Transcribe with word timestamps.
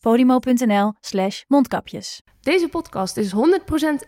podimo.nl 0.00 0.92
slash 1.00 1.42
mondkapjes. 1.48 2.22
Deze 2.40 2.68
podcast 2.68 3.16
is 3.16 3.34
100% 3.34 3.38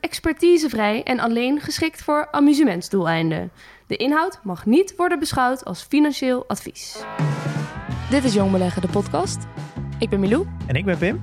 expertisevrij 0.01 1.03
en 1.03 1.21
alleen 1.21 1.61
geschikt 1.61 2.03
voor 2.03 2.29
amusementsdoeleinden. 2.31 3.51
De 3.87 3.97
inhoud 3.97 4.41
mag 4.43 4.67
niet 4.67 4.97
worden 4.97 5.19
beschouwd 5.19 5.65
als 5.65 5.83
financieel 5.83 6.45
advies. 6.49 7.05
Dit 8.11 8.25
is 8.25 8.35
Jong 8.35 8.51
Beleggen, 8.51 8.83
de 8.83 8.89
podcast. 8.89 9.39
Ik 9.99 10.09
ben 10.09 10.21
Milou. 10.21 10.47
En 10.67 10.75
ik 10.75 10.85
ben 10.85 10.99
Pim. 10.99 11.23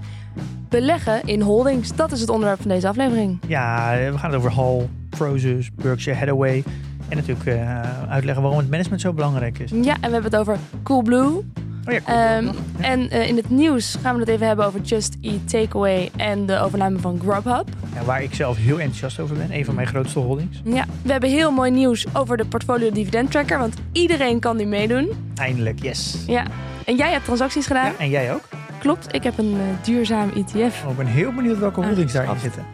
Beleggen 0.70 1.24
in 1.26 1.42
holdings, 1.42 1.96
dat 1.96 2.12
is 2.12 2.20
het 2.20 2.30
onderwerp 2.30 2.62
van 2.62 2.70
deze 2.70 2.88
aflevering. 2.88 3.40
Ja, 3.48 3.96
we 4.12 4.18
gaan 4.18 4.30
het 4.32 4.40
over 4.40 4.54
Hall, 4.54 4.90
Prozus, 5.10 5.72
Berkshire 5.74 6.20
Hathaway. 6.20 6.64
En 7.10 7.18
natuurlijk 7.18 7.46
uh, 7.46 8.10
uitleggen 8.10 8.44
waarom 8.44 8.60
het 8.60 8.70
management 8.70 9.02
zo 9.02 9.14
belangrijk 9.14 9.60
is. 9.60 9.72
Ja, 9.72 9.94
en 9.94 10.02
we 10.02 10.14
hebben 10.14 10.24
het 10.24 10.36
over 10.36 10.58
Coolblue. 10.84 11.44
Oh 11.88 11.94
ja. 12.06 12.38
Um, 12.38 12.50
en 12.80 13.16
uh, 13.16 13.28
in 13.28 13.36
het 13.36 13.50
nieuws 13.50 13.98
gaan 14.02 14.14
we 14.14 14.20
het 14.20 14.30
even 14.30 14.48
hebben 14.48 14.66
over 14.66 14.82
Just 14.82 15.18
Eat 15.22 15.50
Takeaway 15.50 16.10
en 16.16 16.46
de 16.46 16.60
overname 16.60 17.00
van 17.00 17.20
Grubhub. 17.22 17.68
Ja, 17.94 18.04
waar 18.04 18.24
ik 18.24 18.34
zelf 18.34 18.58
heel 18.58 18.80
enthousiast 18.80 19.20
over 19.20 19.36
ben. 19.36 19.52
Een 19.52 19.66
van 19.66 19.76
mijn 19.76 19.88
grootste 19.88 20.20
holdings. 20.20 20.62
Ja, 20.64 20.86
we 21.02 21.12
hebben 21.12 21.30
heel 21.30 21.52
mooi 21.52 21.72
nieuws 21.72 22.06
over 22.14 22.38
de 22.38 22.46
portfolio 22.46 22.92
dividend 22.92 23.32
tracker, 23.32 23.58
want 23.60 23.76
iedereen 23.92 24.40
kan 24.40 24.58
nu 24.58 24.66
meedoen. 24.66 25.32
Eindelijk, 25.36 25.82
yes. 25.82 26.18
Ja, 26.28 26.46
en 26.86 26.96
jij 26.96 27.12
hebt 27.12 27.26
transacties 27.26 27.68
gedaan. 27.68 27.86
Ja, 27.86 27.98
en 27.98 28.10
jij 28.10 28.34
ook? 28.34 28.44
Klopt, 28.80 29.14
ik 29.14 29.24
heb 29.24 29.38
een 29.38 29.54
uh, 29.54 29.62
duurzaam 29.82 30.30
ETF. 30.30 30.84
Oh, 30.84 30.92
ik 30.92 30.98
ben 30.98 31.06
heel 31.06 31.34
benieuwd 31.34 31.60
welke 31.60 31.82
holdings 31.82 32.14
daarin 32.14 32.40
zitten. 32.40 32.66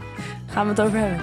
Gaan 0.46 0.64
we 0.64 0.70
het 0.70 0.82
over 0.82 1.00
hebben. 1.00 1.20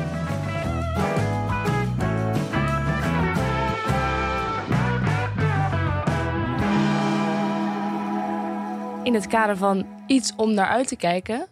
In 9.11 9.17
het 9.17 9.27
kader 9.27 9.57
van 9.57 9.87
iets 10.07 10.33
om 10.37 10.55
naar 10.55 10.67
uit 10.67 10.89
te 10.89 10.97
kijken, 10.97 11.47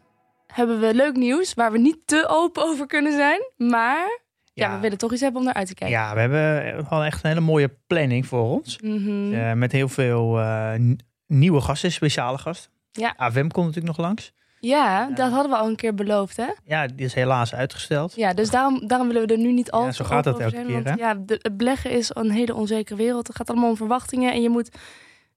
hebben 0.47 0.81
we 0.81 0.95
leuk 0.95 1.17
nieuws 1.17 1.55
waar 1.55 1.73
we 1.73 1.79
niet 1.79 1.97
te 2.05 2.27
open 2.29 2.63
over 2.63 2.87
kunnen 2.87 3.13
zijn. 3.13 3.41
Maar 3.57 4.21
ja, 4.53 4.67
Ja. 4.69 4.75
we 4.75 4.81
willen 4.81 4.99
toch 4.99 5.13
iets 5.13 5.21
hebben 5.21 5.41
om 5.41 5.47
naar 5.47 5.55
uit 5.57 5.67
te 5.67 5.75
kijken. 5.75 5.99
Ja, 5.99 6.15
we 6.15 6.21
hebben 6.21 6.87
gewoon 6.87 7.05
echt 7.05 7.23
een 7.25 7.29
hele 7.29 7.41
mooie 7.41 7.77
planning 7.87 8.27
voor 8.27 8.43
ons. 8.43 8.79
Mhm. 8.81 9.33
Eh, 9.35 9.53
met 9.53 9.73
heel 9.73 9.89
veel 9.89 10.39
eh, 10.41 10.73
nieuwe 11.27 11.61
gasten, 11.61 11.93
speciale 11.93 12.39
gasten. 12.39 12.71
Ja. 12.93 13.15
AWM 13.17 13.49
komt 13.49 13.67
natuurlijk 13.67 13.97
nog 13.97 14.07
langs. 14.07 14.33
ja, 14.61 15.11
dat 15.15 15.31
hadden 15.31 15.51
we 15.51 15.57
al 15.59 15.69
een 15.69 15.77
keer 15.77 15.95
beloofd, 15.95 16.37
hè? 16.37 16.49
Ja, 16.65 16.87
die 16.87 17.07
is 17.07 17.15
helaas 17.15 17.55
uitgesteld. 17.55 18.15
Ja, 18.17 18.35
dus 18.35 18.51
daarom, 18.51 18.87
daarom 18.87 19.07
willen 19.09 19.27
we 19.27 19.33
er 19.35 19.41
nu 19.41 19.53
niet 19.53 19.71
al 19.71 19.85
Ja, 19.85 19.93
zo 19.93 20.05
gaat 20.05 20.25
dat 20.25 20.41
elke 20.41 20.55
zijn, 20.55 20.67
keer, 20.67 20.83
Want, 20.83 20.99
ja, 20.99 21.15
de, 21.15 21.39
het 21.43 21.57
beleggen 21.57 21.91
is 21.91 22.11
een 22.15 22.31
hele 22.31 22.55
onzekere 22.55 22.97
wereld. 22.97 23.27
Het 23.27 23.37
gaat 23.37 23.51
allemaal 23.51 23.71
om 23.71 23.77
verwachtingen. 23.77 24.33
En 24.33 24.43
je 24.43 24.49
moet 24.49 24.71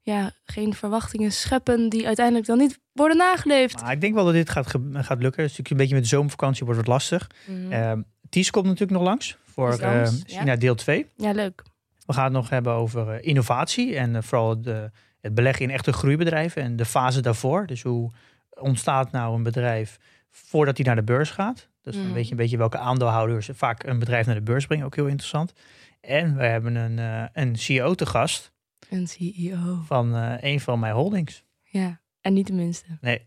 ja, 0.02 0.32
geen 0.46 0.74
verwachtingen 0.74 1.32
scheppen 1.32 1.90
die 1.90 2.06
uiteindelijk 2.08 2.46
dan 2.46 2.58
niet 2.58 2.80
worden 2.94 3.18
nageleefd. 3.18 3.82
Maar 3.82 3.92
ik 3.92 4.02
denk 4.02 4.14
wel 4.14 4.26
dat 4.26 4.34
dit 4.34 4.50
gaat, 4.50 4.68
gaat 4.68 5.22
lukken. 5.22 5.42
Het 5.44 5.52
is 5.52 5.58
natuurlijk 5.58 5.70
een 5.70 5.78
beetje 5.78 5.94
met 5.94 6.04
de 6.04 6.10
zomervakantie 6.10 6.66
wordt 6.66 6.80
het 6.80 6.90
lastig. 6.90 7.30
Mhm. 7.48 7.72
Ehm 7.72 8.02
Ties 8.30 8.50
komt 8.52 8.66
natuurlijk 8.66 8.92
nog 8.92 9.04
langs 9.04 9.38
voor 9.46 9.72
eh, 9.72 9.80
ja. 9.80 10.12
China 10.26 10.56
deel 10.56 10.76
2. 10.76 11.08
ja, 11.16 11.32
leuk. 11.32 11.64
We 12.06 12.14
gaan 12.14 12.24
het 12.24 12.34
nog 12.34 12.50
hebben 12.50 12.74
over 12.74 13.10
eh, 13.10 13.28
innovatie 13.28 13.96
en 13.96 14.16
eh, 14.16 14.22
vooral 14.22 14.62
de, 14.62 14.92
het 15.22 15.34
beleggen 15.34 15.66
in 15.66 15.72
echte 15.72 15.94
groeibedrijven 15.94 16.62
en 16.62 16.76
de 16.76 16.86
fase 16.86 17.22
daarvoor. 17.22 17.68
Dus 17.68 17.82
hoe 17.82 18.12
ontstaat 18.50 19.12
nou 19.12 19.36
een 19.36 19.44
bedrijf 19.44 19.98
voordat 20.30 20.78
hij 20.78 20.86
naar 20.86 20.96
de 20.96 21.04
beurs 21.04 21.30
gaat? 21.30 21.68
Dus 21.82 21.96
Mhm. 21.96 22.04
dan 22.04 22.14
weet 22.14 22.26
je 22.26 22.32
een 22.32 22.38
beetje 22.38 22.58
welke 22.58 22.78
aandeelhouders 22.78 23.50
vaak 23.54 23.84
een 23.84 24.00
bedrijf 24.00 24.26
naar 24.26 24.36
de 24.36 24.42
beurs 24.42 24.66
brengen. 24.66 24.86
Ook 24.86 24.96
heel 24.96 25.08
interessant. 25.08 25.54
En 26.02 26.36
we 26.36 26.44
hebben 26.46 26.76
een, 26.76 27.30
een 27.34 27.56
CEO 27.56 27.96
te 27.96 28.06
gast 28.06 28.51
Een 28.92 29.08
CEO. 29.08 29.80
van 29.86 30.16
eh, 30.16 30.34
een 30.40 30.60
van 30.60 30.80
mijn 30.80 30.94
holdings. 30.94 31.44
Ja, 31.64 32.02
en 32.22 32.34
niet 32.34 32.48
de 32.48 32.54
minste. 32.54 32.86
Nee, 33.02 33.26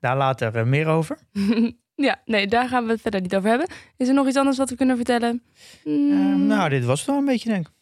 daar 0.00 0.16
later 0.16 0.56
eh, 0.56 0.64
meer 0.64 0.86
over. 0.86 1.18
ja, 1.94 2.22
nee, 2.24 2.46
daar 2.46 2.68
gaan 2.68 2.84
we 2.86 2.90
het 2.92 3.00
verder 3.00 3.20
niet 3.20 3.36
over 3.36 3.48
hebben. 3.48 3.68
Is 3.96 4.08
er 4.08 4.14
nog 4.14 4.26
iets 4.26 4.36
anders 4.36 4.56
wat 4.58 4.70
we 4.70 4.76
kunnen 4.76 4.96
vertellen? 4.96 5.42
Mm, 5.84 6.10
Ehm, 6.10 6.46
nou, 6.46 6.68
dit 6.68 6.84
was 6.84 6.98
het 6.98 7.08
wel 7.08 7.18
een 7.18 7.24
beetje, 7.24 7.48
denk 7.48 7.66
ik. 7.66 7.72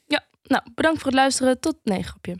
Nou, 0.43 0.63
bedankt 0.75 0.99
voor 0.99 1.07
het 1.11 1.21
luisteren. 1.21 1.61
Tot 1.61 1.77
nee, 1.85 2.03
grapje. 2.03 2.37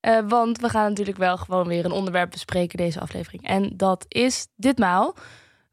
Eh, 0.00 0.18
want 0.28 0.60
we 0.60 0.68
gaan 0.68 0.88
natuurlijk 0.88 1.18
wel 1.18 1.36
gewoon 1.36 1.66
weer 1.66 1.84
een 1.84 1.90
onderwerp 1.92 2.30
bespreken 2.30 2.76
deze 2.78 3.00
aflevering. 3.00 3.46
En 3.46 3.76
dat 3.76 4.04
is 4.08 4.46
ditmaal 4.56 5.14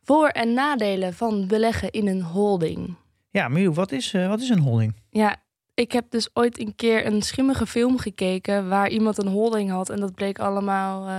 voor- 0.01 0.27
en 0.27 0.53
nadelen 0.53 1.13
van 1.13 1.47
beleggen 1.47 1.91
in 1.91 2.07
een 2.07 2.21
holding. 2.21 2.95
Ja, 3.29 3.47
Miu, 3.47 3.69
wat 3.71 3.91
is, 3.91 4.13
eh, 4.13 4.27
wat 4.27 4.41
is 4.41 4.49
een 4.49 4.59
holding? 4.59 4.95
Ja, 5.09 5.35
ik 5.77 5.91
heb 5.91 6.05
dus 6.09 6.29
ooit 6.33 6.59
een 6.59 6.75
keer 6.75 7.05
een 7.05 7.21
schimmige 7.21 7.65
film 7.67 7.97
gekeken 7.97 8.69
waar 8.69 8.89
iemand 8.89 9.17
een 9.17 9.27
holding 9.27 9.69
had. 9.69 9.89
En 9.89 9.99
dat 9.99 10.13
bleek 10.15 10.39
allemaal. 10.39 11.01
eh, 11.01 11.13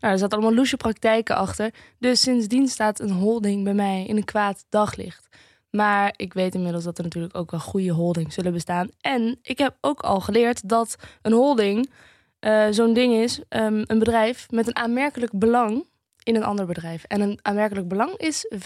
nou, 0.00 0.12
er 0.12 0.18
zaten 0.18 0.38
allemaal 0.38 0.54
loesje 0.54 0.76
praktijken 0.76 1.36
achter. 1.36 1.74
Dus 1.98 2.20
sindsdien 2.20 2.68
staat 2.68 3.00
een 3.00 3.10
holding 3.10 3.64
bij 3.64 3.74
mij 3.74 4.04
in 4.06 4.16
een 4.16 4.24
kwaad 4.24 4.64
daglicht. 4.68 5.28
Maar 5.70 6.14
ik 6.16 6.32
weet 6.32 6.54
inmiddels 6.54 6.84
dat 6.84 6.98
er 6.98 7.04
natuurlijk 7.04 7.36
ook 7.36 7.50
wel 7.50 7.60
goede 7.60 7.92
holdings 7.92 8.34
zullen 8.34 8.52
bestaan. 8.52 8.88
En 9.00 9.38
ik 9.42 9.58
heb 9.58 9.76
ook 9.80 10.00
al 10.00 10.20
geleerd 10.20 10.68
dat 10.68 10.96
een 11.22 11.32
holding 11.32 11.90
eh, 12.38 12.66
zo'n 12.70 12.94
ding 12.94 13.14
is, 13.14 13.40
ehm, 13.48 13.82
een 13.86 13.98
bedrijf 13.98 14.50
met 14.50 14.66
een 14.66 14.76
aanmerkelijk 14.76 15.38
belang 15.38 15.86
in 16.24 16.36
een 16.36 16.44
ander 16.44 16.66
bedrijf. 16.66 17.04
En 17.04 17.20
een 17.20 17.38
aanmerkelijk 17.42 17.88
belang 17.88 18.16
is 18.16 18.46
5% 18.54 18.58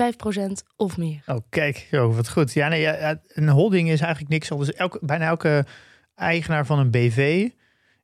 of 0.77 0.97
meer. 0.97 1.23
Oh, 1.27 1.37
kijk, 1.49 1.87
zo, 1.91 2.13
wat 2.13 2.29
goed. 2.29 2.53
Ja, 2.53 2.69
nee, 2.69 2.87
een 3.29 3.49
holding 3.49 3.91
is 3.91 4.01
eigenlijk 4.01 4.31
niks 4.31 4.51
anders. 4.51 4.73
Elke, 4.73 4.99
bijna 5.03 5.27
elke 5.27 5.65
eigenaar 6.15 6.67
van 6.67 6.79
een 6.79 6.91
BV, 6.91 7.49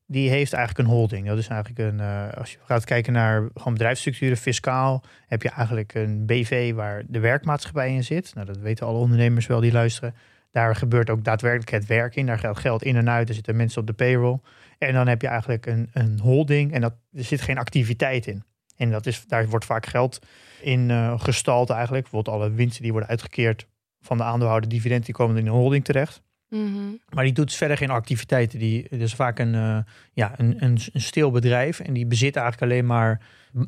die 0.06 0.30
heeft 0.30 0.52
eigenlijk 0.52 0.88
een 0.88 0.94
holding. 0.94 1.26
Dat 1.26 1.38
is 1.38 1.48
eigenlijk 1.48 1.92
een, 1.92 2.00
eh, 2.00 2.32
als 2.38 2.52
je 2.52 2.58
gaat 2.64 2.84
kijken 2.84 3.12
naar 3.12 3.48
gewoon 3.54 3.72
bedrijfsstructuren, 3.72 4.36
fiscaal, 4.36 5.04
heb 5.26 5.42
je 5.42 5.50
eigenlijk 5.50 5.94
een 5.94 6.26
BV 6.26 6.74
waar 6.74 7.02
de 7.06 7.18
werkmaatschappij 7.18 7.94
in 7.94 8.04
zit. 8.04 8.34
Nou, 8.34 8.46
dat 8.46 8.58
weten 8.58 8.86
alle 8.86 8.98
ondernemers 8.98 9.46
wel 9.46 9.60
die 9.60 9.72
luisteren. 9.72 10.14
Daar 10.50 10.76
gebeurt 10.76 11.10
ook 11.10 11.24
daadwerkelijk 11.24 11.70
het 11.70 11.86
werk 11.86 12.16
in. 12.16 12.26
Daar 12.26 12.38
gaat 12.38 12.58
geld 12.58 12.82
in 12.82 12.96
en 12.96 13.10
uit. 13.10 13.28
Er 13.28 13.34
zitten 13.34 13.56
mensen 13.56 13.80
op 13.80 13.86
de 13.86 13.92
payroll. 13.92 14.38
En 14.78 14.92
dan 14.92 15.08
heb 15.08 15.20
je 15.20 15.28
eigenlijk 15.28 15.66
een, 15.66 15.90
een 15.92 16.20
holding 16.20 16.72
en 16.72 16.80
dat, 16.80 16.94
er 17.12 17.24
zit 17.24 17.40
geen 17.40 17.58
activiteit 17.58 18.26
in. 18.26 18.44
En 18.84 18.90
dat 18.90 19.06
is, 19.06 19.24
daar 19.26 19.48
wordt 19.48 19.64
vaak 19.64 19.86
geld 19.86 20.18
in 20.60 20.90
eh, 20.90 21.20
gestald 21.20 21.70
eigenlijk. 21.70 22.02
Bijvoorbeeld 22.02 22.36
alle 22.36 22.50
winsten 22.50 22.82
die 22.82 22.90
worden 22.90 23.10
uitgekeerd 23.10 23.66
van 24.00 24.16
de 24.16 24.22
aandeelhouder 24.24 24.68
dividend, 24.70 25.04
die 25.04 25.14
komen 25.14 25.36
in 25.36 25.46
een 25.46 25.52
holding 25.52 25.84
terecht. 25.84 26.22
Mhm. 26.48 26.72
Maar 27.08 27.24
die 27.24 27.32
doet 27.32 27.54
verder 27.54 27.76
geen 27.76 27.90
activiteiten. 27.90 28.58
Die 28.58 28.86
het 28.90 29.00
is 29.00 29.14
vaak 29.14 29.38
een, 29.38 29.54
eh, 29.54 29.78
ja, 30.12 30.32
een, 30.36 30.56
een, 30.64 30.78
een 30.92 31.00
stil 31.00 31.30
bedrijf 31.30 31.80
en 31.80 31.92
die 31.92 32.06
bezit 32.06 32.36
eigenlijk 32.36 32.72
alleen 32.72 32.86
maar 32.86 33.20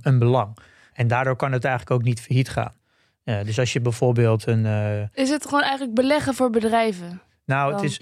een 0.03 0.19
belang. 0.19 0.57
En 0.93 1.07
daardoor 1.09 1.37
kan 1.37 1.53
het 1.53 1.65
eigenlijk 1.65 1.95
ook 2.01 2.07
niet 2.07 2.21
failliet 2.21 2.49
gaan. 2.49 2.73
Eh, 3.25 3.45
dus 3.45 3.59
als 3.59 3.73
je 3.73 3.81
bijvoorbeeld 3.81 4.47
een. 4.47 4.67
eh, 4.67 5.03
Is 5.23 5.31
het 5.31 5.45
gewoon 5.45 5.63
eigenlijk 5.63 5.95
beleggen 5.95 6.35
voor 6.35 6.51
bedrijven? 6.51 7.21
nou, 7.45 7.73
Dan- 7.73 7.81
het 7.83 7.91
is. 7.91 8.01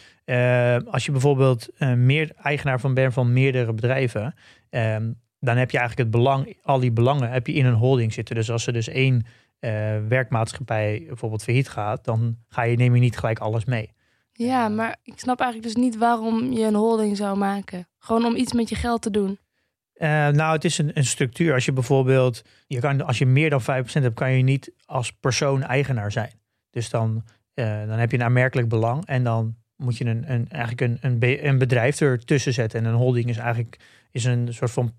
als 0.90 1.04
je 1.04 1.12
bijvoorbeeld 1.12 1.68
meer 1.96 2.32
eigenaar 2.42 2.80
van 2.80 2.94
bent 2.94 3.12
van 3.12 3.32
meerdere 3.32 3.72
bedrijven. 3.72 4.34
Dan 5.44 5.56
heb 5.56 5.70
je 5.70 5.78
eigenlijk 5.78 6.08
het 6.08 6.22
belang, 6.22 6.56
al 6.62 6.78
die 6.78 6.92
belangen 6.92 7.30
heb 7.30 7.46
je 7.46 7.52
in 7.52 7.66
een 7.66 7.74
holding 7.74 8.12
zitten. 8.12 8.34
Dus 8.34 8.50
als 8.50 8.66
er 8.66 8.72
dus 8.72 8.88
één 8.88 9.26
eh, 9.58 9.70
werkmaatschappij 10.08 11.04
bijvoorbeeld 11.06 11.42
failliet 11.42 11.68
gaat, 11.68 12.04
dan 12.04 12.36
ga 12.48 12.62
je, 12.62 12.76
neem 12.76 12.94
je 12.94 13.00
niet 13.00 13.18
gelijk 13.18 13.38
alles 13.38 13.64
mee. 13.64 13.92
Ja, 14.32 14.68
maar 14.68 14.96
ik 15.02 15.18
snap 15.18 15.40
eigenlijk 15.40 15.74
dus 15.74 15.84
niet 15.84 15.96
waarom 15.96 16.52
je 16.52 16.66
een 16.66 16.74
holding 16.74 17.16
zou 17.16 17.36
maken. 17.36 17.88
Gewoon 17.98 18.24
om 18.24 18.36
iets 18.36 18.52
met 18.52 18.68
je 18.68 18.74
geld 18.74 19.02
te 19.02 19.10
doen. 19.10 19.38
Eh, 19.94 20.08
nou, 20.28 20.52
het 20.52 20.64
is 20.64 20.78
een, 20.78 20.90
een 20.94 21.04
structuur. 21.04 21.54
Als 21.54 21.64
je 21.64 21.72
bijvoorbeeld, 21.72 22.42
je 22.66 22.80
kan, 22.80 23.06
als 23.06 23.18
je 23.18 23.26
meer 23.26 23.50
dan 23.50 23.62
5% 23.62 23.64
hebt, 23.92 24.14
kan 24.14 24.32
je 24.32 24.42
niet 24.42 24.72
als 24.84 25.12
persoon 25.12 25.62
eigenaar 25.62 26.12
zijn. 26.12 26.32
Dus 26.70 26.90
dan, 26.90 27.24
eh, 27.54 27.86
dan 27.86 27.98
heb 27.98 28.10
je 28.10 28.16
een 28.16 28.24
aanmerkelijk 28.24 28.68
belang 28.68 29.06
en 29.06 29.24
dan 29.24 29.56
moet 29.76 29.96
je 29.96 30.04
een, 30.04 30.32
een, 30.32 30.48
eigenlijk 30.48 30.80
een, 30.80 30.98
een, 31.00 31.46
een 31.46 31.58
bedrijf 31.58 32.00
ertussen 32.00 32.52
zetten. 32.52 32.80
En 32.80 32.86
een 32.86 32.94
holding 32.94 33.28
is 33.28 33.36
eigenlijk 33.36 33.78
is 34.10 34.24
een 34.24 34.54
soort 34.54 34.70
van 34.70 34.92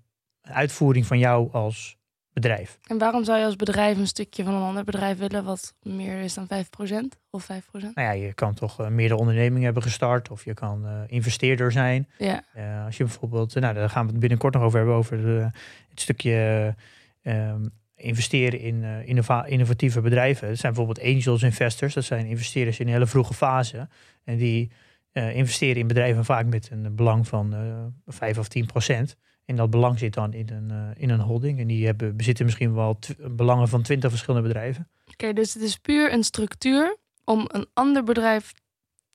uitvoering 0.52 1.06
van 1.06 1.18
jou 1.18 1.52
als 1.52 1.96
bedrijf. 2.40 2.78
En 2.86 2.98
waarom 2.98 3.24
zou 3.24 3.38
je 3.38 3.44
als 3.44 3.56
bedrijf 3.56 3.98
een 3.98 4.06
stukje 4.06 4.44
van 4.44 4.54
een 4.54 4.62
ander 4.62 4.84
bedrijf 4.84 5.18
willen 5.18 5.44
wat 5.44 5.74
meer 5.82 6.20
is 6.20 6.34
dan 6.34 6.48
5% 6.48 7.18
of 7.30 7.44
5%? 7.44 7.46
Nou 7.72 7.92
ja, 7.94 8.10
je 8.10 8.32
kan 8.32 8.54
toch 8.54 8.80
eh, 8.80 8.88
meerdere 8.88 9.20
ondernemingen 9.20 9.64
hebben 9.64 9.82
gestart 9.82 10.30
of 10.30 10.44
je 10.44 10.54
kan 10.54 10.86
eh, 10.86 11.00
investeerder 11.06 11.72
zijn. 11.72 12.08
Ja, 12.18 12.44
Eh, 12.52 12.84
als 12.84 12.96
je 12.96 13.04
bijvoorbeeld, 13.04 13.54
nou 13.54 13.74
daar 13.74 13.90
gaan 13.90 14.04
we 14.04 14.10
het 14.10 14.20
binnenkort 14.20 14.54
nog 14.54 14.62
over 14.62 14.78
hebben, 14.78 14.96
over 14.96 15.20
de, 15.20 15.50
het 15.88 16.00
stukje 16.00 16.74
ehm, 17.22 17.66
investeren 17.94 18.60
in 18.60 18.84
innova 19.04 19.44
innovatieve 19.44 20.00
bedrijven. 20.00 20.48
Dat 20.48 20.58
zijn 20.58 20.74
bijvoorbeeld 20.74 21.06
angels 21.06 21.42
investors. 21.42 21.94
Dat 21.94 22.04
zijn 22.04 22.26
investeerders 22.26 22.78
in 22.78 22.86
een 22.86 22.92
hele 22.92 23.06
vroege 23.06 23.34
fase. 23.34 23.88
En 24.24 24.36
die 24.36 24.70
investeren 25.12 25.76
in 25.76 25.86
bedrijven 25.86 26.24
vaak 26.24 26.46
met 26.46 26.68
een 26.70 26.96
belang 26.96 27.28
van 27.28 27.54
uh, 27.54 27.84
5 28.06 28.38
of 28.38 28.48
10 28.48 28.66
procent. 28.66 29.16
En 29.46 29.56
dat 29.56 29.70
belang 29.70 29.98
zit 29.98 30.14
dan 30.14 30.32
in 30.32 30.48
een, 30.50 30.94
in 30.96 31.10
een 31.10 31.20
holding. 31.20 31.60
En 31.60 31.66
die 31.66 31.86
hebben, 31.86 32.16
bezitten 32.16 32.44
misschien 32.44 32.74
wel 32.74 32.98
belangen 33.30 33.68
van 33.68 33.82
20 33.82 34.10
verschillende 34.10 34.48
bedrijven. 34.48 34.88
Oké, 35.10 35.32
dus 35.32 35.54
het 35.54 35.62
is 35.62 35.76
puur 35.76 36.12
een 36.12 36.24
structuur 36.24 36.96
om 37.24 37.44
een 37.48 37.66
ander 37.72 38.04
bedrijf 38.04 38.52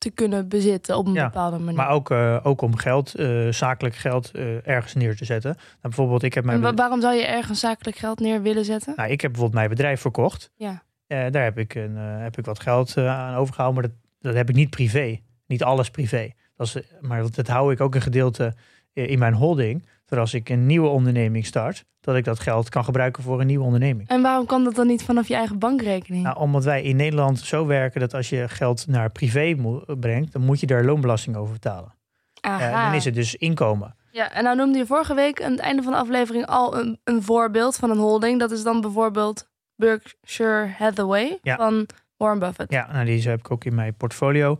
te 0.01 0.09
kunnen 0.09 0.47
bezitten 0.47 0.97
op 0.97 1.07
een 1.07 1.13
bepaalde 1.13 1.57
manier. 1.57 1.75
Maar 1.75 1.89
ook, 1.89 2.11
uh, 2.11 2.39
ook 2.43 2.61
om 2.61 2.75
geld, 2.75 3.19
uh, 3.19 3.51
zakelijk 3.51 3.95
geld, 3.95 4.31
uh, 4.35 4.67
ergens 4.67 4.93
neer 4.93 5.15
te 5.15 5.25
zetten. 5.25 5.53
Nou, 5.55 5.77
bijvoorbeeld, 5.81 6.23
ik 6.23 6.33
heb 6.33 6.43
mijn. 6.43 6.65
En 6.65 6.75
waarom 6.75 7.01
zou 7.01 7.15
je 7.15 7.25
ergens 7.25 7.59
zakelijk 7.59 7.97
geld 7.97 8.19
neer 8.19 8.41
willen 8.41 8.65
zetten? 8.65 8.93
Nou, 8.95 9.09
ik 9.09 9.21
heb 9.21 9.31
bijvoorbeeld 9.31 9.59
mijn 9.59 9.75
bedrijf 9.75 10.01
verkocht. 10.01 10.51
Ja. 10.55 10.83
daar 11.07 11.43
heb 11.43 11.57
ik, 11.57 11.75
een, 11.75 11.95
heb 11.95 12.37
ik 12.37 12.45
wat 12.45 12.59
geld 12.59 12.97
aan 12.97 13.35
overgehouden, 13.35 13.81
maar 13.81 13.91
dat, 13.91 13.99
dat 14.19 14.35
heb 14.35 14.49
ik 14.49 14.55
niet 14.55 14.69
privé. 14.69 15.19
Niet 15.47 15.63
alles 15.63 15.89
privé. 15.89 16.31
Dat 16.55 16.67
is, 16.67 16.77
maar 17.01 17.21
dat, 17.21 17.35
dat 17.35 17.47
hou 17.47 17.71
ik 17.71 17.81
ook 17.81 17.95
een 17.95 18.01
gedeelte 18.01 18.53
in 18.93 19.19
mijn 19.19 19.33
holding. 19.33 19.85
Als 20.19 20.33
ik 20.33 20.49
een 20.49 20.65
nieuwe 20.65 20.87
onderneming 20.87 21.45
start, 21.45 21.85
dat 22.01 22.15
ik 22.15 22.23
dat 22.23 22.39
geld 22.39 22.69
kan 22.69 22.83
gebruiken 22.83 23.23
voor 23.23 23.39
een 23.39 23.47
nieuwe 23.47 23.65
onderneming. 23.65 24.07
En 24.07 24.21
waarom 24.21 24.45
kan 24.45 24.63
dat 24.63 24.75
dan 24.75 24.87
niet 24.87 25.03
vanaf 25.03 25.27
je 25.27 25.35
eigen 25.35 25.59
bankrekening? 25.59 26.23
Nou, 26.23 26.37
omdat 26.37 26.63
wij 26.63 26.83
in 26.83 26.95
Nederland 26.95 27.39
zo 27.39 27.65
werken 27.65 27.99
dat 27.99 28.13
als 28.13 28.29
je 28.29 28.47
geld 28.47 28.87
naar 28.87 29.11
privé 29.11 29.55
brengt, 29.99 30.31
dan 30.31 30.41
moet 30.41 30.59
je 30.59 30.67
daar 30.67 30.85
loonbelasting 30.85 31.35
over 31.35 31.53
betalen. 31.53 31.93
Uh, 32.45 32.85
dan 32.85 32.93
is 32.93 33.05
het 33.05 33.13
dus 33.13 33.35
inkomen. 33.35 33.95
Ja, 34.11 34.31
en 34.31 34.43
nou 34.43 34.55
noemde 34.55 34.77
je 34.77 34.85
vorige 34.85 35.13
week 35.13 35.43
aan 35.43 35.51
het 35.51 35.59
einde 35.59 35.81
van 35.81 35.91
de 35.91 35.97
aflevering 35.97 36.45
al 36.45 36.79
een, 36.79 36.99
een 37.03 37.23
voorbeeld 37.23 37.75
van 37.75 37.89
een 37.89 37.97
holding. 37.97 38.39
Dat 38.39 38.51
is 38.51 38.63
dan 38.63 38.81
bijvoorbeeld 38.81 39.49
Berkshire 39.75 40.67
Hathaway 40.77 41.39
ja. 41.41 41.55
van 41.55 41.87
Warren 42.17 42.39
Buffett. 42.39 42.71
Ja, 42.71 42.91
nou, 42.91 43.05
die 43.05 43.29
heb 43.29 43.39
ik 43.39 43.51
ook 43.51 43.63
in 43.63 43.75
mijn 43.75 43.95
portfolio. 43.95 44.57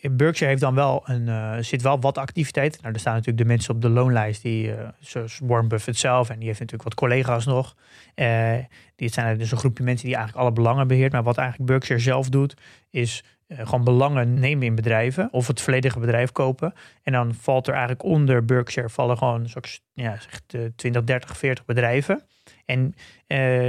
Berkshire 0.00 0.50
heeft 0.50 0.60
dan 0.60 0.74
wel 0.74 1.02
een, 1.04 1.26
uh, 1.26 1.56
zit 1.60 1.82
wel 1.82 2.00
wat 2.00 2.18
activiteit. 2.18 2.78
Nou, 2.82 2.94
er 2.94 3.00
staan 3.00 3.12
natuurlijk 3.12 3.42
de 3.42 3.48
mensen 3.48 3.74
op 3.74 3.82
de 3.82 3.88
loonlijst, 3.88 4.42
die, 4.42 4.66
uh, 4.66 4.88
zoals 4.98 5.40
Warren 5.42 5.68
Buffett 5.68 5.98
zelf, 5.98 6.30
en 6.30 6.38
die 6.38 6.46
heeft 6.46 6.60
natuurlijk 6.60 6.88
wat 6.88 6.98
collega's 6.98 7.46
nog. 7.46 7.76
Uh, 8.14 8.54
die 8.96 9.08
zijn 9.08 9.38
dus 9.38 9.50
een 9.50 9.58
groepje 9.58 9.84
mensen 9.84 10.06
die 10.06 10.16
eigenlijk 10.16 10.44
alle 10.44 10.54
belangen 10.54 10.86
beheert. 10.86 11.12
Maar 11.12 11.22
wat 11.22 11.36
eigenlijk 11.36 11.70
Berkshire 11.70 12.02
zelf 12.02 12.28
doet, 12.28 12.54
is 12.90 13.24
gewoon 13.48 13.84
belangen 13.84 14.34
nemen 14.34 14.66
in 14.66 14.74
bedrijven 14.74 15.28
of 15.32 15.46
het 15.46 15.60
volledige 15.60 15.98
bedrijf 15.98 16.32
kopen. 16.32 16.72
En 17.02 17.12
dan 17.12 17.34
valt 17.34 17.66
er 17.66 17.72
eigenlijk 17.72 18.02
onder 18.02 18.44
Berkshire 18.44 18.88
vallen 18.88 19.18
gewoon 19.18 19.48
zoals, 19.48 19.80
ja, 19.92 20.16
zeg, 20.20 20.40
20, 20.76 21.04
30, 21.04 21.36
40 21.36 21.64
bedrijven. 21.64 22.22
En 22.64 22.94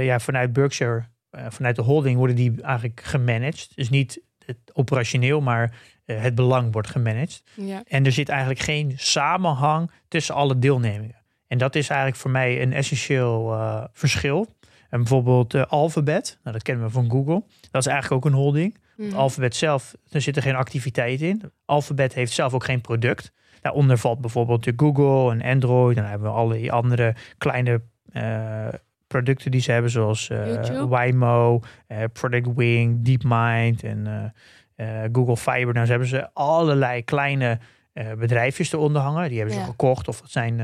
ja, 0.04 0.18
vanuit 0.18 0.52
Berkshire, 0.52 1.04
vanuit 1.30 1.76
de 1.76 1.82
holding 1.82 2.16
worden 2.16 2.36
die 2.36 2.62
eigenlijk 2.62 3.00
gemanaged. 3.00 3.72
Dus 3.74 3.90
niet 3.90 4.22
operationeel, 4.72 5.40
maar 5.40 5.62
eh, 5.62 6.01
het 6.20 6.34
belang 6.34 6.72
wordt 6.72 6.88
gemanaged. 6.88 7.42
Ja. 7.54 7.82
En 7.86 8.04
er 8.06 8.12
zit 8.12 8.28
eigenlijk 8.28 8.60
geen 8.60 8.92
samenhang 8.96 9.90
tussen 10.08 10.34
alle 10.34 10.58
deelnemingen. 10.58 11.16
En 11.46 11.58
dat 11.58 11.74
is 11.74 11.88
eigenlijk 11.88 12.20
voor 12.20 12.30
mij 12.30 12.62
een 12.62 12.72
essentieel 12.72 13.52
uh, 13.52 13.84
verschil. 13.92 14.46
En 14.90 14.98
bijvoorbeeld 14.98 15.54
uh, 15.54 15.62
Alphabet, 15.62 16.38
nou, 16.42 16.54
dat 16.54 16.62
kennen 16.64 16.84
we 16.84 16.90
van 16.90 17.10
Google. 17.10 17.44
Dat 17.70 17.86
is 17.86 17.92
eigenlijk 17.92 18.24
ook 18.24 18.32
een 18.32 18.38
holding. 18.38 18.78
Mm. 18.96 19.12
Alphabet 19.12 19.56
zelf, 19.56 19.94
er 20.10 20.20
zit 20.20 20.36
er 20.36 20.42
geen 20.42 20.54
activiteit 20.54 21.20
in. 21.20 21.52
Alphabet 21.64 22.14
heeft 22.14 22.32
zelf 22.32 22.54
ook 22.54 22.64
geen 22.64 22.80
product. 22.80 23.32
Daaronder 23.60 23.98
valt 23.98 24.20
bijvoorbeeld 24.20 24.64
de 24.64 24.72
Google 24.76 25.30
en 25.30 25.42
Android. 25.42 25.96
En 25.96 26.02
dan 26.02 26.10
hebben 26.10 26.30
we 26.30 26.36
alle 26.36 26.72
andere 26.72 27.14
kleine 27.38 27.82
uh, 28.12 28.68
producten 29.06 29.50
die 29.50 29.60
ze 29.60 29.72
hebben, 29.72 29.90
zoals 29.90 30.28
uh, 30.28 30.82
Waymo, 30.84 31.60
Product 32.12 32.48
Wing, 32.54 33.04
DeepMind 33.04 33.82
en 33.82 34.32
Google 35.12 35.36
Fiber. 35.36 35.74
Nou, 35.74 35.84
ze 35.84 35.90
hebben 35.90 36.08
ze 36.08 36.30
allerlei 36.32 37.04
kleine 37.04 37.58
uh, 37.94 38.12
bedrijfjes 38.12 38.72
eronder 38.72 39.02
hangen. 39.02 39.28
Die 39.28 39.38
hebben 39.38 39.56
ze 39.56 39.64
gekocht 39.64 40.08
of 40.08 40.20
dat 40.20 40.30
zijn 40.30 40.58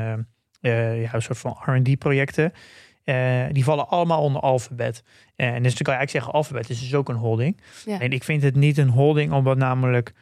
uh, 0.61 1.03
ja, 1.03 1.15
een 1.15 1.23
soort 1.23 1.38
van 1.38 1.56
R&D-projecten. 1.65 2.53
die 3.53 3.65
vallen 3.65 3.88
allemaal 3.88 4.23
onder 4.23 4.41
Alphabet. 4.41 5.03
en 5.37 5.62
dus 5.62 5.75
dan 5.75 5.82
kan 5.82 5.93
je 5.93 5.99
eigenlijk 5.99 6.11
zeggen, 6.11 6.32
Alphabet 6.32 6.70
is 6.70 6.81
dus 6.81 6.94
ook 6.94 7.09
een 7.09 7.17
holding. 7.17 7.61
Ja. 7.85 8.00
En 8.00 8.11
ik 8.11 8.25
vind 8.25 8.43
het 8.43 8.56
niet 8.56 8.79
een 8.79 8.88
holding, 8.88 9.32
omdat 9.32 9.56
namelijk 9.56 10.12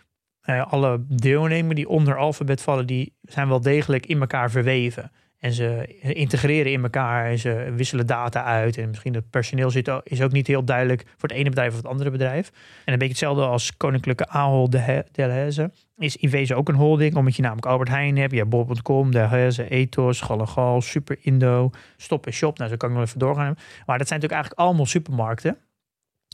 alle 0.68 1.04
deelnemers 1.08 1.74
die 1.74 1.88
onder 1.88 2.16
Alphabet 2.16 2.62
vallen, 2.62 2.86
die 2.86 3.14
zijn 3.22 3.48
wel 3.48 3.60
degelijk 3.60 4.06
in 4.06 4.20
elkaar 4.20 4.50
verweven. 4.50 5.10
En 5.46 5.52
ze 5.52 5.96
integreren 6.00 6.72
in 6.72 6.82
elkaar 6.82 7.26
en 7.26 7.38
ze 7.38 7.72
wisselen 7.76 8.06
data 8.06 8.44
uit. 8.44 8.78
En 8.78 8.88
misschien 8.88 9.14
het 9.14 9.30
personeel 9.30 9.70
zit, 9.70 9.90
is 10.02 10.22
ook 10.22 10.32
niet 10.32 10.46
heel 10.46 10.64
duidelijk 10.64 11.02
voor 11.16 11.28
het 11.28 11.38
ene 11.38 11.48
bedrijf 11.48 11.70
of 11.70 11.76
het 11.76 11.86
andere 11.86 12.10
bedrijf. 12.10 12.50
En 12.84 12.92
een 12.92 12.98
beetje 12.98 13.08
hetzelfde 13.08 13.42
als 13.42 13.76
Koninklijke 13.76 14.28
Ahold 14.28 14.76
Delhaize. 15.12 15.70
Is 15.96 16.16
wezen 16.20 16.56
ook 16.56 16.68
een 16.68 16.74
holding, 16.74 17.16
omdat 17.16 17.36
je 17.36 17.42
namelijk 17.42 17.66
Albert 17.66 17.88
Heijn 17.88 18.16
hebt. 18.16 18.32
Je 18.32 18.38
hebt 18.38 18.50
bol.com, 18.50 19.10
Delhaize, 19.10 19.68
Ethos, 19.68 20.20
Gal 20.20 20.80
Super 20.80 21.16
Indo, 21.20 21.70
Stop 21.96 22.26
Shop. 22.30 22.58
Nou, 22.58 22.70
zo 22.70 22.76
kan 22.76 22.88
ik 22.88 22.96
nog 22.96 23.04
even 23.04 23.18
doorgaan. 23.18 23.54
Maar 23.86 23.98
dat 23.98 24.08
zijn 24.08 24.20
natuurlijk 24.20 24.32
eigenlijk 24.32 24.60
allemaal 24.60 24.86
supermarkten. 24.86 25.56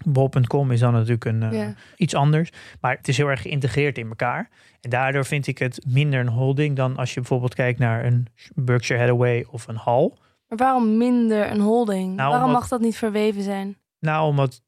Bol.com 0.04 0.70
is 0.70 0.80
dan 0.80 0.92
natuurlijk 0.92 1.24
een, 1.24 1.42
uh, 1.52 1.68
iets 1.96 2.14
anders. 2.14 2.50
Maar 2.80 2.96
het 2.96 3.08
is 3.08 3.16
heel 3.16 3.28
erg 3.28 3.42
geïntegreerd 3.42 3.98
in 3.98 4.08
elkaar. 4.08 4.48
En 4.80 4.90
daardoor 4.90 5.24
vind 5.24 5.46
ik 5.46 5.58
het 5.58 5.84
minder 5.86 6.20
een 6.20 6.28
holding 6.28 6.76
dan 6.76 6.96
als 6.96 7.14
je 7.14 7.20
bijvoorbeeld 7.20 7.54
kijkt 7.54 7.78
naar 7.78 8.04
een 8.04 8.26
Berkshire 8.54 9.00
Hathaway 9.02 9.46
of 9.50 9.68
een 9.68 9.76
Hal. 9.76 10.18
Maar 10.48 10.58
waarom 10.58 10.96
minder 10.96 11.50
een 11.50 11.60
holding? 11.60 12.16
Nou, 12.16 12.30
waarom 12.30 12.50
mag 12.50 12.68
dat 12.68 12.80
niet 12.80 12.96
verweven 12.96 13.42
zijn? 13.42 13.76
Nou, 13.98 14.28
omdat 14.28 14.62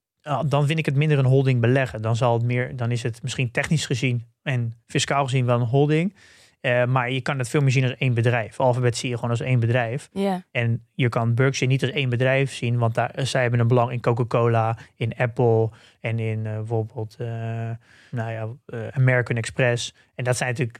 dan 0.46 0.66
vind 0.66 0.78
ik 0.78 0.86
het 0.86 0.96
minder 0.96 1.18
een 1.18 1.24
holding 1.24 1.60
beleggen. 1.60 2.02
Dan, 2.02 2.16
zal 2.16 2.32
het 2.32 2.42
meer, 2.42 2.76
dan 2.76 2.90
is 2.90 3.02
het 3.02 3.22
misschien 3.22 3.50
technisch 3.50 3.86
gezien 3.86 4.24
en 4.42 4.74
fiscaal 4.86 5.24
gezien 5.24 5.46
wel 5.46 5.60
een 5.60 5.66
holding. 5.66 6.14
Uh, 6.64 6.84
maar 6.84 7.10
je 7.10 7.20
kan 7.20 7.38
het 7.38 7.48
veel 7.48 7.60
meer 7.60 7.70
zien 7.70 7.82
als 7.82 7.96
één 7.98 8.14
bedrijf. 8.14 8.60
Alphabet 8.60 8.96
zie 8.96 9.08
je 9.08 9.14
gewoon 9.14 9.30
als 9.30 9.40
één 9.40 9.60
bedrijf. 9.60 10.08
Yeah. 10.12 10.40
En 10.50 10.86
je 10.94 11.08
kan 11.08 11.34
Berkshire 11.34 11.72
niet 11.72 11.82
als 11.82 11.90
één 11.90 12.08
bedrijf 12.08 12.52
zien, 12.52 12.78
want 12.78 12.94
daar, 12.94 13.12
zij 13.16 13.42
hebben 13.42 13.60
een 13.60 13.68
belang 13.68 13.90
in 13.90 14.00
Coca-Cola, 14.00 14.78
in 14.96 15.12
Apple 15.16 15.70
en 16.00 16.18
in 16.18 16.38
uh, 16.38 16.54
bijvoorbeeld 16.54 17.16
uh, 17.20 17.28
nou 18.10 18.30
ja, 18.30 18.48
American 18.90 19.36
Express. 19.36 19.94
En 20.14 20.24
dat 20.24 20.36
zijn 20.36 20.50
natuurlijk 20.50 20.78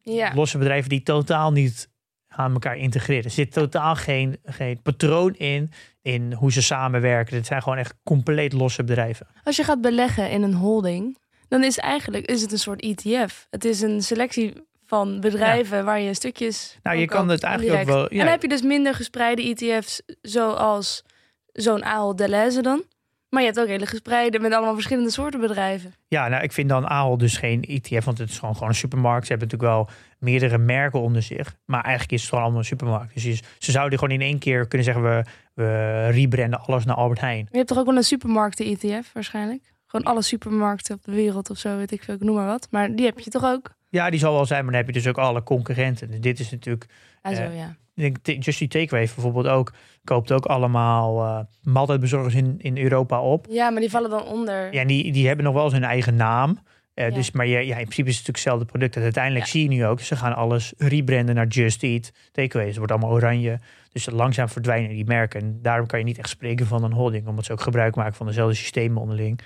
yeah. 0.00 0.34
losse 0.34 0.58
bedrijven 0.58 0.88
die 0.88 1.02
totaal 1.02 1.52
niet 1.52 1.90
aan 2.28 2.52
elkaar 2.52 2.76
integreren. 2.76 3.24
Er 3.24 3.30
zit 3.30 3.52
totaal 3.52 3.94
geen, 3.94 4.38
geen 4.44 4.82
patroon 4.82 5.34
in, 5.34 5.70
in 6.02 6.32
hoe 6.32 6.52
ze 6.52 6.62
samenwerken. 6.62 7.36
Het 7.36 7.46
zijn 7.46 7.62
gewoon 7.62 7.78
echt 7.78 7.94
compleet 8.04 8.52
losse 8.52 8.84
bedrijven. 8.84 9.26
Als 9.44 9.56
je 9.56 9.64
gaat 9.64 9.80
beleggen 9.80 10.30
in 10.30 10.42
een 10.42 10.54
holding, 10.54 11.18
dan 11.48 11.64
is 11.64 11.78
eigenlijk 11.78 12.26
is 12.26 12.42
het 12.42 12.52
een 12.52 12.58
soort 12.58 12.80
ETF. 12.80 13.46
Het 13.50 13.64
is 13.64 13.80
een 13.80 14.02
selectie 14.02 14.70
van 14.94 15.20
bedrijven 15.20 15.84
waar 15.84 16.00
je 16.00 16.14
stukjes. 16.14 16.78
Nou, 16.82 16.96
je 16.96 17.06
kan 17.06 17.28
het 17.28 17.42
eigenlijk 17.42 17.80
ook 17.80 17.86
wel. 17.86 18.02
Ja. 18.02 18.08
En 18.08 18.16
dan 18.18 18.26
heb 18.26 18.42
je 18.42 18.48
dus 18.48 18.62
minder 18.62 18.94
gespreide 18.94 19.42
ETF's, 19.42 20.02
zoals 20.22 21.04
zo'n 21.52 21.84
Ahold 21.84 22.18
Delhaize 22.18 22.62
dan. 22.62 22.82
Maar 23.28 23.40
je 23.40 23.46
hebt 23.46 23.60
ook 23.60 23.66
hele 23.66 23.86
gespreide 23.86 24.38
met 24.38 24.52
allemaal 24.52 24.74
verschillende 24.74 25.10
soorten 25.10 25.40
bedrijven. 25.40 25.94
Ja, 26.08 26.28
nou, 26.28 26.42
ik 26.42 26.52
vind 26.52 26.68
dan 26.68 26.86
Ahold 26.88 27.20
dus 27.20 27.36
geen 27.36 27.62
ETF, 27.62 28.04
want 28.04 28.18
het 28.18 28.28
is 28.28 28.38
gewoon, 28.38 28.54
gewoon 28.54 28.68
een 28.68 28.74
supermarkt. 28.74 29.26
Ze 29.26 29.32
hebben 29.32 29.48
natuurlijk 29.48 29.78
wel 29.78 29.96
meerdere 30.18 30.58
merken 30.58 31.00
onder 31.00 31.22
zich. 31.22 31.56
Maar 31.64 31.82
eigenlijk 31.82 32.12
is 32.12 32.20
het 32.20 32.28
gewoon 32.28 32.44
allemaal 32.44 32.60
een 32.62 32.66
supermarkt. 32.66 33.14
Dus 33.14 33.42
ze 33.58 33.70
zouden 33.70 33.98
gewoon 33.98 34.14
in 34.14 34.26
één 34.26 34.38
keer 34.38 34.66
kunnen 34.66 34.86
zeggen, 34.86 35.04
we, 35.04 35.24
we 35.54 36.08
rebranden 36.08 36.60
alles 36.60 36.84
naar 36.84 36.96
Albert 36.96 37.20
Heijn. 37.20 37.48
Je 37.50 37.56
hebt 37.56 37.68
toch 37.68 37.78
ook 37.78 37.86
wel 37.86 37.96
een 37.96 38.04
supermarkten-ETF 38.04 39.12
waarschijnlijk? 39.12 39.72
Gewoon 39.86 40.06
alle 40.06 40.22
supermarkten 40.22 40.94
op 40.94 41.04
de 41.04 41.12
wereld 41.12 41.50
of 41.50 41.58
zo, 41.58 41.76
weet 41.76 41.92
ik 41.92 42.02
veel, 42.02 42.14
ik 42.14 42.22
noem 42.22 42.34
maar 42.34 42.46
wat. 42.46 42.68
Maar 42.70 42.94
die 42.94 43.04
heb 43.04 43.18
je 43.18 43.30
toch 43.30 43.44
ook? 43.44 43.80
Ja, 43.92 44.10
die 44.10 44.18
zal 44.18 44.32
wel 44.32 44.46
zijn, 44.46 44.62
maar 44.62 44.72
dan 44.72 44.84
heb 44.84 44.94
je 44.94 45.00
dus 45.00 45.08
ook 45.08 45.18
alle 45.18 45.42
concurrenten. 45.42 46.10
Dus 46.10 46.20
dit 46.20 46.40
is 46.40 46.50
natuurlijk. 46.50 46.86
Ah, 47.22 47.34
zo, 47.34 47.42
uh, 47.42 47.56
ja. 47.56 47.76
Justy 48.22 48.68
Takeaway 48.68 49.08
bijvoorbeeld 49.14 49.46
ook 49.46 49.72
koopt 50.04 50.32
ook 50.32 50.46
allemaal 50.46 51.24
uh, 51.24 51.38
maaltijdbezorgers 51.62 52.34
in, 52.34 52.54
in 52.58 52.78
Europa 52.78 53.20
op. 53.20 53.46
Ja, 53.50 53.70
maar 53.70 53.80
die 53.80 53.90
vallen 53.90 54.10
dan 54.10 54.24
onder. 54.24 54.74
Ja, 54.74 54.84
die, 54.84 55.12
die 55.12 55.26
hebben 55.26 55.44
nog 55.44 55.54
wel 55.54 55.70
zijn 55.70 55.84
eigen 55.84 56.16
naam. 56.16 56.58
Uh, 56.94 57.08
ja. 57.08 57.14
Dus, 57.14 57.30
maar 57.30 57.46
ja, 57.46 57.58
ja, 57.58 57.76
in 57.76 57.84
principe 57.84 58.08
is 58.08 58.16
het 58.16 58.26
natuurlijk 58.26 58.36
hetzelfde 58.36 58.64
product. 58.64 58.96
En 58.96 59.02
uiteindelijk 59.02 59.44
ja. 59.44 59.50
zie 59.50 59.62
je 59.62 59.68
nu 59.68 59.86
ook, 59.86 60.00
ze 60.00 60.16
gaan 60.16 60.34
alles 60.34 60.72
rebranden 60.76 61.34
naar 61.34 61.46
Just 61.46 61.82
Eat. 61.82 62.12
Takeaway, 62.32 62.68
het 62.68 62.76
wordt 62.76 62.92
allemaal 62.92 63.10
oranje. 63.10 63.58
Dus 63.92 64.10
langzaam 64.10 64.48
verdwijnen 64.48 64.90
die 64.90 65.04
merken. 65.04 65.40
En 65.40 65.58
daarom 65.62 65.86
kan 65.86 65.98
je 65.98 66.04
niet 66.04 66.18
echt 66.18 66.28
spreken 66.28 66.66
van 66.66 66.84
een 66.84 66.92
holding, 66.92 67.26
omdat 67.26 67.44
ze 67.44 67.52
ook 67.52 67.60
gebruik 67.60 67.94
maken 67.94 68.14
van 68.14 68.26
dezelfde 68.26 68.54
systemen 68.54 69.00
onderling. 69.00 69.40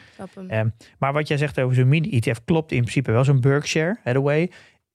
Um, 0.51 0.75
maar 0.99 1.13
wat 1.13 1.29
jij 1.29 1.37
zegt 1.37 1.61
over 1.61 1.77
zo'n 1.77 1.89
mini-ETF 1.89 2.41
klopt 2.45 2.73
in 2.73 2.81
principe 2.81 3.13
wel. 3.13 3.25
Zo'n 3.25 3.41
Berkshire 3.41 3.97
Hathaway, 4.03 4.51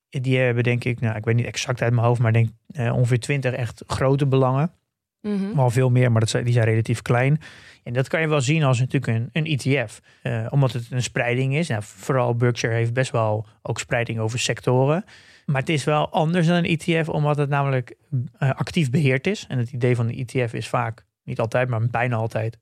die 0.08 0.38
hebben 0.38 0.62
denk 0.62 0.84
ik, 0.84 1.00
nou 1.00 1.16
ik 1.16 1.24
weet 1.24 1.34
niet 1.34 1.46
exact 1.46 1.82
uit 1.82 1.92
mijn 1.92 2.06
hoofd, 2.06 2.20
maar 2.20 2.32
denk 2.32 2.48
uh, 2.72 2.94
ongeveer 2.94 3.20
20 3.20 3.52
echt 3.52 3.82
grote 3.86 4.26
belangen. 4.26 4.72
Mm 5.22 5.38
-hmm. 5.38 5.56
Wel 5.56 5.70
veel 5.70 5.90
meer, 5.90 6.10
maar 6.12 6.20
dat 6.20 6.30
zijn, 6.30 6.44
die 6.44 6.52
zijn 6.52 6.64
relatief 6.64 7.02
klein. 7.02 7.40
En 7.82 7.92
dat 7.92 8.08
kan 8.08 8.20
je 8.20 8.28
wel 8.28 8.40
zien 8.40 8.62
als 8.62 8.78
natuurlijk 8.78 9.06
een, 9.06 9.28
een 9.32 9.58
ETF. 9.58 10.00
Uh, 10.22 10.46
omdat 10.50 10.72
het 10.72 10.86
een 10.90 11.02
spreiding 11.02 11.54
is. 11.56 11.68
Nou, 11.68 11.82
vooral 11.84 12.34
Berkshire 12.34 12.76
heeft 12.76 12.92
best 12.92 13.10
wel 13.10 13.46
ook 13.62 13.78
spreiding 13.78 14.18
over 14.18 14.38
sectoren. 14.38 15.04
Maar 15.46 15.60
het 15.60 15.68
is 15.68 15.84
wel 15.84 16.10
anders 16.10 16.46
dan 16.46 16.56
een 16.56 16.78
ETF, 16.78 17.08
omdat 17.08 17.36
het 17.36 17.48
namelijk 17.48 17.96
uh, 18.10 18.50
actief 18.50 18.90
beheerd 18.90 19.26
is. 19.26 19.44
En 19.48 19.58
het 19.58 19.72
idee 19.72 19.96
van 19.96 20.08
een 20.08 20.26
ETF 20.26 20.52
is 20.52 20.68
vaak 20.68 21.04
niet 21.24 21.40
altijd, 21.40 21.68
maar 21.68 21.86
bijna 21.86 22.16
altijd 22.16 22.58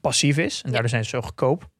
passief 0.00 0.38
is. 0.38 0.62
En 0.64 0.70
daardoor 0.70 0.90
zijn 0.90 1.04
ze 1.04 1.10
zo 1.10 1.20
goedkoop 1.20 1.70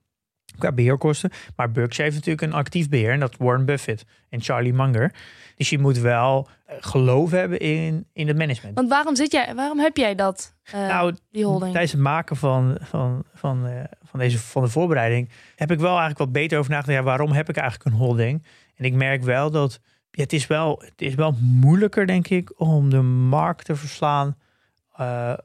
qua 0.58 0.72
beheerkosten. 0.72 1.30
Maar 1.56 1.72
Berkshire 1.72 2.10
heeft 2.10 2.26
natuurlijk 2.26 2.52
een 2.52 2.58
actief 2.58 2.88
beheer 2.88 3.12
en 3.12 3.20
dat 3.20 3.36
Warren 3.38 3.64
Buffett 3.64 4.04
en 4.28 4.40
Charlie 4.40 4.72
Munger. 4.72 5.12
Dus 5.56 5.70
je 5.70 5.78
moet 5.78 5.98
wel 5.98 6.48
eh, 6.66 6.76
geloof 6.80 7.30
hebben 7.30 7.58
in, 7.58 8.06
in 8.12 8.28
het 8.28 8.36
management. 8.36 8.74
Want 8.74 8.88
waarom, 8.88 9.16
zit 9.16 9.32
jij, 9.32 9.54
waarom 9.54 9.78
heb 9.78 9.96
jij 9.96 10.14
dat, 10.14 10.54
eh, 10.64 10.80
nou, 10.80 11.14
die 11.30 11.44
holding? 11.44 11.70
tijdens 11.70 11.92
het 11.92 12.00
maken 12.00 12.36
van, 12.36 12.78
van, 12.80 13.24
van, 13.34 13.66
eh, 13.66 13.84
van, 14.02 14.20
deze, 14.20 14.38
van 14.38 14.62
de 14.62 14.68
voorbereiding 14.68 15.28
heb 15.56 15.70
ik 15.70 15.78
wel 15.78 15.88
eigenlijk 15.88 16.18
wat 16.18 16.32
beter 16.32 16.58
over 16.58 16.70
nagedacht. 16.70 16.98
Ja, 16.98 17.04
waarom 17.04 17.32
heb 17.32 17.48
ik 17.48 17.56
eigenlijk 17.56 17.90
een 17.90 18.00
holding? 18.00 18.46
En 18.74 18.84
ik 18.84 18.94
merk 18.94 19.22
wel 19.22 19.50
dat 19.50 19.80
ja, 20.10 20.22
het, 20.22 20.32
is 20.32 20.46
wel, 20.46 20.82
het 20.84 21.02
is 21.02 21.14
wel 21.14 21.34
moeilijker, 21.40 22.06
denk 22.06 22.28
ik, 22.28 22.52
om 22.60 22.90
de 22.90 23.02
markt 23.02 23.64
te 23.64 23.76
verslaan 23.76 24.36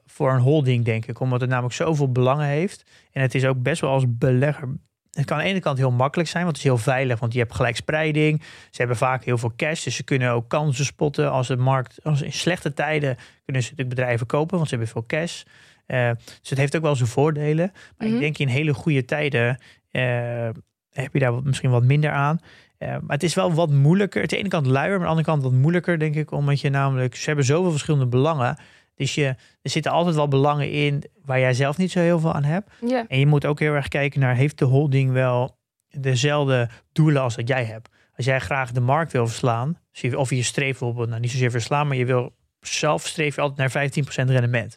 voor 0.06 0.32
een 0.32 0.40
holding, 0.40 0.84
denk 0.84 1.06
ik. 1.06 1.20
Omdat 1.20 1.40
het 1.40 1.50
namelijk 1.50 1.74
zoveel 1.74 2.12
belangen 2.12 2.46
heeft. 2.46 2.90
En 3.10 3.22
het 3.22 3.34
is 3.34 3.44
ook 3.44 3.62
best 3.62 3.80
wel 3.80 3.90
als 3.90 4.04
belegger. 4.08 4.68
Het 5.12 5.24
kan 5.24 5.36
aan 5.36 5.42
de 5.42 5.48
ene 5.48 5.60
kant 5.60 5.78
heel 5.78 5.90
makkelijk 5.90 6.28
zijn, 6.28 6.44
want 6.44 6.56
het 6.56 6.64
is 6.64 6.70
heel 6.72 6.82
veilig, 6.82 7.18
want 7.20 7.32
je 7.32 7.38
hebt 7.38 7.54
gelijk 7.54 7.76
spreiding. 7.76 8.42
Ze 8.42 8.76
hebben 8.78 8.96
vaak 8.96 9.24
heel 9.24 9.38
veel 9.38 9.52
cash, 9.56 9.84
dus 9.84 9.96
ze 9.96 10.02
kunnen 10.04 10.30
ook 10.30 10.48
kansen 10.48 10.84
spotten. 10.84 11.30
Als 11.30 11.46
de 11.48 11.56
markt, 11.56 11.98
als 12.02 12.22
in 12.22 12.32
slechte 12.32 12.72
tijden 12.72 13.16
kunnen 13.44 13.62
ze 13.62 13.70
natuurlijk 13.70 13.96
bedrijven 13.96 14.26
kopen, 14.26 14.56
want 14.56 14.68
ze 14.68 14.74
hebben 14.74 14.92
veel 14.92 15.06
cash. 15.06 15.42
Eh, 15.86 16.10
dus 16.40 16.48
het 16.50 16.58
heeft 16.58 16.76
ook 16.76 16.82
wel 16.82 16.96
zijn 16.96 17.08
voordelen. 17.08 17.72
Maar 17.98 18.06
Mhm. 18.06 18.16
ik 18.16 18.20
denk 18.22 18.38
in 18.38 18.48
hele 18.48 18.74
goede 18.74 19.04
tijden 19.04 19.58
eh, 19.90 20.48
heb 20.92 21.12
je 21.12 21.18
daar 21.18 21.42
misschien 21.42 21.70
wat 21.70 21.84
minder 21.84 22.10
aan. 22.10 22.40
Eh, 22.78 22.88
maar 22.88 23.00
het 23.06 23.22
is 23.22 23.34
wel 23.34 23.54
wat 23.54 23.70
moeilijker. 23.70 24.20
Het 24.20 24.30
de 24.30 24.36
ene 24.36 24.48
kant 24.48 24.66
luier, 24.66 24.98
maar 24.98 24.98
aan 24.98 25.02
de 25.02 25.08
andere 25.08 25.26
kant 25.26 25.42
wat 25.42 25.52
moeilijker, 25.52 25.98
denk 25.98 26.14
ik. 26.14 26.30
Omdat 26.30 26.60
je 26.60 26.70
namelijk, 26.70 27.16
ze 27.16 27.26
hebben 27.26 27.44
zoveel 27.44 27.70
verschillende 27.70 28.06
belangen. 28.06 28.56
Dus 28.94 29.14
je, 29.14 29.26
er 29.62 29.70
zitten 29.70 29.92
altijd 29.92 30.14
wel 30.14 30.28
belangen 30.28 30.70
in 30.70 31.04
waar 31.24 31.40
jij 31.40 31.54
zelf 31.54 31.76
niet 31.76 31.90
zo 31.90 32.00
heel 32.00 32.18
veel 32.20 32.32
aan 32.32 32.44
hebt. 32.44 32.70
ja. 32.86 33.04
En 33.08 33.18
je 33.18 33.26
moet 33.26 33.46
ook 33.46 33.58
heel 33.58 33.74
erg 33.74 33.88
kijken 33.88 34.20
naar, 34.20 34.34
heeft 34.34 34.58
de 34.58 34.64
holding 34.64 35.12
wel 35.12 35.58
dezelfde 35.88 36.68
doelen 36.92 37.22
als 37.22 37.36
dat 37.36 37.48
jij 37.48 37.64
hebt? 37.64 37.88
Als 38.16 38.26
jij 38.26 38.40
graag 38.40 38.72
de 38.72 38.80
markt 38.80 39.12
wil 39.12 39.26
verslaan, 39.26 39.78
dus 40.00 40.14
of 40.14 40.30
je 40.30 40.42
streeft 40.42 40.78
bijvoorbeeld, 40.78 41.08
nou 41.08 41.20
niet 41.20 41.30
zozeer 41.30 41.50
verslaan, 41.50 41.86
maar 41.86 41.96
je 41.96 42.06
wil 42.06 42.34
zelf 42.60 43.06
streef 43.06 43.34
je 43.34 43.40
altijd 43.40 43.74
naar 43.74 43.90
15% 43.90 44.30
rendement. 44.30 44.76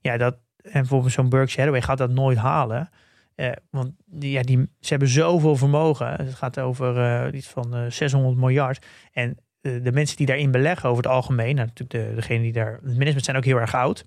Ja, 0.00 0.16
dat, 0.16 0.36
en 0.56 0.72
bijvoorbeeld 0.72 1.12
zo'n 1.12 1.28
Berkshire 1.28 1.60
Hathaway 1.60 1.82
gaat 1.82 1.98
dat 1.98 2.10
nooit 2.10 2.38
halen. 2.38 2.90
Eh, 3.34 3.52
want 3.70 3.90
die, 4.04 4.30
ja, 4.30 4.42
die, 4.42 4.56
ze 4.80 4.88
hebben 4.88 5.08
zoveel 5.08 5.56
vermogen. 5.56 6.06
Het 6.06 6.34
gaat 6.34 6.60
over 6.60 6.98
eh, 6.98 7.34
iets 7.34 7.46
van 7.46 7.74
eh, 7.74 7.90
600 7.90 8.36
miljard. 8.36 8.86
En 9.12 9.36
eh, 9.68 9.84
de 9.84 9.92
mensen 9.92 10.16
die 10.16 10.26
daarin 10.26 10.50
beleggen 10.50 10.88
over 10.88 11.02
het 11.02 11.12
algemeen, 11.12 11.54
nou, 11.54 11.66
natuurlijk 11.66 12.08
de, 12.08 12.14
degene 12.14 12.42
die 12.42 12.52
daar, 12.52 12.72
het 12.72 12.92
management 12.92 13.24
zijn 13.24 13.36
ook 13.36 13.44
heel 13.44 13.60
erg 13.60 13.74
oud. 13.74 14.04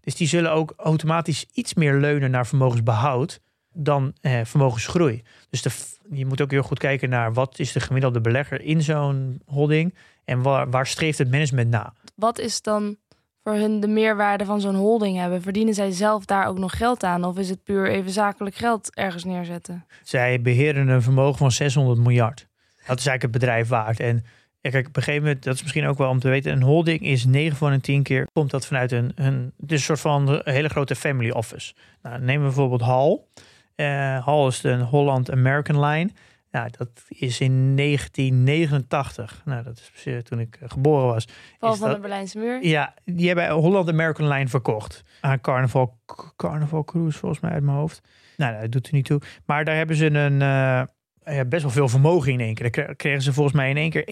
Dus 0.00 0.14
die 0.14 0.28
zullen 0.28 0.52
ook 0.52 0.74
automatisch 0.76 1.46
iets 1.52 1.74
meer 1.74 1.94
leunen 1.94 2.30
naar 2.30 2.46
vermogensbehoud 2.46 3.40
dan 3.72 4.12
eh, 4.20 4.40
vermogensgroei. 4.44 5.22
Dus 5.50 5.62
de, 5.62 5.70
je 6.10 6.26
moet 6.26 6.40
ook 6.40 6.50
heel 6.50 6.62
goed 6.62 6.78
kijken 6.78 7.08
naar 7.08 7.32
wat 7.32 7.58
is 7.58 7.72
de 7.72 7.80
gemiddelde 7.80 8.20
belegger 8.20 8.60
in 8.60 8.82
zo'n 8.82 9.42
holding 9.46 9.94
en 10.24 10.42
waar, 10.42 10.70
waar 10.70 10.86
streeft 10.86 11.18
het 11.18 11.30
management 11.30 11.70
na. 11.70 11.92
Wat 12.14 12.38
is 12.38 12.62
dan 12.62 12.96
voor 13.42 13.52
hun 13.54 13.80
de 13.80 13.88
meerwaarde 13.88 14.44
van 14.44 14.60
zo'n 14.60 14.74
holding 14.74 15.16
hebben? 15.16 15.42
Verdienen 15.42 15.74
zij 15.74 15.90
zelf 15.90 16.24
daar 16.24 16.46
ook 16.46 16.58
nog 16.58 16.76
geld 16.76 17.04
aan? 17.04 17.24
Of 17.24 17.38
is 17.38 17.48
het 17.48 17.64
puur 17.64 17.90
even 17.90 18.10
zakelijk 18.10 18.54
geld 18.56 18.94
ergens 18.94 19.24
neerzetten? 19.24 19.86
Zij 20.02 20.40
beheren 20.40 20.88
een 20.88 21.02
vermogen 21.02 21.38
van 21.38 21.52
600 21.52 21.98
miljard. 21.98 22.46
Dat 22.86 22.98
is 22.98 23.06
eigenlijk 23.06 23.22
het 23.22 23.32
bedrijf 23.32 23.68
waard. 23.68 24.00
En 24.00 24.24
ja, 24.62 24.70
kijk, 24.70 24.86
op 24.86 24.96
een 24.96 25.02
gegeven 25.02 25.26
moment, 25.26 25.44
dat 25.44 25.54
is 25.54 25.62
misschien 25.62 25.86
ook 25.86 25.98
wel 25.98 26.08
om 26.08 26.18
te 26.18 26.28
weten, 26.28 26.52
een 26.52 26.62
holding 26.62 27.00
is 27.00 27.24
9 27.24 27.56
van 27.56 27.70
de 27.72 27.80
10 27.80 28.02
keer, 28.02 28.26
komt 28.32 28.50
dat 28.50 28.66
vanuit 28.66 28.92
een, 28.92 29.12
een, 29.14 29.52
is 29.58 29.70
een 29.70 29.78
soort 29.78 30.00
van 30.00 30.28
een 30.28 30.40
hele 30.44 30.68
grote 30.68 30.94
family 30.96 31.30
office. 31.30 31.74
Nou, 32.02 32.24
we 32.26 32.38
bijvoorbeeld 32.38 32.80
Hal. 32.80 33.28
Eh 33.74 34.24
Hal 34.24 34.46
is 34.48 34.62
een 34.62 34.80
Holland 34.80 35.30
American 35.30 35.84
Line. 35.84 36.10
Nou, 36.50 36.68
dat 36.78 36.88
is 37.08 37.40
in 37.40 37.76
1989. 37.76 39.42
Nou, 39.44 39.62
dat 39.62 39.90
is 39.94 40.06
eh, 40.12 40.18
toen 40.18 40.40
ik 40.40 40.56
eh, 40.60 40.68
geboren 40.70 41.06
was. 41.06 41.24
Val 41.58 41.74
van 41.74 41.86
dat- 41.86 41.96
de 41.96 42.02
Berlijnse 42.02 42.38
muur? 42.38 42.66
Ja, 42.66 42.94
die 43.04 43.26
hebben 43.26 43.50
Holland 43.50 43.88
American 43.88 44.28
Line 44.28 44.48
verkocht. 44.48 45.02
Aan 45.20 45.40
Carnival, 45.40 45.98
Carnival 46.36 46.84
Cruise 46.84 47.18
volgens 47.18 47.40
mij 47.40 47.50
uit 47.50 47.62
mijn 47.62 47.76
hoofd. 47.76 48.00
Nou, 48.36 48.60
dat 48.60 48.72
doet 48.72 48.86
er 48.86 48.94
niet 48.94 49.04
toe. 49.04 49.20
Maar 49.46 49.64
daar 49.64 49.76
hebben 49.76 49.96
ze 49.96 50.06
een, 50.06 50.42
eh, 50.42 50.82
ja, 51.24 51.44
best 51.44 51.62
wel 51.62 51.70
veel 51.72 51.88
vermogen 51.88 52.32
in 52.32 52.40
één 52.40 52.54
keer. 52.54 52.70
Kre- 52.70 52.94
kregen 52.94 53.22
ze 53.22 53.32
volgens 53.32 53.56
mij 53.56 53.70
in 53.70 53.76
één 53.76 53.90
keer 53.90 54.04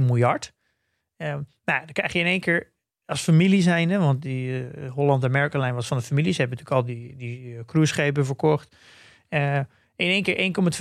1,2 0.00 0.02
miljard. 0.02 0.52
Eh, 1.16 1.28
nou, 1.28 1.44
dan 1.64 1.92
krijg 1.92 2.12
je 2.12 2.18
in 2.18 2.26
één 2.26 2.40
keer 2.40 2.72
als 3.04 3.20
familie 3.20 3.62
zijnde, 3.62 3.98
want 3.98 4.22
die 4.22 4.68
eh, 4.68 4.92
Holland 4.92 5.24
American 5.24 5.60
Line 5.60 5.72
was 5.72 5.86
van 5.86 5.96
de 5.96 6.02
familie. 6.02 6.32
Ze 6.32 6.40
hebben 6.40 6.58
natuurlijk 6.58 6.88
al 6.88 6.94
die, 6.94 7.16
die 7.16 7.56
eh, 7.56 7.64
cruiseschepen 7.64 8.26
verkocht. 8.26 8.76
Eh, 9.28 9.56
in 9.96 10.08
één 10.08 10.22
keer 10.22 10.36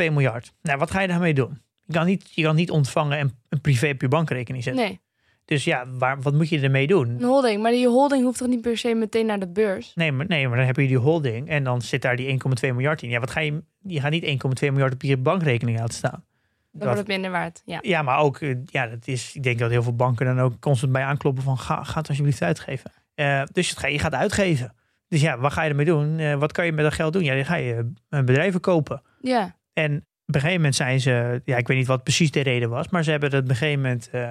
1,2 0.07 0.13
miljard. 0.13 0.53
Nou, 0.61 0.77
wat 0.79 0.91
ga 0.91 1.01
je 1.01 1.07
daarmee 1.07 1.33
doen? 1.33 1.61
Je 1.85 1.93
kan 1.93 2.05
niet, 2.05 2.31
je 2.35 2.43
kan 2.43 2.55
niet 2.55 2.71
ontvangen 2.71 3.17
en 3.17 3.39
een 3.49 3.61
privé 3.61 3.89
op 3.89 4.01
je 4.01 4.07
bankrekening 4.07 4.63
zetten. 4.63 4.83
Nee, 4.85 4.99
Dus 5.45 5.63
ja, 5.63 5.85
waar, 5.87 6.21
wat 6.21 6.33
moet 6.33 6.49
je 6.49 6.59
ermee 6.59 6.87
doen? 6.87 7.09
een 7.09 7.23
holding. 7.23 7.61
Maar 7.61 7.71
die 7.71 7.87
holding 7.87 8.23
hoeft 8.23 8.37
toch 8.37 8.47
niet 8.47 8.61
per 8.61 8.77
se 8.77 8.93
meteen 8.93 9.25
naar 9.25 9.39
de 9.39 9.47
beurs? 9.47 9.91
Nee 9.95 10.11
maar, 10.11 10.25
nee, 10.27 10.47
maar 10.47 10.57
dan 10.57 10.65
heb 10.65 10.75
je 10.75 10.87
die 10.87 10.97
holding 10.97 11.49
en 11.49 11.63
dan 11.63 11.81
zit 11.81 12.01
daar 12.01 12.15
die 12.15 12.31
1,2 12.31 12.37
miljard 12.61 13.01
in. 13.01 13.09
Ja, 13.09 13.19
wat 13.19 13.31
ga 13.31 13.39
je, 13.39 13.63
je 13.81 13.99
gaat 13.99 14.11
niet 14.11 14.43
1,2 14.63 14.69
miljard 14.71 14.93
op 14.93 15.01
je 15.01 15.17
bankrekening 15.17 15.79
laten 15.79 15.93
staan. 15.93 16.25
Dan 16.71 16.83
wordt 16.83 16.97
het 16.97 17.07
minder 17.07 17.31
waard. 17.31 17.61
Ja. 17.65 17.79
Ja, 17.81 18.01
maar 18.01 18.17
ook, 18.19 18.37
eh, 18.37 18.55
ja, 18.65 18.87
dat 18.87 19.07
is, 19.07 19.35
ik 19.35 19.43
denk 19.43 19.59
dat 19.59 19.69
heel 19.69 19.83
veel 19.83 19.95
banken 19.95 20.25
dan 20.25 20.39
ook 20.39 20.59
constant 20.59 20.91
bij 20.91 21.03
aankloppen 21.03 21.43
van, 21.43 21.57
ga, 21.57 21.83
ga 21.83 21.99
het 21.99 22.07
alsjeblieft 22.07 22.41
uitgeven. 22.41 22.91
Eh, 23.13 23.43
dus 23.51 23.69
het 23.69 23.79
ga, 23.79 23.87
je 23.87 23.99
gaat 23.99 24.13
uitgeven. 24.13 24.75
Dus 25.07 25.21
ja, 25.21 25.37
wat 25.37 25.53
ga 25.53 25.63
je 25.63 25.69
ermee 25.69 25.85
doen? 25.85 26.19
Eh, 26.19 26.35
wat 26.35 26.51
kan 26.51 26.65
je 26.65 26.71
met 26.71 26.83
dat 26.83 26.93
geld 26.93 27.13
doen? 27.13 27.23
Ja, 27.23 27.35
dan 27.35 27.45
ga 27.45 27.55
je 27.55 27.91
bedrijven 28.09 28.59
kopen. 28.59 29.01
ja. 29.21 29.55
En 29.73 30.05
op 30.27 30.33
een 30.35 30.39
gegeven 30.41 30.55
moment 30.55 30.75
zijn 30.75 30.99
ze, 30.99 31.41
ja, 31.45 31.57
ik 31.57 31.67
weet 31.67 31.77
niet 31.77 31.87
wat 31.87 32.03
precies 32.03 32.31
de 32.31 32.39
reden 32.41 32.69
was, 32.69 32.89
maar 32.89 33.03
ze 33.03 33.11
hebben 33.11 33.31
het 33.31 33.43
op 33.43 33.49
een 33.49 33.55
gegeven 33.55 33.81
moment, 33.81 34.09
eh, 34.09 34.21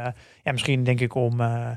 ja, 0.43 0.53
misschien 0.53 0.85
denk 0.85 1.01
ik 1.01 1.15
om, 1.15 1.41
eh, 1.41 1.71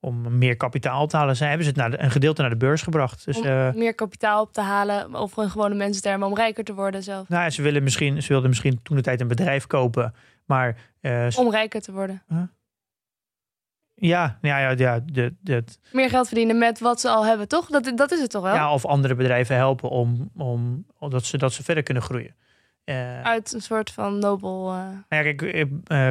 om 0.00 0.38
meer 0.38 0.56
kapitaal 0.56 1.06
te 1.06 1.16
halen, 1.16 1.36
ze 1.36 1.44
hebben 1.44 1.62
ze 1.64 1.68
het 1.70 1.78
naar 1.78 1.90
de- 1.90 2.02
een 2.02 2.10
gedeelte 2.10 2.40
naar 2.40 2.50
de 2.50 2.56
beurs 2.56 2.82
gebracht. 2.82 3.24
Dus 3.24 3.38
Om 3.38 3.44
eh, 3.44 3.72
meer 3.72 3.94
kapitaal 3.94 4.42
op 4.42 4.52
te 4.52 4.60
halen. 4.60 5.14
Of 5.14 5.36
in 5.36 5.50
gewone 5.50 5.74
mensentermen 5.74 6.28
om 6.28 6.34
rijker 6.34 6.64
te 6.64 6.74
worden 6.74 7.02
zelf. 7.02 7.28
Nou, 7.28 7.42
ja, 7.42 7.50
ze 7.50 7.62
willen 7.62 7.82
misschien, 7.82 8.22
ze 8.22 8.28
wilden 8.28 8.48
misschien 8.48 8.82
toen 8.82 8.96
de 8.96 9.02
tijd 9.02 9.20
een 9.20 9.28
bedrijf 9.28 9.66
kopen, 9.66 10.14
maar 10.46 10.76
Om 11.36 11.50
rijker 11.50 11.80
te 11.80 11.92
worden. 11.92 12.22
ja, 13.94 14.38
ja, 14.40 14.58
ja, 14.58 14.70
ja, 14.76 15.00
de, 15.04 15.34
de, 15.40 15.64
Meer 15.92 16.08
geld 16.08 16.26
verdienen 16.26 16.58
met 16.58 16.78
wat 16.80 17.00
ze 17.00 17.08
al 17.08 17.26
hebben, 17.26 17.48
toch? 17.48 17.66
Dat, 17.66 17.92
dat 17.94 18.12
is 18.12 18.20
het 18.20 18.30
toch 18.30 18.42
wel? 18.42 18.54
ja, 18.54 18.72
of 18.72 18.84
andere 18.86 19.14
bedrijven 19.14 19.56
helpen 19.56 19.88
om, 19.90 20.30
om, 20.36 20.86
om 20.98 21.10
dat, 21.10 21.24
ze, 21.24 21.38
dat 21.38 21.52
ze 21.52 21.62
verder 21.62 21.82
kunnen 21.82 22.02
groeien. 22.02 22.34
Eh, 22.88 23.22
Uit 23.22 23.52
een 23.52 23.60
soort 23.60 23.90
van 23.90 24.18
nobel... 24.18 24.68
eh, 24.68 24.74
Nou 25.08 25.24
ja, 25.26 25.32
kijk, 25.32 25.42
eh, 25.42 26.10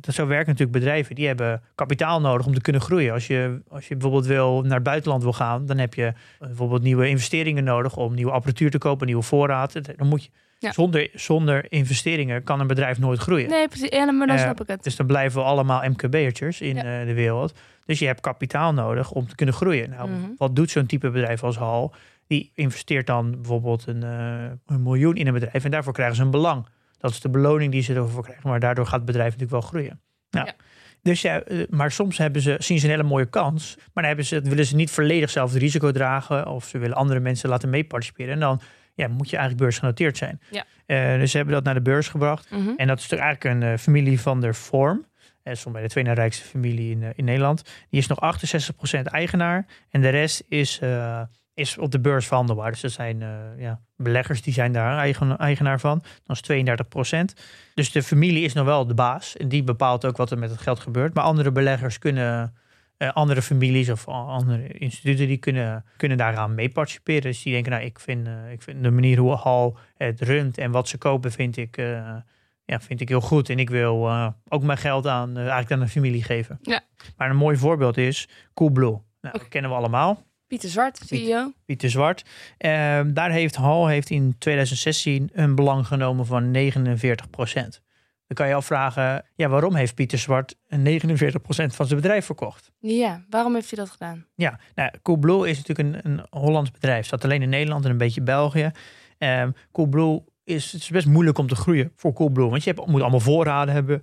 dat 0.00 0.14
zo 0.14 0.26
werken 0.26 0.46
natuurlijk 0.52 0.78
bedrijven. 0.78 1.14
Die 1.14 1.26
hebben 1.26 1.62
kapitaal 1.74 2.20
nodig 2.20 2.46
om 2.46 2.54
te 2.54 2.60
kunnen 2.60 2.82
groeien. 2.82 3.12
Als 3.12 3.26
je, 3.26 3.60
als 3.68 3.88
je 3.88 3.94
bijvoorbeeld 3.96 4.26
wil 4.26 4.62
naar 4.62 4.74
het 4.74 4.82
buitenland 4.82 5.22
wil 5.22 5.32
gaan, 5.32 5.66
dan 5.66 5.78
heb 5.78 5.94
je 5.94 6.12
bijvoorbeeld 6.38 6.82
nieuwe 6.82 7.08
investeringen 7.08 7.64
nodig 7.64 7.96
om 7.96 8.14
nieuwe 8.14 8.32
apparatuur 8.32 8.70
te 8.70 8.78
kopen, 8.78 9.06
nieuwe 9.06 9.22
voorraad. 9.22 9.96
Dan 9.96 10.08
moet 10.08 10.24
je, 10.24 10.30
Ja. 10.58 10.72
zonder, 10.72 11.08
zonder 11.14 11.66
investeringen 11.72 12.42
kan 12.44 12.60
een 12.60 12.66
bedrijf 12.66 12.98
nooit 12.98 13.18
groeien. 13.18 13.48
Nee, 13.48 13.68
precies. 13.68 13.88
Ja, 13.88 14.12
maar 14.12 14.26
dan 14.26 14.38
snap 14.38 14.60
ik 14.60 14.66
het. 14.68 14.82
Dus 14.82 14.96
dan 14.96 15.06
blijven 15.06 15.40
we 15.40 15.46
allemaal 15.46 15.82
MKB'ertjes 15.88 16.60
in 16.60 16.74
Ja. 16.76 17.04
de 17.04 17.14
wereld. 17.14 17.54
Dus 17.84 17.98
je 17.98 18.06
hebt 18.06 18.20
kapitaal 18.20 18.72
nodig 18.72 19.10
om 19.10 19.28
te 19.28 19.34
kunnen 19.34 19.54
groeien. 19.54 19.90
Nou, 19.90 20.08
Mhm. 20.10 20.20
wat 20.36 20.56
doet 20.56 20.70
zo'n 20.70 20.86
type 20.86 21.10
bedrijf 21.10 21.42
als 21.44 21.56
Hal? 21.56 21.92
Die 22.30 22.52
investeert 22.54 23.06
dan 23.06 23.30
bijvoorbeeld 23.30 23.86
een, 23.86 24.02
eh, 24.02 24.50
een 24.66 24.82
miljoen 24.82 25.16
in 25.16 25.26
een 25.26 25.32
bedrijf 25.32 25.64
en 25.64 25.70
daarvoor 25.70 25.92
krijgen 25.92 26.16
ze 26.16 26.22
een 26.22 26.30
belang. 26.30 26.66
Dat 26.98 27.10
is 27.10 27.20
de 27.20 27.28
beloning 27.28 27.72
die 27.72 27.82
ze 27.82 27.94
ervoor 27.94 28.22
krijgen. 28.22 28.48
Maar 28.48 28.60
daardoor 28.60 28.84
gaat 28.84 28.94
het 28.94 29.04
bedrijf 29.04 29.26
natuurlijk 29.32 29.62
wel 29.62 29.70
groeien. 29.70 30.00
Nou, 30.30 30.46
Ja. 30.46 30.54
Dus 31.02 31.22
ja, 31.22 31.42
eh, 31.42 31.68
maar 31.68 31.90
soms 31.90 32.18
hebben 32.18 32.42
ze, 32.42 32.56
zien 32.58 32.78
ze 32.78 32.84
een 32.84 32.90
hele 32.90 33.02
mooie 33.02 33.26
kans. 33.26 33.74
Maar 33.76 33.86
dan 33.94 34.04
hebben 34.04 34.24
ze, 34.24 34.40
willen 34.40 34.66
ze 34.66 34.74
niet 34.74 34.90
volledig 34.90 35.30
zelf 35.30 35.52
het 35.52 35.62
risico 35.62 35.90
dragen. 35.90 36.46
Of 36.46 36.64
ze 36.64 36.78
willen 36.78 36.96
andere 36.96 37.20
mensen 37.20 37.48
laten 37.48 37.70
meeparticiperen. 37.70 38.32
En 38.32 38.40
dan 38.40 38.60
ja, 38.94 39.08
moet 39.08 39.30
je 39.30 39.36
eigenlijk 39.36 39.64
beursgenoteerd 39.64 40.16
zijn. 40.16 40.40
Ja. 40.50 40.64
Eh, 40.86 41.18
dus 41.18 41.30
ze 41.30 41.36
hebben 41.36 41.54
dat 41.54 41.64
naar 41.64 41.74
de 41.74 41.82
beurs 41.82 42.08
gebracht. 42.08 42.50
Mhm. 42.50 42.68
En 42.76 42.86
dat 42.86 42.98
is 42.98 43.08
natuurlijk 43.08 43.22
eigenlijk 43.22 43.62
een 43.62 43.78
familie 43.78 44.20
van 44.20 44.40
der 44.40 44.54
Vorm. 44.54 45.06
Dat 45.42 45.56
is 45.56 45.64
bij 45.64 45.82
de 45.82 45.88
tweede 45.88 46.12
rijkste 46.12 46.44
familie 46.44 46.90
in, 46.90 47.12
in 47.14 47.24
Nederland. 47.24 47.62
Die 47.90 48.00
is 48.00 48.06
nog 48.06 48.18
68% 48.98 49.02
eigenaar. 49.02 49.66
En 49.90 50.00
de 50.00 50.08
rest 50.08 50.44
is, 50.48 50.80
is 51.60 51.78
op 51.78 51.90
de 51.90 52.00
beurs 52.00 52.26
verhandelbaar. 52.26 52.70
Dus 52.70 52.80
dat 52.80 52.90
zijn 52.90 53.22
eh, 53.22 53.28
ja, 53.58 53.80
beleggers 53.96 54.42
die 54.42 54.52
zijn 54.52 54.72
daar 54.72 54.98
eigen, 54.98 55.38
eigenaar 55.38 55.80
van. 55.80 56.02
Dat 56.24 56.48
is 56.48 56.64
32%. 57.12 57.40
Dus 57.74 57.92
de 57.92 58.02
familie 58.02 58.44
is 58.44 58.52
nog 58.52 58.64
wel 58.64 58.86
de 58.86 58.94
baas. 58.94 59.36
En 59.36 59.48
die 59.48 59.62
bepaalt 59.62 60.04
ook 60.04 60.16
wat 60.16 60.30
er 60.30 60.38
met 60.38 60.50
het 60.50 60.60
geld 60.60 60.80
gebeurt. 60.80 61.14
Maar 61.14 61.24
andere 61.24 61.52
beleggers 61.52 61.98
kunnen... 61.98 62.54
eh, 62.96 63.12
andere 63.12 63.42
families 63.42 63.90
of 63.90 64.08
andere 64.08 64.68
instituten 64.68 65.26
die 65.26 65.36
kunnen, 65.36 65.84
kunnen 65.96 66.18
daaraan 66.18 66.54
mee 66.54 66.68
participeren. 66.68 67.22
Dus 67.22 67.42
die 67.42 67.52
denken, 67.52 67.72
nou, 67.72 67.84
ik 67.84 67.98
vind, 67.98 68.26
eh, 68.26 68.52
ik 68.52 68.62
vind 68.62 68.82
de 68.82 68.90
manier 68.90 69.18
hoe 69.18 69.34
Hal 69.34 69.78
het 69.96 70.20
runt 70.20 70.58
en 70.58 70.70
wat 70.70 70.88
ze 70.88 70.98
kopen, 70.98 71.32
vind 71.32 71.56
ik, 71.56 71.76
ja, 72.64 72.80
vind 72.80 73.00
ik 73.00 73.08
heel 73.08 73.20
goed. 73.20 73.50
En 73.50 73.58
ik 73.58 73.70
wil 73.70 74.10
ook 74.48 74.62
mijn 74.62 74.78
geld 74.78 75.06
aan, 75.06 75.36
eigenlijk 75.36 75.72
aan 75.72 75.80
een 75.80 75.88
familie 75.88 76.22
geven. 76.22 76.58
Ja. 76.62 76.80
Maar 77.16 77.30
een 77.30 77.36
mooi 77.36 77.56
voorbeeld 77.56 77.96
is 77.96 78.28
Coolblue. 78.54 79.00
Nou, 79.20 79.38
dat 79.38 79.48
kennen 79.48 79.70
we 79.70 79.76
allemaal. 79.76 80.28
Pieter 80.50 80.68
Zwart, 80.68 81.00
CEO. 81.06 81.52
Pieter 81.64 81.90
Zwart. 81.90 82.24
Ehm, 82.58 83.12
daar 83.12 83.30
heeft 83.30 83.56
Hal 83.56 83.86
heeft 83.86 84.10
in 84.10 84.34
2016 84.38 85.30
een 85.32 85.54
belang 85.54 85.86
genomen 85.86 86.26
van 86.26 86.50
49 86.50 87.30
procent. 87.30 87.82
Dan 88.26 88.36
kan 88.36 88.48
je 88.48 88.54
afvragen, 88.54 89.24
ja, 89.34 89.48
waarom 89.48 89.74
heeft 89.74 89.94
Pieter 89.94 90.18
Zwart 90.18 90.56
49 90.68 91.40
procent 91.40 91.74
van 91.74 91.86
zijn 91.86 92.00
bedrijf 92.00 92.24
verkocht? 92.24 92.70
Ja, 92.78 93.24
waarom 93.28 93.54
heeft 93.54 93.70
hij 93.70 93.78
dat 93.78 93.90
gedaan? 93.90 94.26
Ja, 94.34 94.60
nou, 94.74 94.90
Coolblue 95.02 95.48
is 95.48 95.56
natuurlijk 95.56 96.04
een, 96.04 96.10
een 96.10 96.26
Hollands 96.30 96.70
bedrijf. 96.70 97.06
Zat 97.06 97.24
alleen 97.24 97.42
in 97.42 97.48
Nederland 97.48 97.84
en 97.84 97.90
een 97.90 97.98
beetje 97.98 98.22
België. 98.22 98.70
Um, 99.18 99.54
Coolblue 99.72 100.22
is, 100.44 100.72
het 100.72 100.82
is 100.82 100.90
best 100.90 101.06
moeilijk 101.06 101.38
om 101.38 101.46
te 101.46 101.56
groeien 101.56 101.92
voor 101.96 102.12
Coolblue. 102.12 102.48
Want 102.48 102.64
je 102.64 102.72
hebt, 102.72 102.86
moet 102.86 103.00
allemaal 103.00 103.20
voorraden 103.20 103.74
hebben. 103.74 104.02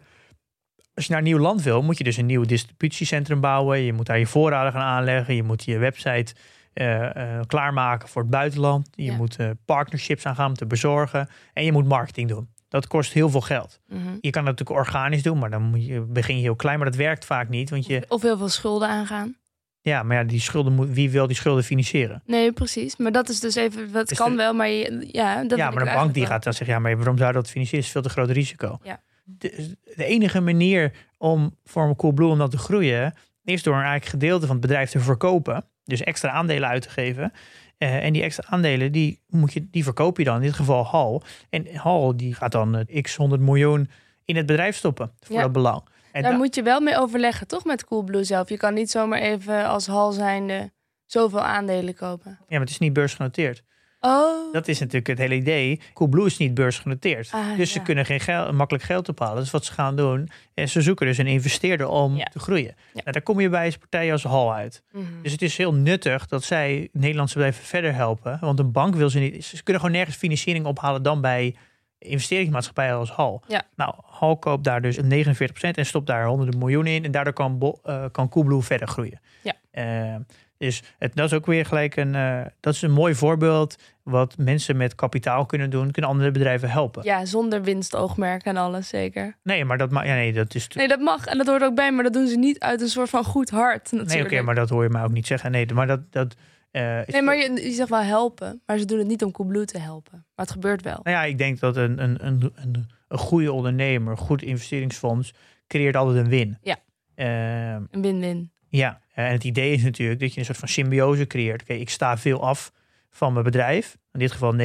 Als 0.98 1.06
je 1.06 1.12
naar 1.12 1.22
een 1.22 1.28
nieuw 1.28 1.38
land 1.40 1.62
wil, 1.62 1.82
moet 1.82 1.98
je 1.98 2.04
dus 2.04 2.18
een 2.18 2.26
nieuw 2.26 2.44
distributiecentrum 2.46 3.40
bouwen. 3.42 3.80
Je 3.80 3.94
moet 3.94 4.06
daar 4.06 4.20
je 4.20 4.26
voorraden 4.28 4.72
gaan 4.72 4.82
aanleggen. 4.82 5.36
Je 5.36 5.44
moet 5.44 5.64
je 5.64 5.78
website 5.78 6.34
uh, 6.74 7.00
uh, 7.00 7.40
klaarmaken 7.48 8.08
voor 8.10 8.22
het 8.22 8.32
buitenland. 8.32 8.90
Je 8.96 9.04
Ja. 9.04 9.16
moet 9.16 9.40
uh, 9.40 9.50
partnerships 9.66 10.26
aangaan 10.26 10.48
om 10.48 10.54
te 10.54 10.66
bezorgen. 10.66 11.30
En 11.54 11.64
je 11.66 11.72
moet 11.72 11.88
marketing 11.88 12.30
doen. 12.30 12.50
Dat 12.70 12.88
kost 12.88 13.14
heel 13.14 13.30
veel 13.30 13.42
geld. 13.42 13.80
Mhm. 13.88 14.00
Je 14.22 14.30
kan 14.30 14.46
dat 14.46 14.58
natuurlijk 14.60 14.88
organisch 14.88 15.24
doen, 15.24 15.38
maar 15.40 15.50
dan 15.50 15.62
moet 15.62 15.86
je, 15.86 16.02
begin 16.02 16.36
je 16.36 16.42
heel 16.42 16.56
klein. 16.56 16.78
Maar 16.80 16.88
dat 16.88 16.96
werkt 17.00 17.26
vaak 17.26 17.50
niet. 17.50 17.70
Want 17.70 17.86
je, 17.86 18.06
Of 18.08 18.22
heel 18.22 18.38
veel 18.38 18.50
schulden 18.50 18.88
aangaan. 18.90 19.36
ja, 19.82 20.04
maar 20.04 20.18
ja, 20.18 20.24
die 20.24 20.40
schulden 20.40 20.74
moet, 20.74 20.90
wie 20.90 21.10
wil 21.10 21.28
die 21.28 21.36
schulden 21.36 21.64
financieren? 21.64 22.22
Nee, 22.26 22.52
precies. 22.52 22.98
Maar 22.98 23.12
dat 23.12 23.30
is 23.30 23.40
dus 23.40 23.56
even, 23.56 23.92
dat 23.92 24.08
Dus 24.08 24.18
kan 24.18 24.30
de- 24.32 24.38
wel, 24.38 24.54
maar 24.54 24.70
je, 24.70 25.10
ja, 25.12 25.44
dat 25.44 25.58
ja, 25.58 25.70
maar 25.72 25.86
de 25.86 25.92
bank 25.92 26.14
die 26.14 26.26
gaat 26.26 26.44
dan 26.44 26.54
zeggen, 26.54 26.76
ja, 26.76 26.82
maar 26.82 26.96
waarom 26.98 27.18
zou 27.18 27.34
dat 27.34 27.50
financieren? 27.50 27.86
is 27.86 27.92
veel 27.92 28.02
te 28.02 28.10
groot 28.10 28.30
risico. 28.30 28.80
Ja. 28.84 29.00
De, 29.30 29.76
de 29.96 30.06
enige 30.06 30.40
manier 30.42 30.92
om 31.18 31.56
voor 31.66 31.84
een 31.84 31.96
Coolblue 31.96 32.30
om 32.30 32.38
dat 32.38 32.52
te 32.52 32.58
groeien, 32.58 33.14
is 33.44 33.64
door 33.64 33.74
een 33.74 33.82
eigenlijk 33.82 34.12
gedeelte 34.12 34.46
van 34.46 34.56
het 34.56 34.66
bedrijf 34.66 34.90
te 34.90 35.00
verkopen. 35.00 35.66
Dus 35.84 36.02
extra 36.02 36.30
aandelen 36.30 36.70
uit 36.70 36.82
te 36.82 36.90
geven. 36.90 37.32
Eh, 37.78 38.04
en 38.06 38.14
die 38.14 38.22
extra 38.24 38.48
aandelen, 38.50 38.92
die, 38.92 39.22
moet 39.28 39.54
je, 39.54 39.68
die 39.72 39.84
verkoop 39.84 40.18
je 40.18 40.24
dan, 40.24 40.36
in 40.36 40.42
dit 40.42 40.54
geval 40.54 40.86
Hal. 40.86 41.24
En 41.50 41.76
Hal, 41.76 42.18
die 42.18 42.34
gaat 42.34 42.52
dan 42.52 42.76
eh, 42.78 43.02
x 43.04 43.16
100 43.16 43.42
miljoen 43.42 43.90
in 44.26 44.36
het 44.36 44.46
bedrijf 44.46 44.76
stoppen 44.76 45.12
voor 45.20 45.36
Ja. 45.36 45.42
dat 45.42 45.52
belang. 45.52 45.82
En 46.12 46.22
Daar 46.22 46.32
da- 46.32 46.38
moet 46.38 46.56
je 46.56 46.64
wel 46.64 46.80
mee 46.80 46.98
overleggen, 46.98 47.48
toch? 47.48 47.66
Met 47.66 47.86
Coolblue 47.86 48.24
zelf. 48.24 48.50
Je 48.50 48.58
kan 48.58 48.74
niet 48.74 48.92
zomaar 48.92 49.20
even 49.20 49.66
als 49.68 49.88
hal 49.88 50.12
zijnde 50.12 50.72
zoveel 51.06 51.42
aandelen 51.42 51.96
kopen. 51.96 52.32
ja, 52.32 52.46
maar 52.50 52.60
het 52.60 52.70
is 52.70 52.78
niet 52.78 52.94
beursgenoteerd. 52.94 53.64
Oh, 54.08 54.54
Dat 54.54 54.68
is 54.68 54.80
natuurlijk 54.80 55.08
het 55.08 55.18
hele 55.18 55.36
idee. 55.36 55.82
Coolblue 55.94 56.26
is 56.26 56.38
niet 56.38 56.54
beursgenoteerd. 56.54 57.30
Ah, 57.32 57.58
dus 57.58 57.72
ze 57.72 57.82
kunnen 57.82 58.06
geen 58.06 58.20
geld, 58.20 58.52
makkelijk 58.52 58.84
geld 58.86 59.10
ophalen. 59.10 59.36
Dus 59.42 59.52
wat 59.52 59.66
ze 59.66 59.72
gaan 59.74 59.96
doen, 59.96 60.30
is 60.54 60.72
ze 60.72 60.82
zoeken 60.82 61.06
dus 61.06 61.18
een 61.18 61.28
investeerder 61.28 61.88
om 61.88 62.16
Ja. 62.16 62.24
te 62.26 62.40
groeien. 62.40 62.66
Ja. 62.78 62.92
Nou, 62.94 63.12
daar 63.12 63.22
kom 63.22 63.40
je 63.40 63.50
bij 63.50 63.66
als 63.66 63.78
partijen 63.78 64.12
als 64.12 64.24
Hal 64.24 64.54
uit. 64.54 64.84
Mhm. 64.92 65.04
Dus 65.22 65.32
het 65.32 65.42
is 65.42 65.58
heel 65.58 65.74
nuttig 65.74 66.28
dat 66.28 66.44
zij 66.44 66.90
Nederlandse 66.92 67.34
bedrijven 67.36 67.64
verder 67.66 67.94
helpen. 67.94 68.38
Want 68.42 68.60
een 68.60 68.72
bank 68.72 68.96
wil 68.96 69.10
ze 69.10 69.20
niet. 69.20 69.46
Ze 69.46 69.64
kunnen 69.64 69.82
gewoon 69.82 69.98
nergens 69.98 70.18
financiering 70.18 70.66
ophalen 70.66 71.04
dan 71.04 71.22
bij 71.22 71.56
investeringsmaatschappijen 72.00 72.96
als 72.96 73.12
Hal. 73.12 73.44
Ja. 73.48 73.62
Nou, 73.76 73.94
Hal 74.06 74.38
koopt 74.38 74.64
daar 74.64 74.82
dus 74.82 74.98
een 74.98 75.08
49% 75.08 75.78
en 75.78 75.86
stopt 75.86 76.08
daar 76.08 76.26
honderden 76.26 76.60
miljoenen 76.60 76.94
in. 76.94 77.04
En 77.06 77.12
daardoor 77.12 77.34
kan, 77.34 77.58
Bo- 77.58 77.80
eh, 77.84 78.06
kan 78.12 78.30
Coolblue 78.30 78.62
verder 78.62 78.88
groeien. 78.88 79.20
Ja. 79.44 79.54
Eh, 79.72 80.16
dus 80.58 80.84
het, 80.98 81.16
dat 81.16 81.26
is 81.26 81.34
ook 81.34 81.46
weer 81.46 81.66
gelijk 81.66 81.96
een, 81.96 82.16
eh, 82.16 82.42
dat 82.60 82.74
is 82.74 82.82
een 82.82 82.92
mooi 82.92 83.16
voorbeeld 83.16 83.76
wat 84.04 84.38
mensen 84.38 84.78
met 84.78 84.96
kapitaal 84.96 85.46
kunnen 85.46 85.70
doen, 85.70 85.92
kunnen 85.92 86.12
andere 86.12 86.32
bedrijven 86.32 86.70
helpen. 86.70 87.04
ja, 87.04 87.26
zonder 87.26 87.62
winstoogmerk 87.64 88.44
en 88.46 88.58
alles, 88.58 88.88
zeker. 88.88 89.38
Nee, 89.44 89.66
maar 89.66 89.78
dat, 89.78 89.92
ma- 89.92 90.04
ja, 90.04 90.14
nee, 90.14 90.34
dat 90.34 90.56
is. 90.56 90.68
Nee, 90.68 90.88
dat 90.88 91.00
mag 91.00 91.26
en 91.26 91.38
dat 91.38 91.48
hoort 91.48 91.64
ook 91.64 91.76
bij, 91.76 91.92
maar 91.92 92.04
dat 92.04 92.14
doen 92.14 92.28
ze 92.28 92.38
niet 92.38 92.60
uit 92.60 92.82
een 92.82 92.88
soort 92.88 93.10
van 93.10 93.24
goed 93.24 93.50
hart. 93.50 93.92
Nee, 93.92 94.02
Natuurlijk. 94.02 94.32
oké, 94.34 94.42
maar 94.42 94.56
dat 94.56 94.70
hoor 94.70 94.84
je 94.84 94.90
mij 94.90 95.04
ook 95.04 95.12
niet 95.12 95.28
zeggen. 95.28 95.52
Nee, 95.52 95.74
maar 95.74 95.88
dat. 95.88 96.12
dat 96.12 96.36
eh, 96.72 97.00
Nee, 97.06 97.22
maar 97.22 97.36
je, 97.38 97.52
je 97.64 97.72
zegt 97.72 97.90
wel 97.90 98.02
helpen, 98.02 98.62
maar 98.66 98.78
ze 98.78 98.86
doen 98.86 98.98
het 98.98 99.08
niet 99.08 99.24
om 99.24 99.32
Coolblue 99.32 99.66
te 99.66 99.80
helpen. 99.80 100.12
Maar 100.36 100.46
het 100.46 100.52
gebeurt 100.52 100.82
wel. 100.82 101.00
Nou 101.04 101.16
ja, 101.18 101.24
ik 101.24 101.38
denk 101.38 101.60
dat 101.60 101.76
een, 101.78 102.04
een, 102.04 102.26
een, 102.28 102.52
een, 102.56 102.90
een 103.08 103.18
goede 103.18 103.52
ondernemer, 103.52 104.12
een 104.12 104.18
goed 104.18 104.42
investeringsfonds, 104.42 105.34
creëert 105.68 105.96
altijd 105.96 106.18
een 106.18 106.30
win. 106.30 106.58
Ja. 106.62 106.76
Ehm, 107.16 107.84
Een 107.92 108.02
win-win. 108.02 108.52
ja, 108.70 109.02
en 109.24 109.32
het 109.32 109.44
idee 109.44 109.74
is 109.74 109.84
natuurlijk 109.84 110.20
dat 110.20 110.34
je 110.34 110.40
een 110.40 110.46
soort 110.46 110.58
van 110.58 110.68
symbiose 110.68 111.28
creëert. 111.28 111.62
Oké, 111.62 111.74
ik 111.74 111.90
sta 111.90 112.18
veel 112.18 112.42
af 112.44 112.72
van 113.10 113.34
mijn 113.34 113.46
bedrijf, 113.46 113.98
in 114.14 114.20
dit 114.20 114.32
geval 114.32 114.54
49%, 114.54 114.58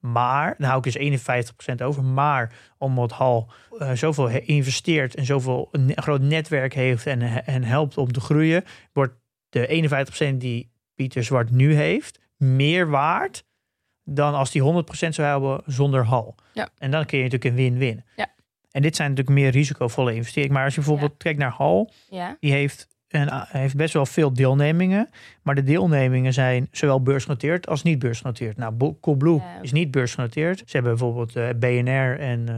maar 0.00 0.54
dan 0.58 0.68
hou 0.68 0.78
ik 0.86 0.92
dus 0.92 1.30
51% 1.72 1.82
over. 1.82 2.04
Maar 2.04 2.52
omdat 2.78 3.12
Hal 3.12 3.52
eh, 3.78 3.92
zoveel 3.92 4.28
investeert 4.28 5.14
en 5.14 5.24
zoveel 5.24 5.68
een 5.72 5.92
groot 5.94 6.20
netwerk 6.20 6.74
heeft 6.74 7.06
en, 7.06 7.44
en 7.46 7.64
helpt 7.64 7.96
om 7.96 8.12
te 8.12 8.20
groeien, 8.20 8.64
wordt 8.92 9.14
de 9.48 9.90
51% 10.32 10.36
die 10.36 10.70
Pieter 10.94 11.24
Zwart 11.24 11.50
nu 11.50 11.74
heeft 11.74 12.20
meer 12.36 12.90
waard 12.90 13.44
dan 14.04 14.34
als 14.34 14.50
die 14.50 14.62
100% 14.62 14.64
zou 15.08 15.28
hebben 15.28 15.62
zonder 15.66 16.04
Hal. 16.04 16.34
Ja. 16.52 16.68
En 16.78 16.90
dan 16.90 17.06
kun 17.06 17.18
je 17.18 17.24
natuurlijk 17.24 17.50
een 17.50 17.62
win-win. 17.62 18.04
Ja. 18.16 18.26
En 18.70 18.82
dit 18.82 18.96
zijn 18.96 19.08
natuurlijk 19.10 19.38
meer 19.38 19.50
risicovolle 19.50 20.14
investeringen. 20.14 20.54
Maar 20.54 20.64
als 20.64 20.74
je 20.74 20.80
bijvoorbeeld 20.80 21.16
kijkt 21.16 21.38
naar 21.38 21.50
Hal, 21.50 21.90
Ja, 22.08 22.36
die 22.40 22.52
heeft, 22.52 22.88
een, 23.10 23.28
hij 23.32 23.60
heeft 23.60 23.76
best 23.76 23.94
wel 23.94 24.06
veel 24.06 24.32
deelnemingen. 24.32 25.08
Maar 25.42 25.54
de 25.54 25.62
deelnemingen 25.62 26.32
zijn 26.32 26.68
zowel 26.70 27.02
beursgenoteerd 27.02 27.66
als 27.68 27.82
niet 27.82 27.98
beursgenoteerd. 27.98 28.56
Nou, 28.56 28.94
Coolblue 29.00 29.34
Ja. 29.36 29.58
is 29.62 29.72
niet 29.72 29.90
beursgenoteerd. 29.90 30.58
Ze 30.58 30.64
hebben 30.76 30.90
bijvoorbeeld 30.90 31.36
eh, 31.36 31.48
BNR 31.56 32.18
en 32.20 32.48
eh, 32.48 32.54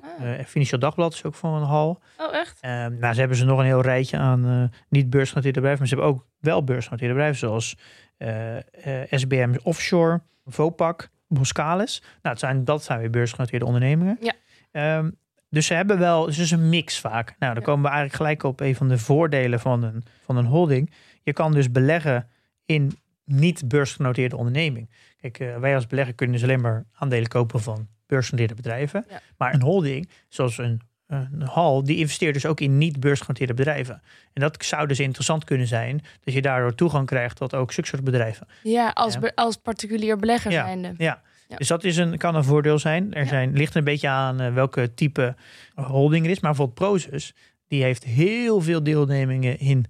Ah. 0.00 0.38
eh, 0.38 0.44
Financieel 0.46 0.80
Dagblad 0.80 1.12
is 1.14 1.24
ook 1.24 1.34
van 1.34 1.62
Hal. 1.62 2.00
oh 2.18 2.34
echt? 2.34 2.58
Ehm, 2.60 2.98
nou, 2.98 3.12
ze 3.14 3.18
hebben 3.20 3.36
ze 3.38 3.44
nog 3.44 3.58
een 3.58 3.64
heel 3.64 3.80
rijtje 3.80 4.16
aan 4.16 4.46
eh, 4.46 4.78
niet 4.88 5.10
beursgenoteerde 5.10 5.60
bedrijven. 5.60 5.78
Maar 5.78 5.88
ze 5.88 5.94
hebben 6.02 6.14
ook 6.14 6.26
wel 6.40 6.64
beursgenoteerde 6.64 7.14
bedrijven 7.14 7.38
zoals 7.38 7.76
eh, 8.16 8.56
eh, 8.56 8.62
SBM 9.10 9.54
Offshore, 9.62 10.20
Vopak, 10.46 11.08
Boskalis. 11.26 12.00
Nou, 12.02 12.18
het 12.22 12.38
zijn, 12.38 12.64
dat 12.64 12.84
zijn 12.84 12.98
weer 13.00 13.10
beursgenoteerde 13.10 13.64
ondernemingen. 13.64 14.18
Ja. 14.20 14.32
Ehm, 14.70 15.10
dus 15.50 15.66
ze 15.66 15.74
hebben 15.74 15.98
wel, 15.98 16.24
dus 16.24 16.36
het 16.36 16.44
is 16.44 16.50
een 16.50 16.68
mix 16.68 16.98
vaak. 17.00 17.34
Nou, 17.38 17.54
dan 17.54 17.62
komen 17.62 17.82
we 17.82 17.88
eigenlijk 17.88 18.16
gelijk 18.16 18.42
op 18.42 18.60
een 18.60 18.74
van 18.74 18.88
de 18.88 18.98
voordelen 18.98 19.60
van 19.60 19.82
een, 19.82 20.02
van 20.24 20.36
een 20.36 20.44
holding. 20.46 20.92
Je 21.22 21.32
kan 21.32 21.52
dus 21.52 21.70
beleggen 21.70 22.28
in 22.66 22.98
niet 23.24 23.68
beursgenoteerde 23.68 24.36
onderneming. 24.36 24.90
Kijk, 25.20 25.38
eh, 25.38 25.56
wij 25.56 25.74
als 25.74 25.86
belegger 25.86 26.14
kunnen 26.14 26.34
dus 26.36 26.44
alleen 26.44 26.60
maar 26.60 26.84
aandelen 26.92 27.28
kopen 27.28 27.60
van 27.60 27.88
beursgenoteerde 28.06 28.54
bedrijven. 28.54 29.04
Ja. 29.08 29.20
Maar 29.36 29.54
een 29.54 29.62
holding, 29.62 30.08
zoals 30.28 30.58
een, 30.58 30.80
een 31.06 31.42
hal, 31.42 31.84
die 31.84 31.96
investeert 31.96 32.34
dus 32.34 32.46
ook 32.46 32.60
in 32.60 32.78
niet 32.78 33.00
beursgenoteerde 33.00 33.54
bedrijven. 33.54 34.02
En 34.32 34.40
dat 34.42 34.64
zou 34.64 34.86
dus 34.86 35.00
interessant 35.00 35.44
kunnen 35.44 35.66
zijn, 35.66 36.00
dat 36.24 36.34
je 36.34 36.42
daardoor 36.42 36.74
toegang 36.74 37.06
krijgt 37.06 37.36
tot 37.36 37.54
ook 37.54 37.72
zulke 37.72 37.88
soort 37.88 38.04
bedrijven. 38.04 38.46
Ja, 38.62 38.88
als, 38.88 39.14
Ja. 39.20 39.32
als 39.34 39.56
particulier 39.56 40.16
belegger 40.16 40.50
Ja. 40.50 40.64
zijnde. 40.64 40.94
Ja. 40.96 41.22
Ja. 41.48 41.56
Dus 41.56 41.68
dat 41.68 41.84
is 41.84 41.96
een, 41.96 42.16
kan 42.16 42.34
een 42.34 42.44
voordeel 42.44 42.78
zijn. 42.78 43.14
Er 43.14 43.26
zijn, 43.26 43.52
ligt 43.52 43.74
een 43.74 43.84
beetje 43.84 44.08
aan 44.08 44.40
eh, 44.40 44.54
welke 44.54 44.94
type 44.94 45.36
holding 45.74 46.24
er 46.24 46.30
is. 46.30 46.40
Maar 46.40 46.50
bijvoorbeeld 46.54 46.78
Prozus, 46.78 47.34
die 47.68 47.82
heeft 47.82 48.04
heel 48.04 48.60
veel 48.60 48.82
deelnemingen 48.82 49.58
in 49.58 49.84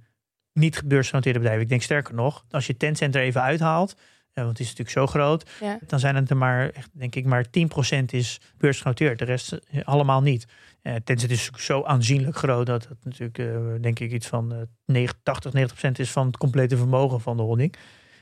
niet 0.53 0.83
beursgenoteerde 0.85 1.39
bedrijven. 1.39 1.65
Ik 1.65 1.71
denk 1.71 1.83
sterker 1.83 2.15
nog, 2.15 2.45
als 2.51 2.67
je 2.67 2.77
Tencent 2.77 3.15
er 3.15 3.23
even 3.23 3.43
uithaalt, 3.43 3.95
eh, 4.33 4.45
want 4.45 4.59
het 4.59 4.67
is 4.67 4.75
natuurlijk 4.75 4.97
zo 4.97 5.07
groot, 5.07 5.51
Ja. 5.61 5.79
dan 5.87 5.99
zijn 5.99 6.15
het 6.17 6.31
er 6.31 6.37
maar, 6.37 6.71
echt, 6.71 6.89
denk 6.93 7.15
ik, 7.15 7.25
maar 7.25 7.51
10% 7.51 8.13
is 8.13 8.41
beursgenoteerd. 8.59 9.19
De 9.19 9.25
rest 9.25 9.53
eh, 9.53 9.85
allemaal 9.85 10.23
niet. 10.23 10.47
Eh 10.83 10.95
Tencent 11.05 11.31
is 11.31 11.51
zo 11.57 11.85
aanzienlijk 11.85 12.37
groot 12.37 12.67
dat 12.67 12.89
het 12.89 13.05
natuurlijk, 13.05 13.83
denk 13.83 13.99
ik, 13.99 14.13
iets 14.13 14.27
van 14.27 14.53
eh 14.53 14.59
90, 14.85 15.19
80, 15.23 15.53
90% 15.53 15.99
is 15.99 16.11
van 16.11 16.27
het 16.27 16.37
complete 16.37 16.77
vermogen 16.77 17.21
van 17.21 17.37
de 17.37 17.43
holding. 17.43 17.75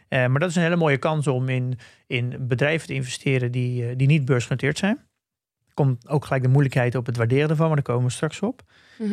Eh, 0.08 0.26
maar 0.26 0.40
dat 0.40 0.50
is 0.50 0.56
een 0.56 0.62
hele 0.62 0.76
mooie 0.76 0.96
kans 0.96 1.26
om 1.26 1.48
in, 1.48 1.78
in 2.06 2.34
bedrijven 2.40 2.86
te 2.86 2.94
investeren 2.94 3.52
die, 3.52 3.88
eh, 3.88 3.96
die 3.96 4.06
niet 4.06 4.24
beursgenoteerd 4.24 4.78
zijn. 4.78 4.98
Komt 5.74 6.08
ook 6.08 6.24
gelijk 6.24 6.42
de 6.42 6.48
moeilijkheid 6.48 6.94
op 6.94 7.06
het 7.06 7.16
waarderen 7.16 7.50
ervan, 7.50 7.66
maar 7.66 7.76
daar 7.76 7.84
komen 7.84 8.04
we 8.06 8.12
straks 8.12 8.40
op. 8.40 8.62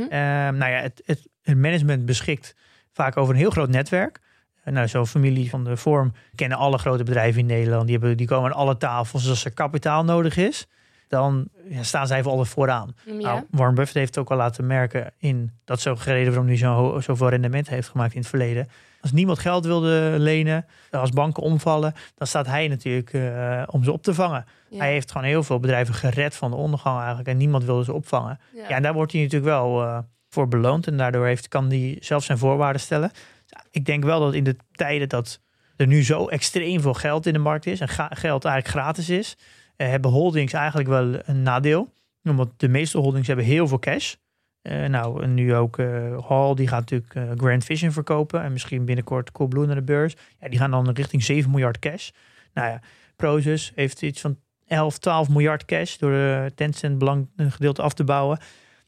Ehm, 0.10 0.58
nou 0.58 0.72
ja, 0.72 0.80
het, 0.80 1.02
het, 1.06 1.28
het 1.42 1.58
management 1.58 2.06
beschikt 2.06 2.56
vaak 2.92 3.18
over 3.18 3.34
een 3.34 3.40
heel 3.40 3.50
groot 3.50 3.70
netwerk. 3.70 4.20
Eh, 4.64 4.74
Nou, 4.74 4.88
zo'n 4.88 5.08
familie 5.08 5.50
van 5.50 5.64
de 5.64 5.78
vorm 5.78 6.14
kennen 6.36 6.58
alle 6.58 6.78
grote 6.78 7.04
bedrijven 7.04 7.40
in 7.40 7.46
Nederland. 7.46 7.88
Die, 7.88 7.98
hebben, 7.98 8.18
die 8.18 8.28
komen 8.28 8.52
aan 8.52 8.58
alle 8.58 8.78
tafels. 8.78 9.22
Dus 9.22 9.32
als 9.32 9.46
er 9.46 9.54
kapitaal 9.54 10.04
nodig 10.04 10.38
is, 10.38 10.68
dan 11.08 11.48
ja, 11.70 11.84
staan 11.84 12.08
zij 12.08 12.22
voor 12.24 12.32
altijd 12.32 12.50
vooraan. 12.50 12.96
Ja. 13.06 13.14
Nou, 13.14 13.44
Warren 13.50 13.76
Buffett 13.76 13.98
heeft 13.98 14.18
ook 14.18 14.32
al 14.32 14.38
laten 14.38 14.68
merken 14.68 15.14
in 15.18 15.52
dat 15.66 15.88
ook 15.88 16.00
gereden 16.00 16.28
waarom 16.28 16.48
hij 16.48 16.58
zo, 16.58 17.00
zoveel 17.00 17.30
rendement 17.30 17.70
heeft 17.70 17.90
gemaakt 17.90 18.14
in 18.14 18.20
het 18.20 18.30
verleden. 18.30 18.68
Als 19.04 19.12
niemand 19.12 19.40
geld 19.40 19.66
wilde 19.66 20.16
lenen, 20.18 20.66
als 20.92 21.10
banken 21.10 21.44
omvallen, 21.44 21.94
dan 22.16 22.28
staat 22.28 22.46
hij 22.46 22.68
natuurlijk 22.68 23.14
eh, 23.14 23.64
om 23.66 23.84
ze 23.84 23.92
op 23.92 24.04
te 24.04 24.14
vangen. 24.14 24.46
Ja. 24.70 24.78
Hij 24.78 24.92
heeft 24.92 25.12
gewoon 25.12 25.28
heel 25.28 25.44
veel 25.44 25.60
bedrijven 25.60 25.94
gered 25.94 26.36
van 26.36 26.52
de 26.52 26.58
ondergang 26.58 26.98
eigenlijk 26.98 27.28
en 27.28 27.38
niemand 27.38 27.64
wilde 27.64 27.84
ze 27.84 27.94
opvangen. 27.94 28.40
Ja. 28.54 28.62
Ja, 28.68 28.76
en 28.76 28.82
daar 28.82 28.94
wordt 28.94 29.12
hij 29.12 29.22
natuurlijk 29.22 29.52
wel 29.52 29.82
eh, 29.84 29.98
voor 30.30 30.48
beloond. 30.48 30.88
En 30.88 30.98
daardoor 30.98 31.26
heeft, 31.26 31.48
kan 31.48 31.70
hij 31.70 31.98
zelf 32.00 32.24
zijn 32.24 32.38
voorwaarden 32.38 32.82
stellen. 32.82 33.12
Ik 33.72 33.86
denk 33.86 34.04
wel 34.04 34.20
dat 34.20 34.34
in 34.34 34.44
de 34.44 34.56
tijden 34.72 35.10
dat 35.10 35.40
er 35.76 35.88
nu 35.88 36.04
zo 36.04 36.28
extreem 36.28 36.82
veel 36.82 36.94
geld 36.94 37.26
in 37.26 37.34
de 37.34 37.40
markt 37.40 37.66
is... 37.66 37.80
en 37.80 37.90
geld 37.90 38.46
eigenlijk 38.46 38.68
gratis 38.68 39.10
is... 39.10 39.38
eh, 39.76 39.88
hebben 39.88 40.12
holdings 40.12 40.54
eigenlijk 40.54 40.90
wel 40.90 41.20
een 41.26 41.42
nadeel. 41.42 41.94
Omdat 42.24 42.50
de 42.58 42.68
meeste 42.68 42.98
holdings 42.98 43.28
hebben 43.28 43.46
heel 43.46 43.68
veel 43.68 43.80
cash. 43.80 44.16
Eh, 44.64 44.86
nou, 44.86 45.28
nu 45.28 45.56
ook 45.56 45.78
eh, 45.80 46.28
Hall, 46.28 46.56
die 46.56 46.68
gaat 46.68 46.80
natuurlijk 46.80 47.16
eh, 47.16 47.24
Grand 47.36 47.64
Vision 47.64 47.92
verkopen. 47.92 48.44
En 48.44 48.52
misschien 48.52 48.86
binnenkort 48.86 49.32
Coolblue 49.32 49.66
naar 49.66 49.76
de 49.76 49.82
beurs. 49.82 50.16
Ja, 50.40 50.50
die 50.50 50.60
gaan 50.60 50.72
dan 50.72 50.90
richting 50.90 51.24
7 51.24 51.52
miljard 51.52 51.80
cash. 51.80 52.10
Nou 52.54 52.68
ja, 52.68 52.82
Prozus 53.16 53.72
heeft 53.76 54.02
iets 54.02 54.22
van 54.22 54.38
11, 54.68 54.98
12 54.98 55.30
miljard 55.30 55.66
cash 55.66 55.98
door 55.98 56.12
de 56.12 56.52
Tencent 56.56 56.98
belanggedeelte 56.98 57.82
af 57.82 57.94
te 57.94 58.04
bouwen. 58.04 58.40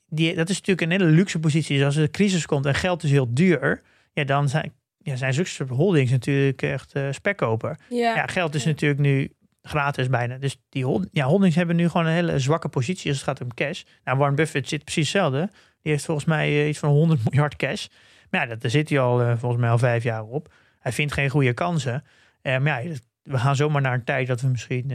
Die, 0.09 0.35
dat 0.35 0.49
is 0.49 0.55
natuurlijk 0.55 0.81
een 0.81 0.99
hele 0.99 1.11
luxe 1.11 1.39
positie. 1.39 1.77
Dus 1.77 1.85
als 1.85 1.95
er 1.95 2.03
een 2.03 2.11
crisis 2.11 2.45
komt 2.45 2.65
en 2.65 2.75
geld 2.75 3.03
is 3.03 3.11
heel 3.11 3.33
duur, 3.33 3.81
ja, 4.13 4.23
dan 4.23 4.49
zijn, 4.49 4.73
ja, 4.97 5.15
zijn 5.15 5.33
zulke 5.33 5.73
holdings 5.73 6.11
natuurlijk 6.11 6.61
echt 6.61 6.95
uh, 6.95 7.07
spekkoper. 7.11 7.77
Ja. 7.89 8.15
Ja, 8.15 8.27
geld 8.27 8.55
is 8.55 8.65
natuurlijk 8.65 9.01
nu 9.01 9.31
gratis 9.67 10.09
bijna. 10.09 10.37
Dus 10.37 10.57
die 10.69 11.07
ja, 11.11 11.25
holdings 11.25 11.55
hebben 11.55 11.75
nu 11.75 11.89
gewoon 11.89 12.05
een 12.05 12.13
hele 12.13 12.39
zwakke 12.39 12.69
positie 12.69 13.09
als 13.09 13.19
het 13.19 13.27
gaat 13.27 13.41
om 13.41 13.53
cash. 13.53 13.83
Nou, 14.03 14.17
Warren 14.17 14.35
Buffett 14.35 14.69
zit 14.69 14.83
precies 14.83 15.13
hetzelfde. 15.13 15.49
Die 15.81 15.91
heeft 15.91 16.05
volgens 16.05 16.25
mij 16.25 16.49
uh, 16.51 16.67
iets 16.67 16.79
van 16.79 16.89
100 16.89 17.23
miljard 17.29 17.55
cash. 17.55 17.87
Maar 18.29 18.41
ja, 18.41 18.47
dat, 18.47 18.61
daar 18.61 18.71
zit 18.71 18.89
hij 18.89 18.99
al 18.99 19.21
uh, 19.21 19.33
volgens 19.37 19.61
mij 19.61 19.69
al 19.69 19.77
vijf 19.77 20.03
jaar 20.03 20.23
op. 20.23 20.53
Hij 20.79 20.91
vindt 20.91 21.13
geen 21.13 21.29
goede 21.29 21.53
kansen. 21.53 22.03
Uh, 22.41 22.57
maar 22.57 22.83
ja, 22.83 22.91
we 23.23 23.37
gaan 23.37 23.55
zomaar 23.55 23.81
naar 23.81 23.93
een 23.93 24.03
tijd 24.03 24.27
dat 24.27 24.41
we 24.41 24.47
misschien, 24.47 24.85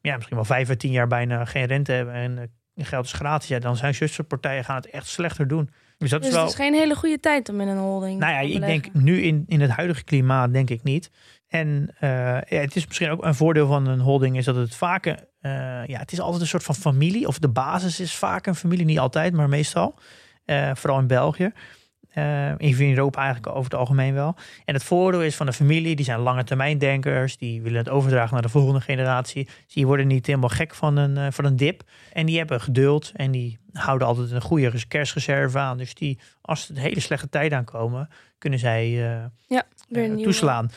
ja, 0.00 0.14
misschien 0.14 0.36
wel 0.36 0.44
vijf 0.44 0.70
à 0.70 0.74
tien 0.74 0.90
jaar 0.90 1.06
bijna 1.06 1.44
geen 1.44 1.64
rente 1.64 1.92
hebben. 1.92 2.14
En 2.14 2.50
geld 2.76 3.04
is 3.04 3.12
gratis. 3.12 3.48
Ja, 3.48 3.58
dan 3.58 3.76
zijn 3.76 3.94
zusterpartijen 3.94 4.64
gaan 4.64 4.76
het 4.76 4.90
echt 4.90 5.06
slechter 5.06 5.48
doen. 5.48 5.70
Dus 5.98 6.10
dat 6.10 6.20
dus 6.20 6.28
is 6.28 6.34
wel. 6.34 6.44
Het 6.44 6.52
is 6.52 6.58
geen 6.58 6.74
hele 6.74 6.94
goede 6.94 7.20
tijd 7.20 7.48
om 7.48 7.60
in 7.60 7.68
een 7.68 7.78
holding. 7.78 8.18
Nou 8.18 8.32
ja, 8.32 8.40
ik 8.54 8.60
denk 8.60 8.92
nu 8.92 9.22
in, 9.22 9.44
in 9.46 9.60
het 9.60 9.70
huidige 9.70 10.04
klimaat 10.04 10.52
denk 10.52 10.70
ik 10.70 10.82
niet. 10.82 11.10
En 11.50 11.94
uh, 12.00 12.10
ja, 12.40 12.60
het 12.60 12.76
is 12.76 12.86
misschien 12.86 13.10
ook 13.10 13.24
een 13.24 13.34
voordeel 13.34 13.66
van 13.66 13.86
een 13.86 14.00
holding 14.00 14.36
is 14.36 14.44
dat 14.44 14.56
het 14.56 14.74
vaak, 14.74 15.06
uh, 15.06 15.14
ja, 15.86 15.98
het 15.98 16.12
is 16.12 16.20
altijd 16.20 16.42
een 16.42 16.48
soort 16.48 16.62
van 16.62 16.74
familie. 16.74 17.26
Of 17.26 17.38
de 17.38 17.48
basis 17.48 18.00
is 18.00 18.14
vaak 18.14 18.46
een 18.46 18.54
familie, 18.54 18.84
niet 18.84 18.98
altijd, 18.98 19.32
maar 19.32 19.48
meestal. 19.48 19.98
Uh, 20.46 20.70
vooral 20.74 20.98
in 20.98 21.06
België. 21.06 21.52
Uh, 22.14 22.58
in 22.58 22.88
Europa 22.88 23.22
eigenlijk 23.22 23.48
over 23.48 23.70
het 23.70 23.80
algemeen 23.80 24.14
wel. 24.14 24.36
En 24.64 24.74
het 24.74 24.84
voordeel 24.84 25.22
is 25.22 25.36
van 25.36 25.46
de 25.46 25.52
familie, 25.52 25.96
die 25.96 26.04
zijn 26.04 26.18
lange 26.18 26.44
termijn 26.44 26.78
denkers, 26.78 27.36
die 27.36 27.62
willen 27.62 27.78
het 27.78 27.88
overdragen 27.88 28.32
naar 28.32 28.42
de 28.42 28.48
volgende 28.48 28.80
generatie. 28.80 29.44
Dus 29.44 29.74
die 29.74 29.86
worden 29.86 30.06
niet 30.06 30.26
helemaal 30.26 30.48
gek 30.48 30.74
van 30.74 30.96
een, 30.96 31.16
uh, 31.16 31.26
van 31.30 31.44
een 31.44 31.56
dip. 31.56 31.82
En 32.12 32.26
die 32.26 32.38
hebben 32.38 32.60
geduld 32.60 33.12
en 33.14 33.30
die 33.30 33.58
houden 33.72 34.06
altijd 34.06 34.30
een 34.30 34.40
goede 34.40 34.86
kerstreserve 34.88 35.58
aan. 35.58 35.78
Dus 35.78 35.94
die, 35.94 36.18
als 36.40 36.68
er 36.68 36.78
hele 36.78 37.00
slechte 37.00 37.28
tijden 37.28 37.58
aankomen, 37.58 38.08
kunnen 38.38 38.58
zij 38.58 38.90
uh, 38.90 39.24
ja, 39.46 39.62
toeslaan. 40.22 40.70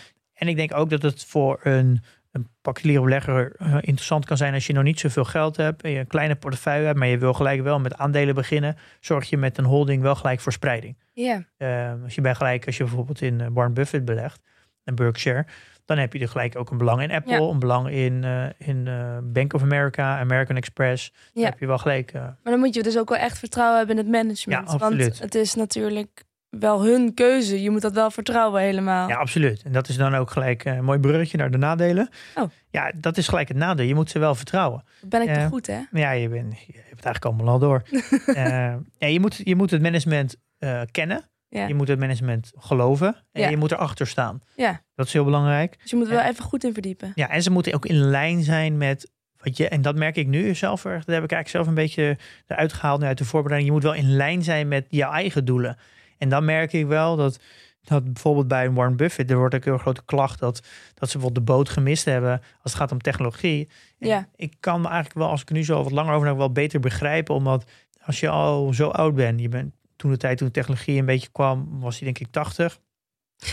En 0.44 0.50
ik 0.50 0.56
denk 0.56 0.74
ook 0.74 0.90
dat 0.90 1.02
het 1.02 1.26
voor 1.26 1.60
een, 1.64 2.04
een 2.32 2.48
particuliere 2.62 3.04
belegger 3.04 3.56
uh, 3.62 3.76
interessant 3.76 4.26
kan 4.26 4.38
zijn 4.38 4.54
als 4.54 4.68
je 4.68 4.74
nog 4.74 4.84
niet 4.84 5.00
zoveel 5.00 5.24
geld 5.24 5.58
hebt 5.58 5.82
en 5.82 5.92
je 5.92 6.00
een 6.00 6.08
kleine 6.08 6.36
portefeuille 6.36 6.86
hebt, 6.86 7.00
maar 7.00 7.08
je 7.08 7.18
wil 7.18 7.34
gelijk 7.34 7.62
wel 7.62 7.80
met 7.80 7.98
aandelen 7.98 8.36
beginnen, 8.36 8.78
zorg 9.00 9.30
je 9.30 9.38
met 9.38 9.58
een 9.58 9.66
holding 9.66 10.02
wel 10.02 10.16
gelijk 10.16 10.40
voor 10.40 10.52
spreiding. 10.52 10.98
Ja. 11.14 11.44
Uh, 11.58 12.04
als 12.04 12.16
je 12.16 12.22
bij 12.22 12.36
gelijk, 12.36 12.66
als 12.66 12.78
je 12.78 12.84
bijvoorbeeld 12.84 13.22
in 13.22 13.40
uh, 13.40 13.48
Warren 13.52 13.74
Buffett 13.74 14.06
belegt 14.06 14.42
en 14.84 14.96
Berkshire, 14.96 15.46
dan 15.86 15.98
heb 15.98 16.14
je 16.14 16.20
er 16.20 16.30
gelijk 16.30 16.56
ook 16.56 16.72
een 16.72 16.78
belang 16.78 17.02
in 17.02 17.12
Apple, 17.12 17.42
ja. 17.42 17.50
een 17.50 17.60
belang 17.60 17.90
in, 17.90 18.24
in 18.58 18.90
Bank 19.24 19.54
of 19.54 19.62
America, 19.62 20.20
American 20.20 20.56
Express. 20.56 21.12
Ja. 21.14 21.30
Dan 21.34 21.44
heb 21.44 21.60
je 21.60 21.68
wel 21.68 21.78
gelijk. 21.78 22.14
maar 22.14 22.38
dan 22.44 22.60
moet 22.60 22.76
je 22.76 22.84
dus 22.84 22.98
ook 22.98 23.10
wel 23.10 23.18
echt 23.18 23.40
vertrouwen 23.40 23.78
hebben 23.78 23.98
in 23.98 24.04
het 24.04 24.12
management. 24.12 24.72
Ja. 24.72 24.78
Want 24.78 25.20
het 25.20 25.36
is 25.36 25.56
natuurlijk 25.56 26.24
wel 26.60 26.84
hun 26.86 27.14
keuze. 27.14 27.62
Je 27.62 27.70
moet 27.70 27.82
dat 27.82 27.94
wel 27.94 28.12
vertrouwen 28.12 28.62
helemaal. 28.62 29.08
Ja, 29.10 29.16
absoluut. 29.16 29.62
En 29.64 29.72
dat 29.72 29.90
is 29.90 29.98
dan 29.98 30.16
ook 30.16 30.32
gelijk 30.32 30.66
een 30.66 30.84
mooi 30.84 31.00
bruggetje 31.00 31.38
naar 31.38 31.52
de 31.52 31.58
nadelen. 31.58 32.10
Oh. 32.36 32.50
Ja, 32.70 32.92
dat 32.96 33.18
is 33.18 33.28
gelijk 33.28 33.48
het 33.48 33.58
nadeel. 33.58 33.86
Je 33.86 33.96
moet 33.96 34.10
ze 34.10 34.20
wel 34.20 34.36
vertrouwen. 34.36 34.84
Ben 35.02 35.22
ik 35.22 35.28
uh, 35.30 35.34
te 35.44 35.48
goed, 35.48 35.68
hè? 35.68 35.80
Ja, 35.92 36.12
je, 36.12 36.30
bent, 36.30 36.52
je 36.60 36.74
hebt 36.74 36.96
het 36.96 37.06
eigenlijk 37.06 37.26
allemaal 37.26 37.48
al 37.54 37.60
door. 37.60 37.82
uh, 37.92 38.36
ja, 38.98 39.08
je, 39.08 39.20
moet, 39.20 39.42
je 39.44 39.56
moet 39.56 39.72
het 39.72 39.82
management 39.82 40.36
uh, 40.60 40.82
kennen. 40.92 41.30
Ja. 41.50 41.68
Je 41.68 41.74
moet 41.74 41.88
het 41.88 42.00
management 42.00 42.52
geloven. 42.58 43.16
En 43.32 43.42
Ja. 43.42 43.50
je 43.50 43.58
moet 43.58 43.72
erachter 43.72 44.08
staan. 44.08 44.42
Ja, 44.56 44.82
Dat 44.96 45.06
is 45.06 45.14
heel 45.14 45.24
belangrijk. 45.24 45.76
dus 45.82 45.90
je 45.92 45.96
moet 45.98 46.08
er 46.08 46.14
wel 46.14 46.24
even 46.24 46.44
goed 46.44 46.64
in 46.64 46.74
verdiepen. 46.74 47.12
Ja, 47.16 47.30
en 47.30 47.44
ze 47.44 47.52
moeten 47.52 47.74
ook 47.74 47.86
in 47.86 47.96
lijn 47.96 48.44
zijn 48.44 48.78
met 48.78 49.12
wat 49.38 49.58
je, 49.58 49.68
en 49.68 49.82
dat 49.82 49.96
merk 49.96 50.16
ik 50.16 50.28
nu 50.28 50.56
zelf 50.56 50.86
erg. 50.86 51.06
Dat 51.06 51.16
heb 51.16 51.24
ik 51.24 51.32
eigenlijk 51.32 51.50
zelf 51.50 51.68
een 51.68 51.74
beetje 51.84 52.18
eruit 52.48 52.74
gehaald 52.74 53.00
nu 53.02 53.06
uit 53.08 53.18
de 53.18 53.26
voorbereiding. 53.26 53.74
Je 53.74 53.80
moet 53.82 53.92
wel 53.92 54.02
in 54.04 54.16
lijn 54.16 54.44
zijn 54.44 54.68
met 54.68 54.86
jouw 54.90 55.12
eigen 55.12 55.46
doelen. 55.46 55.78
En 56.24 56.30
dan 56.30 56.46
merk 56.46 56.74
ik 56.74 56.86
wel 56.86 57.16
dat, 57.16 57.40
dat 57.84 58.04
bijvoorbeeld 58.04 58.48
bij 58.48 58.72
Warren 58.72 58.96
Buffett, 58.96 59.32
er 59.32 59.38
wordt 59.38 59.56
ook 59.56 59.66
een 59.66 59.72
heel 59.72 59.82
grote 59.82 60.06
klacht 60.06 60.40
dat, 60.40 60.56
dat 60.94 61.10
ze 61.10 61.18
bijvoorbeeld 61.18 61.48
de 61.48 61.54
boot 61.54 61.70
gemist 61.70 62.06
hebben 62.06 62.32
als 62.32 62.72
het 62.72 62.82
gaat 62.82 62.92
om 62.92 63.02
technologie. 63.02 63.70
En 64.00 64.08
Ja. 64.08 64.28
Ik 64.36 64.54
kan 64.60 64.82
me 64.82 64.88
eigenlijk 64.88 65.16
wel, 65.16 65.30
als 65.30 65.42
ik 65.42 65.52
nu 65.52 65.64
zo 65.64 65.84
wat 65.84 65.92
langer 65.92 66.14
over 66.14 66.28
heb, 66.28 66.38
wel 66.38 66.52
beter 66.52 66.80
begrijpen. 66.80 67.36
Omdat 67.36 67.70
als 68.02 68.20
je 68.20 68.30
al 68.30 68.74
zo 68.74 68.90
oud 68.90 69.16
bent, 69.16 69.40
je 69.40 69.50
bent 69.50 69.74
toen 69.96 70.12
de 70.12 70.18
tijd 70.18 70.38
toen 70.38 70.52
technologie 70.52 71.00
een 71.00 71.06
beetje 71.06 71.30
kwam, 71.32 71.80
was 71.80 72.00
hij 72.00 72.04
denk 72.04 72.20
ik 72.20 72.32
80. 72.32 72.80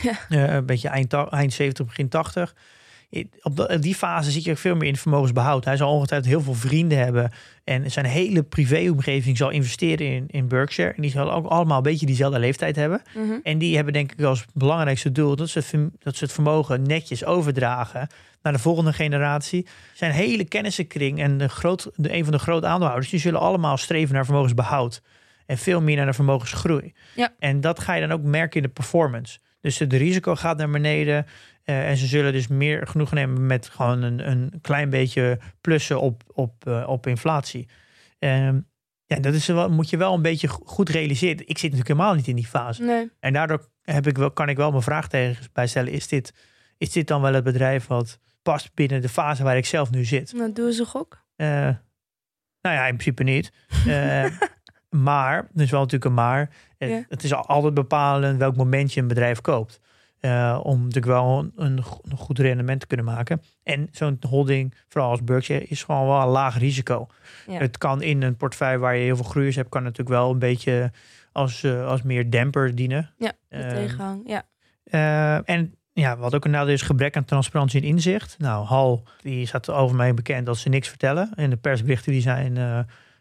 Ja. 0.02 0.18
Eh, 0.28 0.54
een 0.54 0.66
beetje 0.66 0.88
eind 0.88 1.52
70, 1.52 1.86
begin 1.86 2.08
80. 2.08 2.54
Op 3.42 3.76
die 3.80 3.94
fase 3.94 4.30
zit 4.30 4.44
je 4.44 4.50
ook 4.50 4.58
veel 4.58 4.76
meer 4.76 4.88
in 4.88 4.96
vermogensbehoud. 4.96 5.64
Hij 5.64 5.76
zal 5.76 5.92
ongetwijfeld 5.92 6.30
heel 6.30 6.42
veel 6.42 6.54
vrienden 6.54 6.98
hebben. 6.98 7.30
En 7.64 7.90
zijn 7.90 8.06
hele 8.06 8.42
privéomgeving 8.42 9.36
zal 9.36 9.50
investeren 9.50 10.06
in, 10.06 10.24
in 10.26 10.48
Berkshire. 10.48 10.92
En 10.92 11.02
die 11.02 11.10
zal 11.10 11.32
ook 11.32 11.46
allemaal 11.46 11.76
een 11.76 11.82
beetje 11.82 12.06
diezelfde 12.06 12.38
leeftijd 12.38 12.76
hebben. 12.76 13.02
Mhm. 13.14 13.32
En 13.42 13.58
die 13.58 13.74
hebben 13.74 13.92
denk 13.92 14.12
ik 14.12 14.22
als 14.22 14.44
belangrijkste 14.54 15.12
doel 15.12 15.36
dat 15.36 15.48
ze, 15.48 15.90
dat 15.98 16.16
ze 16.16 16.24
het 16.24 16.32
vermogen 16.32 16.82
netjes 16.82 17.24
overdragen 17.24 18.08
naar 18.42 18.52
de 18.52 18.58
volgende 18.58 18.92
generatie. 18.92 19.66
Zijn 19.94 20.12
hele 20.12 20.44
kennissenkring 20.44 21.20
en 21.20 21.38
de 21.38 21.48
groot, 21.48 21.90
de, 21.94 22.14
een 22.14 22.24
van 22.24 22.32
de 22.32 22.38
grote 22.38 22.66
aandeelhouders, 22.66 23.10
die 23.10 23.20
zullen 23.20 23.40
allemaal 23.40 23.76
streven 23.76 24.14
naar 24.14 24.24
vermogensbehoud. 24.24 25.02
En 25.46 25.58
veel 25.58 25.80
meer 25.80 25.96
naar 25.96 26.06
de 26.06 26.12
vermogensgroei. 26.12 26.92
Ja. 27.14 27.32
En 27.38 27.60
dat 27.60 27.80
ga 27.80 27.94
je 27.94 28.00
dan 28.06 28.12
ook 28.12 28.22
merken 28.22 28.56
in 28.56 28.66
de 28.66 28.72
performance. 28.72 29.38
Dus 29.60 29.78
het 29.78 29.92
risico 29.92 30.34
gaat 30.34 30.56
naar 30.56 30.70
beneden. 30.70 31.26
Eh, 31.70 31.88
en 31.88 31.96
ze 31.96 32.06
zullen 32.06 32.32
dus 32.32 32.48
meer 32.48 32.86
genoegen 32.86 33.16
nemen 33.16 33.46
met 33.46 33.68
gewoon 33.68 34.02
een, 34.02 34.30
een 34.30 34.58
klein 34.60 34.90
beetje 34.90 35.38
plussen 35.60 36.00
op, 36.00 36.22
op, 36.26 36.66
eh, 36.66 36.84
op 36.88 37.06
inflatie. 37.06 37.68
Ehm, 38.18 38.60
ja, 39.04 39.16
dat 39.16 39.34
is 39.34 39.46
wel, 39.46 39.70
moet 39.70 39.90
je 39.90 39.96
wel 39.96 40.14
een 40.14 40.22
beetje 40.22 40.48
go- 40.48 40.62
goed 40.64 40.88
realiseren. 40.88 41.38
Ik 41.48 41.58
zit 41.58 41.70
natuurlijk 41.70 41.88
helemaal 41.88 42.14
niet 42.14 42.26
in 42.28 42.36
die 42.36 42.46
fase. 42.46 42.82
Nee. 42.82 43.10
En 43.20 43.32
daardoor 43.32 43.68
heb 43.82 44.06
ik 44.06 44.16
wel, 44.18 44.30
kan 44.30 44.48
ik 44.48 44.56
wel 44.56 44.70
mijn 44.70 44.82
vraagtekens 44.82 45.52
bij 45.52 45.66
stellen. 45.66 45.92
Is 45.92 46.08
dit, 46.08 46.34
is 46.78 46.90
dit 46.92 47.06
dan 47.06 47.22
wel 47.22 47.34
het 47.34 47.44
bedrijf 47.44 47.86
wat 47.86 48.18
past 48.42 48.74
binnen 48.74 49.00
de 49.00 49.08
fase 49.08 49.42
waar 49.42 49.56
ik 49.56 49.66
zelf 49.66 49.90
nu 49.90 50.04
zit? 50.04 50.32
Nou, 50.32 50.52
doe 50.52 50.66
eens 50.66 50.78
een 50.78 50.86
gok. 50.86 51.24
Eh, 51.36 51.46
nou 52.60 52.76
ja, 52.76 52.86
in 52.86 52.96
principe 52.96 53.22
niet. 53.22 53.52
Maar, 54.90 55.48
is 55.54 55.70
wel 55.70 55.80
natuurlijk 55.80 56.04
een 56.04 56.14
maar. 56.14 56.50
Ja. 56.78 57.04
Het 57.08 57.24
is 57.24 57.32
al- 57.34 57.46
altijd 57.46 57.74
bepalend 57.74 58.38
welk 58.38 58.56
moment 58.56 58.92
je 58.92 59.00
een 59.00 59.08
bedrijf 59.08 59.40
koopt. 59.40 59.80
Eh, 60.20 60.60
om 60.62 60.78
natuurlijk 60.78 61.06
wel 61.06 61.38
een, 61.38 61.52
een 61.56 61.82
go- 61.82 62.00
een 62.08 62.16
goed 62.16 62.38
rendement 62.38 62.80
te 62.80 62.86
kunnen 62.86 63.06
maken. 63.06 63.42
En 63.62 63.88
zo'n 63.92 64.16
holding, 64.28 64.74
vooral 64.88 65.10
als 65.10 65.24
Berkshire, 65.24 65.64
is 65.64 65.82
gewoon 65.82 66.06
wel 66.06 66.20
een 66.20 66.28
laag 66.28 66.58
risico. 66.58 67.06
Ja. 67.46 67.58
Het 67.58 67.78
kan 67.78 68.02
in 68.02 68.22
een 68.22 68.36
portefeuille 68.36 68.78
waar 68.78 68.96
je 68.96 69.02
heel 69.04 69.16
veel 69.16 69.24
groeiers 69.24 69.56
hebt, 69.56 69.68
kan 69.68 69.82
natuurlijk 69.82 70.08
wel 70.08 70.30
een 70.30 70.38
beetje 70.38 70.90
als, 71.32 71.62
eh, 71.62 71.86
als 71.86 72.02
meer 72.02 72.30
demper 72.30 72.74
dienen. 72.74 73.10
Ja, 73.18 73.32
de 73.48 73.56
Ehm, 73.56 73.74
tegenhang. 73.74 74.22
Ja. 74.26 74.42
eh, 74.84 75.48
en 75.54 75.74
ja, 75.92 76.16
wat 76.16 76.34
ook 76.34 76.44
een 76.44 76.50
nadeel 76.50 76.74
is, 76.74 76.82
gebrek 76.82 77.16
aan 77.16 77.24
transparantie 77.24 77.80
en 77.82 77.86
inzicht. 77.88 78.36
Nou, 78.38 78.66
Hal, 78.66 79.02
die 79.22 79.46
staat 79.46 79.70
over 79.70 79.96
mij 79.96 80.14
bekend 80.14 80.46
dat 80.46 80.58
ze 80.58 80.68
niks 80.68 80.88
vertellen. 80.88 81.30
En 81.34 81.50
de 81.50 81.56
persberichten 81.56 82.12
die 82.12 82.20
zijn, 82.20 82.54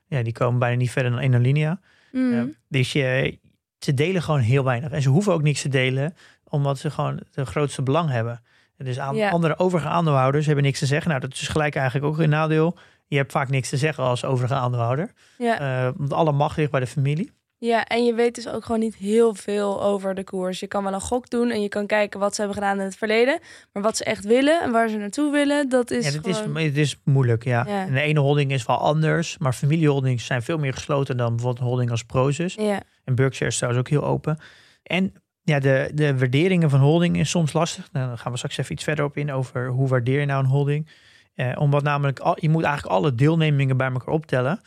ja, 0.05 0.23
die 0.23 0.33
komen 0.33 0.59
bijna 0.59 0.77
niet 0.77 0.91
verder 0.91 1.12
dan 1.12 1.19
één 1.19 1.35
alinea. 1.35 1.79
Mhm. 2.12 2.33
Ja, 2.33 2.45
dus 2.67 2.91
je, 2.93 3.39
ze 3.79 3.93
delen 3.93 4.21
gewoon 4.21 4.39
heel 4.39 4.63
weinig. 4.63 4.91
En 4.91 5.01
ze 5.01 5.09
hoeven 5.09 5.33
ook 5.33 5.41
niks 5.41 5.62
te 5.62 5.69
delen, 5.69 6.13
omdat 6.49 6.77
ze 6.79 6.89
gewoon 6.91 7.19
het 7.33 7.47
grootste 7.47 7.81
belang 7.81 8.09
hebben. 8.09 8.41
En 8.77 8.85
Dus 8.85 8.99
aan, 8.99 9.15
Ja. 9.15 9.29
andere 9.29 9.59
overige 9.59 9.88
aandeelhouders 9.88 10.45
hebben 10.45 10.63
niks 10.63 10.79
te 10.79 10.85
zeggen. 10.85 11.09
Nou, 11.09 11.21
dat 11.21 11.33
is 11.33 11.47
gelijk 11.47 11.75
eigenlijk 11.75 12.05
ook 12.05 12.19
een 12.19 12.29
nadeel. 12.29 12.77
Je 13.07 13.17
hebt 13.17 13.31
vaak 13.31 13.49
niks 13.49 13.69
te 13.69 13.77
zeggen 13.77 14.03
als 14.03 14.25
overige 14.25 14.53
aandeelhouder. 14.53 15.12
ja. 15.38 15.59
Eh, 15.59 15.91
want 15.95 16.13
alle 16.13 16.31
macht 16.31 16.57
ligt 16.57 16.71
bij 16.71 16.79
de 16.79 16.88
familie. 16.88 17.31
ja, 17.57 17.85
en 17.85 18.05
je 18.05 18.13
weet 18.13 18.35
dus 18.35 18.47
ook 18.47 18.65
gewoon 18.65 18.79
niet 18.79 18.95
heel 18.95 19.33
veel 19.35 19.83
over 19.83 20.15
de 20.15 20.23
koers. 20.23 20.59
Je 20.59 20.67
kan 20.67 20.83
wel 20.83 20.93
een 20.93 21.01
gok 21.01 21.29
doen 21.29 21.49
en 21.49 21.62
je 21.62 21.67
kan 21.69 21.85
kijken 21.88 22.19
wat 22.19 22.35
ze 22.35 22.41
hebben 22.41 22.59
gedaan 22.62 22.77
in 22.79 22.85
het 22.85 22.95
verleden. 22.95 23.39
Maar 23.73 23.83
wat 23.83 23.97
ze 23.97 24.03
echt 24.03 24.25
willen 24.25 24.62
en 24.62 24.71
waar 24.71 24.89
ze 24.89 24.97
naartoe 24.97 25.31
willen, 25.31 25.69
dat 25.69 25.91
is 25.91 26.05
Ja, 26.05 26.12
het, 26.17 26.27
is, 26.27 26.38
het 26.38 26.77
is 26.77 26.99
moeilijk, 27.03 27.43
ja. 27.43 27.63
Ja. 27.67 27.85
En 27.85 27.93
de 27.93 28.01
ene 28.01 28.19
holding 28.19 28.51
is 28.51 28.65
wel 28.65 28.77
anders, 28.77 29.38
maar 29.38 29.53
familieholdings 29.53 30.25
zijn 30.25 30.41
veel 30.41 30.57
meer 30.57 30.73
gesloten 30.73 31.17
dan 31.17 31.29
bijvoorbeeld 31.29 31.59
een 31.62 31.67
holding 31.67 31.91
als 31.91 32.03
Prozus. 32.03 32.53
Ja, 32.53 32.81
En 33.03 33.15
Berkshire 33.15 33.51
is 33.51 33.57
trouwens 33.57 33.85
ook 33.85 33.89
heel 33.99 34.03
open. 34.09 34.38
En 34.83 35.13
ja, 35.49 35.59
de, 35.59 35.91
de 35.93 36.17
waarderingen 36.17 36.69
van 36.69 36.79
holding 36.79 37.17
is 37.17 37.29
soms 37.29 37.53
lastig. 37.53 37.91
Nou, 37.91 38.07
dan 38.07 38.17
gaan 38.17 38.31
we 38.31 38.38
straks 38.38 38.57
even 38.57 38.73
iets 38.73 38.83
verder 38.83 39.05
op 39.05 39.17
in 39.17 39.31
over 39.31 39.67
hoe 39.67 39.88
waardeer 39.88 40.19
je 40.19 40.25
nou 40.25 40.43
een 40.43 40.49
holding. 40.49 40.88
Eh, 41.33 41.51
omdat 41.59 41.83
namelijk, 41.83 42.19
al, 42.19 42.38
je 42.39 42.49
moet 42.49 42.63
eigenlijk 42.63 42.95
alle 42.95 43.15
deelnemingen 43.15 43.77
bij 43.77 43.91
elkaar 43.91 44.13
optellen. 44.13 44.62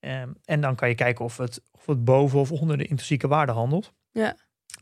Ehm, 0.00 0.28
en 0.44 0.60
dan 0.60 0.74
kan 0.74 0.88
je 0.88 0.94
kijken 0.94 1.24
of 1.24 1.36
het, 1.36 1.62
of 1.72 1.86
het 1.86 2.04
boven 2.04 2.38
of 2.38 2.52
onder 2.52 2.76
de 2.76 2.86
intrinsieke 2.86 3.28
waarde 3.28 3.52
handelt. 3.52 3.92
Ja. 4.12 4.36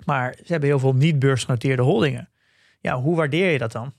Maar 0.05 0.35
ze 0.37 0.53
hebben 0.53 0.69
heel 0.69 0.79
veel 0.79 0.95
niet 0.95 1.19
beursgenoteerde 1.19 1.83
holdingen. 1.83 2.31
Ja, 2.81 3.01
hoe 3.01 3.17
waardeer 3.17 3.51
je 3.51 3.59
dat 3.59 3.73
dan? 3.73 3.93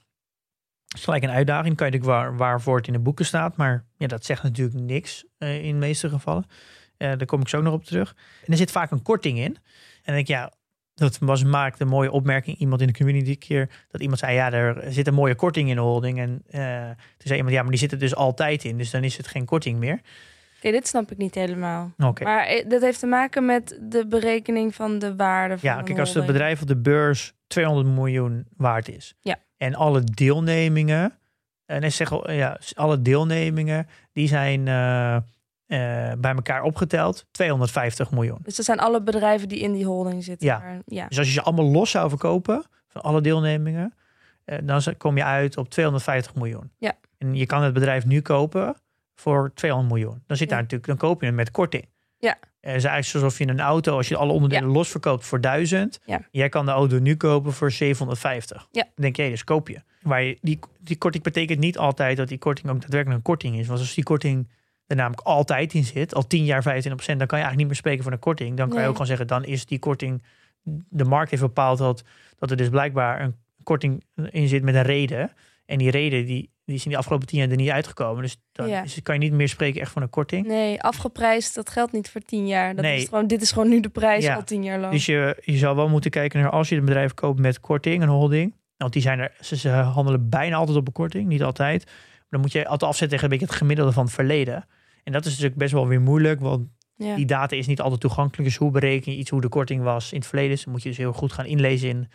Dat 0.88 0.98
is 0.98 1.04
gelijk 1.04 1.24
een 1.24 1.30
uitdaging. 1.30 1.76
Kan 1.76 1.88
je 1.88 1.94
natuurlijk 1.94 2.20
waar, 2.20 2.38
waarvoor 2.38 2.78
het 2.78 2.88
in 2.88 2.94
de 2.94 3.00
boeken 3.00 3.26
staat. 3.26 3.56
Maar 3.56 3.86
ja, 3.98 4.08
dat 4.08 4.26
zegt 4.26 4.44
natuurlijk 4.44 4.80
niks 4.80 5.26
eh, 5.38 5.64
in 5.64 5.72
de 5.72 5.80
meeste 5.80 6.10
gevallen. 6.10 6.46
Eh, 6.98 7.08
daar 7.08 7.26
kom 7.26 7.42
ik 7.42 7.48
zo 7.48 7.62
nog 7.62 7.74
op 7.74 7.84
terug. 7.84 8.16
En 8.46 8.52
er 8.52 8.58
zit 8.58 8.72
vaak 8.72 8.92
een 8.92 9.02
korting 9.02 9.38
in. 9.38 9.56
En 9.56 10.14
dan 10.14 10.14
denk 10.16 10.28
ik, 10.28 10.28
ja, 10.28 10.52
dat 10.98 11.18
was 11.20 11.44
maakte 11.44 11.84
een 11.84 11.90
mooie 11.90 12.12
opmerking. 12.12 12.58
Iemand 12.58 12.82
in 12.82 12.88
de 12.88 12.94
community 12.94 13.30
een 13.30 13.38
keer. 13.38 13.70
Dat 13.92 14.02
iemand 14.02 14.20
zei, 14.20 14.34
ja, 14.34 14.52
er 14.52 14.84
zit 14.90 15.08
een 15.08 15.14
mooie 15.14 15.36
korting 15.36 15.70
in 15.70 15.76
de 15.76 15.82
holding. 15.82 16.20
En 16.20 16.44
eh, 16.50 16.86
toen 16.88 17.28
zei 17.28 17.36
iemand, 17.36 17.56
ja, 17.56 17.62
maar 17.62 17.72
die 17.72 17.80
zit 17.80 17.92
er 17.92 18.00
dus 18.00 18.16
altijd 18.16 18.64
in. 18.64 18.78
Dus 18.78 18.92
dan 18.92 19.04
is 19.04 19.18
het 19.18 19.28
geen 19.28 19.46
korting 19.46 19.80
meer. 19.80 20.02
Oké, 20.58 20.72
dit 20.72 20.88
snap 20.88 21.12
ik 21.12 21.18
niet 21.18 21.36
helemaal. 21.36 21.92
Oké. 21.98 22.24
Maar 22.24 22.46
eh, 22.46 22.70
dat 22.70 22.82
heeft 22.82 23.00
te 23.00 23.06
maken 23.06 23.46
met 23.46 23.80
de 23.82 24.08
berekening 24.08 24.76
van 24.76 25.00
de 25.00 25.16
waarde 25.16 25.58
van 25.58 25.70
Ja, 25.70 25.82
kijk, 25.82 26.00
als 26.00 26.14
het 26.14 26.26
bedrijf 26.26 26.62
op 26.62 26.68
de 26.68 26.78
beurs 26.78 27.34
200 27.48 27.88
miljoen 27.88 28.48
waard 28.56 28.90
is. 28.90 29.16
Ja. 29.22 29.36
En 29.58 29.76
alle 29.76 30.04
deelnemingen, 30.04 31.14
en 31.66 31.84
ik 31.84 31.92
zeg 31.92 32.10
ja, 32.32 32.60
alle 32.74 33.02
deelnemingen, 33.02 33.88
die 34.12 34.28
zijn 34.28 34.68
eh, 34.68 35.18
eh, 35.68 35.78
bij 36.18 36.34
elkaar 36.34 36.62
opgeteld 36.64 37.26
250 37.32 38.12
miljoen. 38.12 38.40
Dus 38.44 38.56
dat 38.56 38.66
zijn 38.66 38.80
alle 38.80 39.02
bedrijven 39.02 39.48
die 39.50 39.60
in 39.60 39.74
die 39.74 39.86
holding 39.86 40.24
zitten. 40.24 40.48
Ja. 40.48 40.58
Maar- 40.60 40.82
ja. 40.86 41.08
Dus 41.08 41.18
als 41.18 41.28
je 41.28 41.34
ze 41.34 41.42
allemaal 41.42 41.66
los 41.66 41.92
zou 41.92 42.10
verkopen, 42.10 42.64
van 42.88 43.02
alle 43.02 43.22
deelnemingen, 43.22 43.94
eh, 44.46 44.58
dan 44.64 44.82
kom 44.98 45.18
je 45.18 45.24
uit 45.24 45.58
op 45.58 45.70
250 45.70 46.36
miljoen. 46.36 46.72
Ja. 46.78 46.94
En 47.18 47.36
je 47.36 47.46
kan 47.46 47.64
het 47.64 47.74
bedrijf 47.74 48.06
nu 48.06 48.22
kopen 48.22 48.76
voor 49.16 49.52
200 49.54 49.94
miljoen. 49.94 50.24
Dan 50.28 50.38
zit 50.38 50.50
Ja. 50.50 50.54
daar 50.54 50.62
natuurlijk, 50.64 50.88
dan 50.90 50.98
koop 50.98 51.20
je 51.22 51.26
het 51.28 51.36
met 51.36 51.52
korting. 51.52 51.86
Ja. 52.20 52.30
Eh, 52.40 52.74
Het 52.74 52.76
is 52.76 52.84
eigenlijk 52.84 53.26
alsof 53.26 53.40
je 53.40 53.48
een 53.48 53.60
auto, 53.60 53.96
als 53.98 54.08
je 54.08 54.18
alle 54.18 54.32
onderdelen 54.34 54.70
los 54.70 54.90
verkoopt 54.90 55.26
voor 55.26 55.42
1000, 55.42 56.00
Ja. 56.06 56.22
jij 56.32 56.50
kan 56.50 56.66
de 56.66 56.72
auto 56.72 57.00
nu 57.00 57.16
kopen 57.16 57.54
voor 57.54 57.72
750. 57.72 58.68
Ja. 58.72 58.82
Dan 58.84 58.92
denk 58.96 59.16
je, 59.16 59.30
dus 59.30 59.44
koop 59.44 59.68
je. 59.68 59.82
Waar 60.02 60.24
je 60.24 60.38
die, 60.42 60.60
die 60.80 60.98
korting 60.98 61.24
betekent 61.24 61.60
niet 61.60 61.78
altijd 61.78 62.18
dat 62.18 62.28
die 62.28 62.38
korting 62.38 62.70
ook 62.70 62.80
daadwerkelijk 62.82 63.18
een 63.18 63.24
korting 63.26 63.58
is. 63.60 63.68
Want 63.68 63.80
als 63.80 63.94
die 63.94 64.04
korting 64.04 64.48
er 64.88 64.96
namelijk 64.96 65.22
altijd 65.28 65.74
in 65.74 65.84
zit, 65.84 66.16
al 66.16 66.28
10 66.28 66.46
jaar 66.46 66.62
25%, 66.64 66.66
dan 66.66 66.96
kan 66.96 67.18
je 67.18 67.18
eigenlijk 67.18 67.58
niet 67.58 67.68
meer 67.68 67.76
spreken 67.76 68.04
van 68.04 68.12
een 68.14 68.20
korting. 68.20 68.58
Dan 68.58 68.70
kan 68.70 68.82
je 68.82 68.86
ook 68.86 68.92
gewoon 68.92 69.08
zeggen, 69.08 69.28
dan 69.28 69.46
is 69.46 69.66
die 69.66 69.80
korting, 69.80 70.24
de 70.90 71.04
markt 71.06 71.30
heeft 71.30 71.42
bepaald 71.42 71.78
dat, 71.78 72.04
dat 72.38 72.52
er 72.52 72.58
dus 72.58 72.70
blijkbaar 72.70 73.22
een 73.22 73.36
korting 73.64 74.04
in 74.30 74.48
zit 74.48 74.64
met 74.64 74.76
een 74.76 74.82
reden. 74.84 75.32
En 75.66 75.78
die 75.78 75.92
reden 75.92 76.26
die, 76.26 76.50
die 76.66 76.76
is 76.76 76.84
in 76.84 76.90
die 76.90 76.98
afgelopen 76.98 77.28
10 77.28 77.40
jaar 77.40 77.50
er 77.50 77.56
niet 77.56 77.70
uitgekomen. 77.70 78.22
Dus 78.22 78.38
dan 78.52 78.68
Ja. 78.68 78.84
is, 78.84 79.02
kan 79.04 79.16
je 79.16 79.22
niet 79.22 79.34
meer 79.34 79.48
spreken 79.50 79.82
echt 79.82 79.92
van 79.92 80.02
een 80.02 80.10
korting. 80.10 80.48
Nee, 80.48 80.82
afgeprijsd, 80.82 81.56
dat 81.56 81.70
geldt 81.70 81.92
niet 81.92 82.10
voor 82.10 82.22
tien 82.22 82.48
jaar. 82.48 82.76
Dat 82.76 82.84
Nee. 82.86 82.98
is 83.02 83.08
gewoon, 83.08 83.28
dit 83.28 83.42
is 83.42 83.52
gewoon 83.52 83.70
nu 83.70 83.80
de 83.80 83.90
prijs 83.90 84.24
Ja. 84.24 84.36
al 84.36 84.44
tien 84.44 84.64
jaar 84.64 84.80
lang. 84.80 84.94
Dus 84.94 85.06
je, 85.06 85.38
je 85.46 85.58
zou 85.58 85.76
wel 85.76 85.90
moeten 85.90 86.12
kijken 86.12 86.42
naar 86.42 86.50
als 86.50 86.70
je 86.70 86.76
een 86.76 86.86
bedrijf 86.86 87.14
koopt 87.14 87.40
met 87.40 87.60
korting, 87.60 88.02
een 88.02 88.08
holding. 88.10 88.54
Want 88.78 88.94
die 88.94 89.02
zijn 89.02 89.20
er, 89.20 89.32
ze, 89.42 89.56
ze 89.58 89.70
handelen 89.70 90.30
bijna 90.30 90.56
altijd 90.56 90.78
op 90.78 90.88
een 90.88 90.94
korting, 90.94 91.28
niet 91.28 91.44
altijd. 91.44 91.86
Maar 91.86 92.26
dan 92.30 92.42
moet 92.42 92.52
je 92.52 92.68
altijd 92.68 92.92
afzetten 92.92 93.10
tegen 93.10 93.24
een 93.24 93.30
beetje 93.30 93.46
het 93.46 93.56
gemiddelde 93.56 93.92
van 93.92 94.04
het 94.06 94.14
verleden. 94.14 94.66
En 95.08 95.14
dat 95.14 95.26
is 95.26 95.32
natuurlijk 95.32 95.58
best 95.58 95.74
wel 95.74 95.88
weer 95.88 96.02
moeilijk, 96.02 96.40
want 96.40 96.68
ja. 96.96 97.16
die 97.16 97.26
data 97.26 97.56
is 97.56 97.68
niet 97.68 97.82
altijd 97.82 98.02
toegankelijk. 98.02 98.44
Dus 98.44 98.58
hoe 98.58 98.72
bereken 98.72 99.12
je 99.12 99.18
iets 99.18 99.30
hoe 99.30 99.42
de 99.42 99.48
korting 99.50 99.84
was 99.84 100.12
in 100.12 100.18
het 100.18 100.28
verleden? 100.28 100.52
Dus 100.52 100.64
dan 100.64 100.74
moet 100.74 100.84
je 100.84 100.90
dus 100.90 100.98
heel 100.98 101.14
goed 101.14 101.32
gaan 101.32 101.46
inlezen 101.46 101.90
in, 101.90 102.08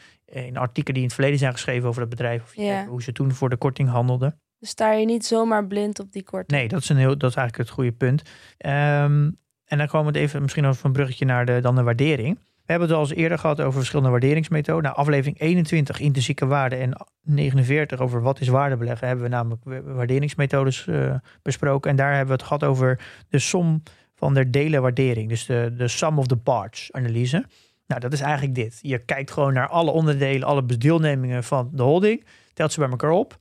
in 0.44 0.56
artikelen 0.56 0.94
die 0.94 1.02
in 1.02 1.08
het 1.08 1.14
verleden 1.14 1.38
zijn 1.38 1.52
geschreven 1.52 1.88
over 1.88 2.00
dat 2.00 2.10
bedrijf. 2.10 2.42
Of 2.42 2.56
Ja. 2.56 2.86
hoe 2.86 3.02
ze 3.02 3.12
toen 3.12 3.32
voor 3.32 3.48
de 3.48 3.56
korting 3.56 3.88
handelden. 3.88 4.40
Dus 4.58 4.68
sta 4.68 4.92
je 4.92 5.04
niet 5.06 5.26
zomaar 5.26 5.66
blind 5.66 6.00
op 6.00 6.12
die 6.12 6.22
korting. 6.22 6.58
Nee, 6.60 6.68
dat 6.68 6.80
is, 6.80 6.88
een 6.88 6.96
heel, 6.96 7.18
dat 7.18 7.30
is 7.30 7.36
eigenlijk 7.36 7.68
het 7.68 7.78
goede 7.78 7.92
punt. 7.92 8.22
Ehm, 8.58 9.30
en 9.64 9.78
dan 9.78 9.86
komen 9.86 10.12
we 10.12 10.18
het 10.18 10.28
even 10.28 10.42
misschien 10.42 10.66
over 10.66 10.86
een 10.86 10.92
bruggetje 10.92 11.24
naar 11.24 11.46
de, 11.46 11.60
dan 11.60 11.74
de 11.74 11.82
waardering. 11.82 12.38
We 12.64 12.70
hebben 12.72 12.88
het 12.88 12.96
al 12.96 13.02
eens 13.04 13.14
eerder 13.14 13.38
gehad 13.38 13.60
over 13.60 13.72
verschillende 13.78 14.10
waarderingsmethoden. 14.10 14.82
Nou, 14.82 14.96
aflevering 14.96 15.40
21 15.40 16.00
intrinsieke 16.00 16.46
waarde 16.46 16.76
en 16.76 17.06
49 17.22 18.00
over 18.00 18.22
wat 18.22 18.40
is 18.40 18.48
waarde 18.48 18.76
beleggen, 18.76 19.06
hebben 19.06 19.24
we 19.24 19.30
namelijk 19.30 19.64
wa- 19.64 19.82
waarderingsmethodes 19.82 20.86
eh, 20.86 21.14
besproken. 21.42 21.90
En 21.90 21.96
daar 21.96 22.08
hebben 22.10 22.26
we 22.26 22.32
het 22.32 22.42
gehad 22.42 22.64
over 22.64 23.00
de 23.28 23.38
som 23.38 23.82
van 24.14 24.34
de 24.34 24.50
delen 24.50 24.82
waardering. 24.82 25.28
Dus 25.28 25.46
de, 25.46 25.74
de 25.76 25.88
sum 25.88 26.18
of 26.18 26.26
the 26.26 26.36
parts 26.36 26.92
analyse. 26.92 27.44
Nou, 27.86 28.00
dat 28.00 28.12
is 28.12 28.20
eigenlijk 28.20 28.54
dit. 28.54 28.78
Je 28.82 28.98
kijkt 28.98 29.30
gewoon 29.30 29.52
naar 29.52 29.68
alle 29.68 29.90
onderdelen, 29.90 30.48
alle 30.48 30.66
deelnemingen 30.66 31.44
van 31.44 31.70
de 31.72 31.82
holding, 31.82 32.24
telt 32.54 32.72
ze 32.72 32.80
bij 32.80 32.88
elkaar 32.88 33.10
op. 33.10 33.38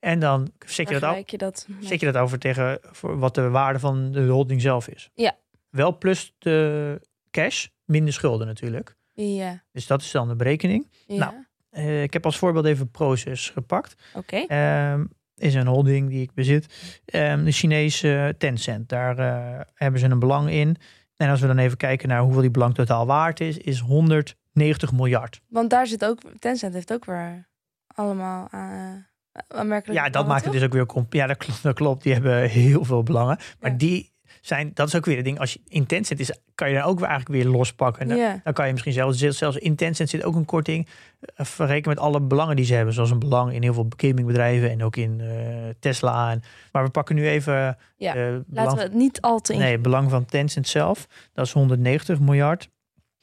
En 0.00 0.18
dan 0.18 0.50
zet 0.66 0.88
je 0.88 0.98
dat 0.98 1.30
je 1.30 1.38
dat 1.38 1.66
Zet 1.80 2.00
je 2.00 2.06
dat 2.12 2.16
over 2.22 2.38
tegen 2.38 2.78
voor 2.82 3.18
wat 3.18 3.34
de 3.34 3.48
waarde 3.48 3.78
van 3.78 4.12
de 4.12 4.26
holding 4.26 4.60
zelf 4.60 4.88
is? 4.88 5.10
Ja. 5.14 5.36
Wel 5.70 5.98
plus 5.98 6.34
de 6.38 7.00
cash, 7.30 7.66
minder 7.92 8.12
schulden 8.14 8.46
natuurlijk. 8.46 8.96
Ja, 9.12 9.62
Dus 9.72 9.86
dat 9.86 10.00
is 10.02 10.10
dan 10.10 10.28
de 10.28 10.36
berekening. 10.36 10.88
ja. 11.06 11.16
Nou. 11.18 11.34
Eh, 11.70 12.02
ik 12.02 12.12
heb 12.12 12.24
als 12.24 12.38
voorbeeld 12.38 12.64
even 12.64 12.90
Proces 12.90 13.50
gepakt. 13.50 13.94
oké. 14.14 14.36
Ehm, 14.36 15.04
is 15.36 15.54
een 15.54 15.66
holding 15.66 16.08
die 16.08 16.22
ik 16.22 16.34
bezit. 16.34 17.00
Ehm, 17.04 17.44
de 17.44 17.52
Chinese 17.52 18.34
Tencent. 18.38 18.88
Daar 18.88 19.18
eh, 19.18 19.60
hebben 19.74 20.00
ze 20.00 20.06
een 20.06 20.18
belang 20.18 20.50
in. 20.50 20.76
En 21.16 21.28
als 21.30 21.40
we 21.40 21.46
dan 21.46 21.58
even 21.58 21.76
kijken 21.76 22.08
naar 22.08 22.20
hoeveel 22.20 22.40
die 22.40 22.50
belang 22.50 22.74
totaal 22.74 23.06
waard 23.06 23.40
is, 23.40 23.58
is 23.58 23.80
190 23.80 24.92
miljard. 24.92 25.40
Want 25.48 25.70
daar 25.70 25.86
zit 25.86 26.04
ook, 26.04 26.20
Tencent 26.38 26.74
heeft 26.74 26.92
ook 26.92 27.04
weer 27.04 27.48
allemaal 27.86 28.48
uh, 28.54 28.60
aanmerkelijk. 29.48 29.98
Ja, 30.00 30.08
dat 30.10 30.26
maakt 30.26 30.44
het 30.44 30.52
toch? 30.52 30.60
dus 30.70 30.80
ook 30.80 30.94
weer... 30.94 31.20
Ja, 31.20 31.26
dat 31.26 31.36
klopt, 31.36 31.62
dat 31.68 31.74
klopt. 31.74 32.02
Die 32.02 32.12
hebben 32.12 32.48
heel 32.48 32.84
veel 32.84 33.02
belangen. 33.02 33.38
Maar 33.60 33.70
Ja. 33.70 33.76
die 33.76 34.11
zijn... 34.46 34.70
Dat 34.74 34.88
is 34.88 34.94
ook 34.94 35.04
weer 35.04 35.16
het 35.16 35.24
ding. 35.24 35.38
Als 35.38 35.52
je 35.52 35.60
in 35.68 35.86
Tencent 35.86 36.20
is, 36.20 36.32
kan 36.54 36.68
je 36.68 36.74
dan 36.74 36.84
ook 36.84 36.98
weer 36.98 37.08
eigenlijk 37.08 37.42
weer 37.42 37.52
lospakken. 37.52 38.08
Dan, 38.08 38.16
Ja, 38.16 38.40
dan 38.44 38.52
kan 38.52 38.66
je 38.66 38.72
misschien 38.72 38.92
zelfs... 38.92 39.18
Zelfs 39.18 39.56
in 39.56 39.76
Tencent 39.76 40.08
zit 40.08 40.24
ook 40.24 40.34
een 40.34 40.44
korting. 40.44 40.88
eh, 41.34 41.46
vergeleken 41.46 41.88
met 41.88 41.98
alle 41.98 42.20
belangen 42.20 42.56
die 42.56 42.64
ze 42.64 42.74
hebben. 42.74 42.94
Zoals 42.94 43.10
een 43.10 43.18
belang 43.18 43.52
in 43.52 43.62
heel 43.62 43.74
veel 43.74 43.88
gamingbedrijven. 43.96 44.70
En 44.70 44.82
ook 44.82 44.96
in 44.96 45.20
eh, 45.20 45.28
Tesla. 45.78 46.30
En, 46.30 46.42
maar 46.72 46.84
we 46.84 46.90
pakken 46.90 47.14
nu 47.14 47.28
even... 47.28 47.76
Ja, 47.96 48.14
eh, 48.14 48.22
laten 48.22 48.44
belang, 48.46 48.76
we 48.76 48.82
het 48.82 48.94
niet 48.94 49.20
al 49.20 49.40
te 49.40 49.54
Nee, 49.54 49.72
het 49.72 49.82
belang 49.82 50.10
van 50.10 50.24
Tencent 50.24 50.68
zelf. 50.68 51.06
Dat 51.32 51.46
is 51.46 51.52
190 51.52 52.20
miljard. 52.20 52.70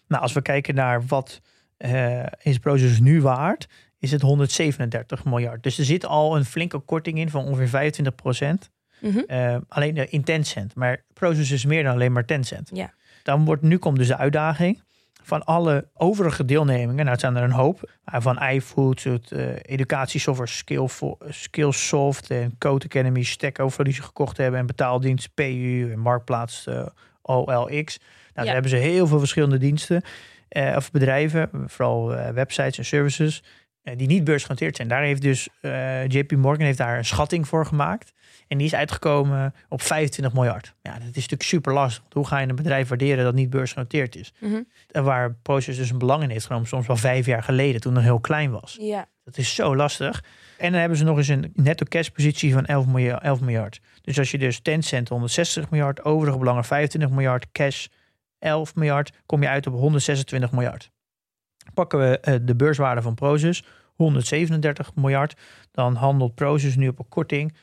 Nou, 0.08 0.22
als 0.22 0.34
we 0.34 0.42
kijken 0.42 0.76
naar 0.76 1.06
wat 1.06 1.42
eh, 1.78 2.26
is 2.42 3.00
nu 3.00 3.22
waard, 3.22 3.68
is 4.00 4.12
het 4.12 4.22
137 4.22 5.26
miljard. 5.26 5.64
Dus 5.64 5.78
er 5.78 5.86
zit 5.86 6.06
al 6.06 6.36
een 6.36 6.46
flinke 6.46 6.80
korting 6.80 7.18
in 7.18 7.30
van 7.30 7.46
ongeveer 7.46 7.70
25 7.70 8.16
procent. 8.16 8.70
Mhm. 9.02 9.60
alleen 9.68 9.98
eh, 9.98 10.06
in 10.10 10.24
Tencent. 10.24 10.76
Maar 10.76 11.04
Proces 11.14 11.52
is 11.52 11.66
meer 11.66 11.84
dan 11.84 11.94
alleen 11.94 12.12
maar 12.12 12.26
Tencent. 12.26 12.70
Ja. 12.74 12.94
Dan 13.24 13.46
wordt, 13.46 13.62
nu 13.62 13.78
komt 13.78 13.98
dus 13.98 14.08
de 14.08 14.18
uitdaging 14.18 14.82
van 15.24 15.44
alle 15.44 15.88
overige 15.94 16.46
deelnemingen. 16.46 16.96
Nou, 16.96 17.10
het 17.10 17.20
zijn 17.20 17.36
er 17.36 17.44
een 17.44 17.52
hoop. 17.52 17.92
Maar 18.04 18.22
Van 18.22 18.44
iFood, 18.44 19.02
tot 19.02 19.32
uh, 19.32 19.48
educatiesoftware 19.62 20.50
Skillfo- 20.52 21.18
Skillsoft 21.30 22.30
en 22.32 22.56
Code 22.58 22.86
Academy, 22.86 23.24
Stack 23.24 23.60
Overflow 23.60 23.86
die 23.86 23.96
ze 23.96 24.02
gekocht 24.02 24.38
hebben. 24.38 24.60
En 24.60 24.66
betaaldienst 24.66 25.34
PU 25.34 25.90
en 25.92 26.00
Marktplaats 26.00 26.68
eh, 26.68 26.86
OLX. 27.22 27.98
Nou, 28.34 28.46
daar 28.46 28.54
hebben 28.54 28.70
ze 28.72 28.78
heel 28.78 29.08
veel 29.08 29.20
verschillende 29.20 29.58
diensten 29.58 30.02
eh, 30.50 30.74
of 30.76 30.92
bedrijven, 30.92 31.50
vooral 31.68 32.16
eh, 32.16 32.30
websites 32.32 32.78
en 32.78 32.86
services, 32.86 33.44
eh, 33.82 33.98
die 33.98 34.08
niet 34.08 34.24
beursgenoteerd 34.24 34.76
zijn. 34.76 34.88
Daar 34.88 35.04
heeft 35.04 35.22
dus 35.22 35.48
eh, 35.62 36.08
JP 36.08 36.32
Morgan 36.32 36.66
heeft 36.66 36.78
daar 36.78 36.98
een 36.98 37.06
schatting 37.06 37.48
voor 37.48 37.66
gemaakt. 37.66 38.14
En 38.50 38.58
die 38.58 38.68
is 38.68 38.76
uitgekomen 38.76 39.54
op 39.68 39.82
25 39.82 40.34
miljard. 40.34 40.74
Ja, 40.82 40.94
dat 40.94 41.02
is 41.02 41.14
natuurlijk 41.14 41.44
super 41.44 41.74
lastig. 41.74 42.04
Hoe 42.12 42.28
ga 42.28 42.40
je 42.40 42.48
een 42.48 42.56
bedrijf 42.56 42.88
waarderen 42.88 43.24
dat 43.24 43.34
niet 43.34 43.50
beursgenoteerd 43.50 44.16
is? 44.16 44.34
Mhm. 44.40 44.62
En 44.92 45.04
waar 45.04 45.34
Proces 45.34 45.78
dus 45.78 45.90
een 45.90 45.98
belang 45.98 46.24
in 46.24 46.30
heeft 46.30 46.46
genomen, 46.46 46.68
soms 46.68 46.88
wel 46.88 46.96
vijf 46.96 47.26
jaar 47.26 47.44
geleden, 47.44 47.82
toen 47.82 47.96
het 47.96 48.04
heel 48.04 48.20
klein 48.20 48.52
was. 48.52 48.78
Ja, 48.80 49.08
Dat 49.24 49.38
is 49.38 49.56
zo 49.56 49.76
lastig. 49.76 50.24
En 50.58 50.72
dan 50.72 50.80
hebben 50.80 50.98
ze 50.98 51.04
nog 51.04 51.18
eens 51.18 51.28
een 51.28 51.52
netto 51.56 51.86
cash 51.86 52.08
positie 52.08 52.54
van 52.54 52.66
11 52.66 52.86
miljard. 52.86 53.24
11 53.24 53.42
miljard. 53.42 53.80
Dus 54.02 54.20
als 54.20 54.32
je 54.32 54.38
dus 54.38 54.60
Tencent 54.60 55.10
160 55.10 55.70
miljard, 55.70 56.04
overige 56.04 56.38
belangen 56.38 56.64
25 56.64 57.10
miljard, 57.10 57.52
cash 57.52 57.88
11 58.40 58.76
miljard, 58.76 59.12
kom 59.26 59.42
je 59.42 59.48
uit 59.48 59.68
op 59.68 59.74
126 59.74 60.52
miljard. 60.52 60.92
Pakken 61.74 62.00
we 62.00 62.20
eh, 62.20 62.36
de 62.42 62.56
beurswaarde 62.56 63.02
van 63.02 63.16
Proces, 63.16 63.64
137 63.96 64.96
miljard, 64.96 65.34
dan 65.72 65.96
handelt 65.96 66.36
Proces 66.36 66.76
nu 66.76 66.88
op 66.88 67.00
een 67.00 67.10
korting 67.10 67.54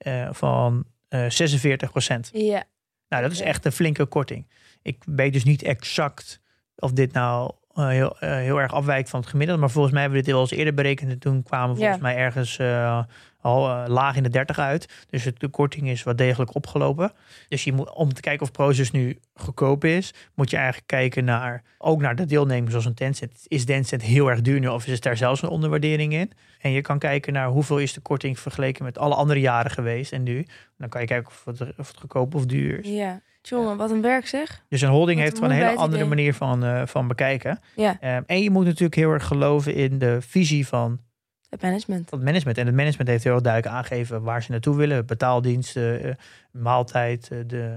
eh, 0.00 0.28
van 0.32 0.84
eh 1.08 1.24
46 1.28 1.90
procent. 1.90 2.30
ja. 2.32 2.64
Nou, 3.08 3.22
dat 3.22 3.32
is 3.32 3.40
echt 3.40 3.64
een 3.64 3.72
flinke 3.72 4.06
korting. 4.06 4.46
Ik 4.82 5.02
weet 5.06 5.32
dus 5.32 5.44
niet 5.44 5.62
exact 5.62 6.40
of 6.76 6.92
dit 6.92 7.12
nou 7.12 7.52
eh, 7.74 7.88
heel, 7.88 8.18
eh, 8.18 8.30
heel 8.30 8.60
erg 8.60 8.72
afwijkt 8.72 9.10
van 9.10 9.20
het 9.20 9.28
gemiddelde. 9.28 9.60
Maar 9.60 9.70
volgens 9.70 9.92
mij 9.92 10.02
hebben 10.02 10.20
we 10.20 10.24
dit 10.24 10.34
wel 10.34 10.44
eens 10.44 10.52
eerder 10.52 10.74
berekend. 10.74 11.10
En 11.10 11.18
toen 11.18 11.42
kwamen 11.42 11.70
we 11.70 11.76
volgens 11.76 12.00
mij 12.00 12.16
ergens 12.16 12.58
eh, 12.58 13.02
al 13.40 13.88
laag 13.88 14.16
in 14.16 14.22
de 14.22 14.28
30 14.28 14.58
uit. 14.58 15.06
Dus 15.10 15.24
het, 15.24 15.40
de 15.40 15.48
korting 15.48 15.88
is 15.88 16.02
wat 16.02 16.18
degelijk 16.18 16.54
opgelopen. 16.54 17.12
Dus 17.48 17.64
je 17.64 17.72
moet, 17.72 17.94
om 17.94 18.12
te 18.12 18.20
kijken 18.20 18.42
of 18.42 18.52
Proces 18.52 18.90
nu 18.90 19.18
goedkoop 19.34 19.84
is, 19.84 20.14
moet 20.34 20.50
je 20.50 20.56
eigenlijk 20.56 20.86
kijken 20.86 21.24
naar 21.24 21.62
ook 21.78 22.00
naar 22.00 22.16
de 22.16 22.24
deelnemers 22.24 22.70
zoals 22.70 22.86
een 22.86 22.94
Tencent. 22.94 23.44
Is 23.46 23.64
Tencent 23.64 24.02
heel 24.02 24.30
erg 24.30 24.40
duur 24.40 24.60
nu 24.60 24.66
of 24.66 24.86
is 24.86 25.00
daar 25.00 25.16
zelfs 25.16 25.42
een 25.42 25.48
onderwaardering 25.48 26.12
in? 26.12 26.32
En 26.60 26.70
je 26.70 26.80
kan 26.80 26.98
kijken 26.98 27.32
naar 27.32 27.48
hoeveel 27.48 27.78
is 27.78 27.92
de 27.92 28.00
korting 28.00 28.38
vergeleken 28.38 28.84
met 28.84 28.98
alle 28.98 29.14
andere 29.14 29.40
jaren 29.40 29.70
geweest 29.70 30.12
en 30.12 30.22
nu. 30.22 30.46
Dan 30.78 30.88
kan 30.88 31.00
je 31.00 31.06
kijken 31.06 31.30
of 31.30 31.44
het, 31.44 31.60
of 31.78 31.88
het 31.88 31.96
goedkoop 31.96 32.34
of 32.34 32.46
duur 32.46 32.78
is. 32.78 32.88
ja. 32.88 33.20
Jongen, 33.42 33.76
wat 33.76 33.90
een 33.90 34.02
werk 34.02 34.26
zeg. 34.26 34.64
Dus 34.68 34.80
een 34.80 34.88
holding 34.88 35.18
Wat 35.18 35.24
heeft 35.24 35.38
gewoon 35.38 35.50
een 35.52 35.62
hele 35.62 35.78
andere 35.78 35.96
idee. 35.96 36.08
manier 36.08 36.34
van, 36.34 36.64
eh, 36.64 36.86
van 36.86 37.08
bekijken. 37.08 37.60
Ja. 37.76 37.96
Ehm, 38.00 38.22
en 38.26 38.42
je 38.42 38.50
moet 38.50 38.64
natuurlijk 38.64 38.94
heel 38.94 39.10
erg 39.10 39.26
geloven 39.26 39.74
in 39.74 39.98
de 39.98 40.20
visie 40.20 40.66
van 40.66 41.00
Het 41.48 41.62
management. 41.62 42.10
Het 42.10 42.22
management. 42.22 42.58
En 42.58 42.66
het 42.66 42.74
management 42.74 43.08
heeft 43.08 43.24
heel 43.24 43.42
duidelijk 43.42 43.74
aangegeven 43.74 44.22
waar 44.22 44.42
ze 44.42 44.50
naartoe 44.50 44.76
willen. 44.76 45.06
Betaaldiensten, 45.06 46.06
uh, 46.06 46.12
maaltijd, 46.52 47.28
uh, 47.32 47.38
de 47.46 47.74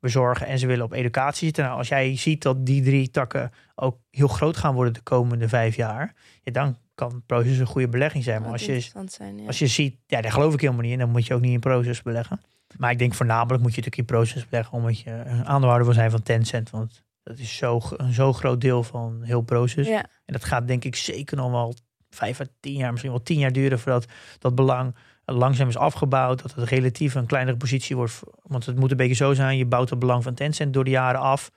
bezorgen. 0.00 0.46
En 0.46 0.58
ze 0.58 0.66
willen 0.66 0.84
op 0.84 0.92
educatie 0.92 1.44
zitten. 1.44 1.64
Nou, 1.64 1.78
als 1.78 1.88
jij 1.88 2.16
ziet 2.16 2.42
dat 2.42 2.66
die 2.66 2.82
drie 2.82 3.10
takken 3.10 3.50
ook 3.74 3.96
heel 4.10 4.28
groot 4.28 4.56
gaan 4.56 4.74
worden 4.74 4.92
de 4.92 5.00
komende 5.00 5.48
vijf 5.48 5.76
jaar. 5.76 6.14
Ja, 6.42 6.52
dan 6.52 6.76
kan 6.94 7.22
Proces 7.26 7.58
een 7.58 7.66
goede 7.66 7.88
belegging 7.88 8.24
zijn. 8.24 8.42
Maar 8.42 8.52
als 8.52 8.66
je, 8.66 8.80
zijn, 9.06 9.38
ja. 9.38 9.46
als 9.46 9.58
je 9.58 9.66
ziet, 9.66 9.96
ja, 10.06 10.20
daar 10.20 10.32
geloof 10.32 10.54
ik 10.54 10.60
helemaal 10.60 10.82
niet 10.82 10.92
in. 10.92 10.98
Dan 10.98 11.10
moet 11.10 11.26
je 11.26 11.34
ook 11.34 11.40
niet 11.40 11.52
in 11.52 11.60
Proces 11.60 12.02
beleggen. 12.02 12.40
Maar 12.76 12.90
ik 12.90 12.98
denk 12.98 13.14
voornamelijk 13.14 13.62
moet 13.62 13.74
je 13.74 13.80
natuurlijk 13.80 14.10
in 14.10 14.16
Proces 14.16 14.48
beleggen. 14.48 14.74
Omdat 14.76 15.00
je 15.00 15.10
een 15.10 15.46
aandeelhouder 15.46 15.86
wil 15.86 15.94
zijn 15.94 16.10
van 16.10 16.22
Tencent. 16.22 16.70
Want 16.70 17.04
dat 17.22 17.38
is 17.38 17.56
zo, 17.56 17.80
een 17.96 18.12
zo 18.12 18.32
groot 18.32 18.60
deel 18.60 18.82
van 18.82 19.22
heel 19.22 19.40
Proces. 19.40 19.86
Ja. 19.86 20.02
En 20.02 20.32
dat 20.32 20.44
gaat 20.44 20.66
denk 20.66 20.84
ik 20.84 20.96
zeker 20.96 21.36
nog 21.36 21.50
wel 21.50 21.74
vijf 22.10 22.40
à 22.40 22.44
tien 22.60 22.76
jaar, 22.76 22.90
misschien 22.90 23.12
wel 23.12 23.22
tien 23.22 23.38
jaar 23.38 23.52
duren 23.52 23.78
voordat 23.78 24.06
dat 24.38 24.54
belang 24.54 24.94
langzaam 25.24 25.68
is 25.68 25.76
afgebouwd. 25.76 26.42
Dat 26.42 26.54
het 26.54 26.68
relatief 26.68 27.14
een 27.14 27.26
kleinere 27.26 27.56
positie 27.56 27.96
wordt. 27.96 28.20
Want 28.42 28.66
het 28.66 28.78
moet 28.78 28.90
een 28.90 28.96
beetje 28.96 29.14
zo 29.14 29.34
zijn. 29.34 29.56
Je 29.56 29.66
bouwt 29.66 29.90
het 29.90 29.98
belang 29.98 30.22
van 30.22 30.34
Tencent 30.34 30.72
door 30.72 30.84
de 30.84 30.90
jaren 30.90 31.20
af. 31.20 31.50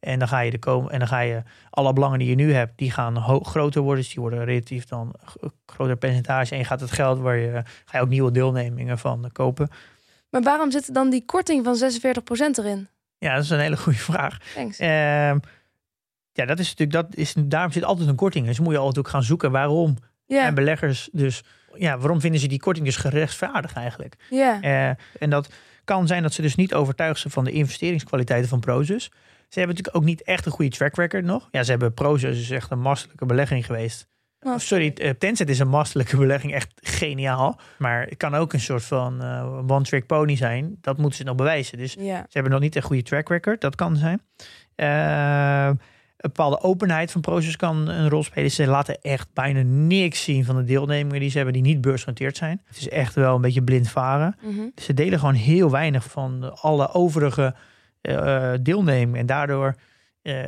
En 0.00 0.18
dan 0.18 0.28
ga 0.28 0.40
je 0.40 0.50
de 0.50 0.58
komen 0.58 0.92
en 0.92 0.98
dan 0.98 1.08
ga 1.08 1.20
je 1.20 1.42
alle 1.70 1.92
belangen 1.92 2.18
die 2.18 2.28
je 2.28 2.34
nu 2.34 2.52
hebt, 2.52 2.78
die 2.78 2.90
gaan 2.90 3.44
groter 3.44 3.82
worden. 3.82 4.02
Dus 4.02 4.12
die 4.12 4.20
worden 4.20 4.44
relatief 4.44 4.84
dan 4.84 5.14
een 5.40 5.52
groter 5.66 5.96
percentage. 5.96 6.52
En 6.52 6.58
je 6.58 6.64
gaat 6.64 6.80
het 6.80 6.90
geld 6.92 7.18
waar 7.18 7.36
je 7.36 7.62
ga 7.84 7.98
je 7.98 8.04
ook 8.04 8.08
nieuwe 8.08 8.30
deelnemingen 8.30 8.98
van 8.98 9.30
kopen. 9.32 9.68
Maar 10.36 10.44
waarom 10.44 10.70
zit 10.70 10.94
dan 10.94 11.10
die 11.10 11.24
korting 11.24 11.64
van 11.64 11.76
46% 11.76 12.58
erin? 12.58 12.88
Ja, 13.18 13.34
dat 13.34 13.44
is 13.44 13.50
een 13.50 13.58
hele 13.58 13.76
goede 13.76 13.98
vraag. 13.98 14.38
Thanks. 14.54 14.78
Ehm, 14.78 15.38
ja, 16.32 16.44
dat 16.44 16.58
is 16.58 16.68
natuurlijk, 16.68 16.92
dat 16.92 17.16
is, 17.16 17.34
daarom 17.36 17.72
zit 17.72 17.84
altijd 17.84 18.08
een 18.08 18.14
korting. 18.14 18.46
Dus 18.46 18.60
moet 18.60 18.72
je 18.72 18.78
altijd 18.78 18.98
ook 18.98 19.08
gaan 19.08 19.22
zoeken 19.22 19.50
waarom. 19.50 19.96
En 20.26 20.54
beleggers 20.54 21.08
dus, 21.12 21.42
ja, 21.74 21.98
waarom 21.98 22.20
vinden 22.20 22.40
ze 22.40 22.46
die 22.46 22.60
korting 22.60 22.86
dus 22.86 22.96
gerechtvaardigd 22.96 23.76
eigenlijk? 23.76 24.14
Ja. 24.30 24.60
Eh, 24.60 24.88
en 25.18 25.30
dat 25.30 25.48
kan 25.84 26.06
zijn 26.06 26.22
dat 26.22 26.32
ze 26.32 26.42
dus 26.42 26.54
niet 26.54 26.74
overtuigd 26.74 27.20
zijn 27.20 27.32
van 27.32 27.44
de 27.44 27.52
investeringskwaliteiten 27.52 28.48
van 28.48 28.60
Prozus. 28.60 29.04
Ze 29.48 29.58
hebben 29.58 29.76
natuurlijk 29.76 29.96
ook 29.96 30.04
niet 30.04 30.22
echt 30.22 30.46
een 30.46 30.52
goede 30.52 30.76
track 30.76 30.96
record 30.96 31.24
nog. 31.24 31.48
Ja, 31.50 31.62
ze 31.62 31.70
hebben 31.70 31.94
Prozus 31.94 32.40
is 32.40 32.50
echt 32.50 32.70
een 32.70 32.80
masterlijke 32.80 33.26
belegging 33.26 33.66
geweest. 33.66 34.08
Oh, 34.40 34.58
Sorry, 34.58 34.92
uh, 34.94 35.10
Tencent 35.10 35.48
is 35.48 35.58
een 35.58 35.68
masterlijke 35.68 36.16
belegging, 36.16 36.52
echt 36.54 36.72
geniaal. 36.74 37.60
Maar 37.78 38.02
het 38.02 38.16
kan 38.16 38.34
ook 38.34 38.52
een 38.52 38.60
soort 38.60 38.84
van 38.84 39.24
uh, 39.24 39.62
one-trick 39.66 40.06
pony 40.06 40.36
zijn. 40.36 40.76
Dat 40.80 40.96
moeten 40.96 41.18
ze 41.18 41.24
nog 41.24 41.34
bewijzen. 41.36 41.78
Dus 41.78 41.92
ze 41.92 42.26
hebben 42.30 42.52
nog 42.52 42.60
niet 42.60 42.76
een 42.76 42.82
goede 42.82 43.02
track 43.02 43.28
record. 43.28 43.60
Dat 43.60 43.74
kan 43.74 43.96
zijn. 43.96 44.20
Eh, 44.74 45.66
een 45.66 46.32
bepaalde 46.32 46.60
openheid 46.60 47.12
van 47.12 47.20
Proces 47.20 47.56
kan 47.56 47.88
een 47.88 48.08
rol 48.08 48.22
spelen. 48.22 48.50
Ze 48.50 48.66
laten 48.66 49.00
echt 49.00 49.28
bijna 49.32 49.62
niks 49.62 50.22
zien 50.22 50.44
van 50.44 50.56
de 50.56 50.64
deelnemingen 50.64 51.20
die 51.20 51.30
ze 51.30 51.36
hebben 51.36 51.54
die 51.54 51.62
niet 51.62 51.80
beursgenoteerd 51.80 52.36
zijn. 52.36 52.62
Het 52.64 52.76
is 52.76 52.88
echt 52.88 53.14
wel 53.14 53.34
een 53.34 53.40
beetje 53.40 53.62
blind 53.62 53.88
varen. 53.88 54.36
Mhm. 54.42 54.68
Ze 54.74 54.94
delen 54.94 55.18
gewoon 55.18 55.34
heel 55.34 55.70
weinig 55.70 56.04
van 56.04 56.56
alle 56.60 56.92
overige 56.92 57.54
deelnemingen. 58.60 59.20
En 59.20 59.26
daardoor 59.26 59.74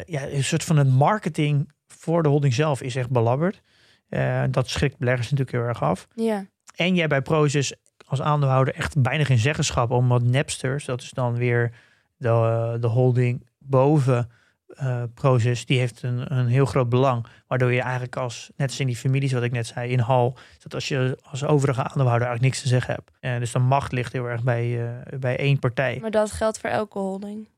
ja, 0.04 0.28
een 0.28 0.44
soort 0.44 0.64
van 0.64 0.76
het 0.76 0.88
marketing 0.88 1.72
voor 1.86 2.22
de 2.22 2.28
holding 2.28 2.54
zelf 2.54 2.82
is 2.82 2.96
echt 2.96 3.10
belabberd. 3.10 3.62
Uh, 4.10 4.42
dat 4.50 4.68
schrikt 4.68 4.98
beleggers 4.98 5.30
natuurlijk 5.30 5.56
heel 5.56 5.66
erg 5.66 5.82
af. 5.82 6.08
Ja. 6.14 6.46
En 6.76 6.94
jij 6.94 7.06
bij 7.06 7.22
Proces 7.22 7.74
als 8.06 8.20
aandeelhouder 8.20 8.74
echt 8.74 9.02
bijna 9.02 9.24
geen 9.24 9.38
zeggenschap 9.38 9.90
omdat 9.90 10.22
Napsters, 10.22 10.84
dat 10.84 11.02
is 11.02 11.10
dan 11.10 11.34
weer 11.34 11.72
de, 12.16 12.76
de 12.80 12.86
holding 12.86 13.46
boven 13.58 14.30
uh, 14.68 15.02
Proces, 15.14 15.66
die 15.66 15.78
heeft 15.78 16.02
een, 16.02 16.36
een 16.36 16.46
heel 16.46 16.66
groot 16.66 16.88
belang. 16.88 17.26
Waardoor 17.46 17.72
je 17.72 17.80
eigenlijk 17.80 18.16
als, 18.16 18.50
net 18.56 18.68
als 18.68 18.80
in 18.80 18.86
die 18.86 18.96
families 18.96 19.32
wat 19.32 19.42
ik 19.42 19.52
net 19.52 19.66
zei, 19.66 19.90
in 19.90 19.98
Hal, 19.98 20.36
dat 20.58 20.74
als 20.74 20.88
je 20.88 21.18
als 21.22 21.44
overige 21.44 21.82
aandeelhouder 21.82 22.28
eigenlijk 22.28 22.42
niks 22.42 22.62
te 22.62 22.68
zeggen 22.68 22.94
hebt. 22.94 23.10
Uh, 23.20 23.38
dus 23.38 23.52
de 23.52 23.58
macht 23.58 23.92
ligt 23.92 24.12
heel 24.12 24.24
erg 24.24 24.42
bij, 24.42 24.66
uh, 24.66 25.18
bij 25.18 25.38
één 25.38 25.58
partij. 25.58 25.98
Maar 26.00 26.10
dat 26.10 26.32
geldt 26.32 26.58
voor 26.58 26.70
elke 26.70 26.98
holding. 26.98 27.48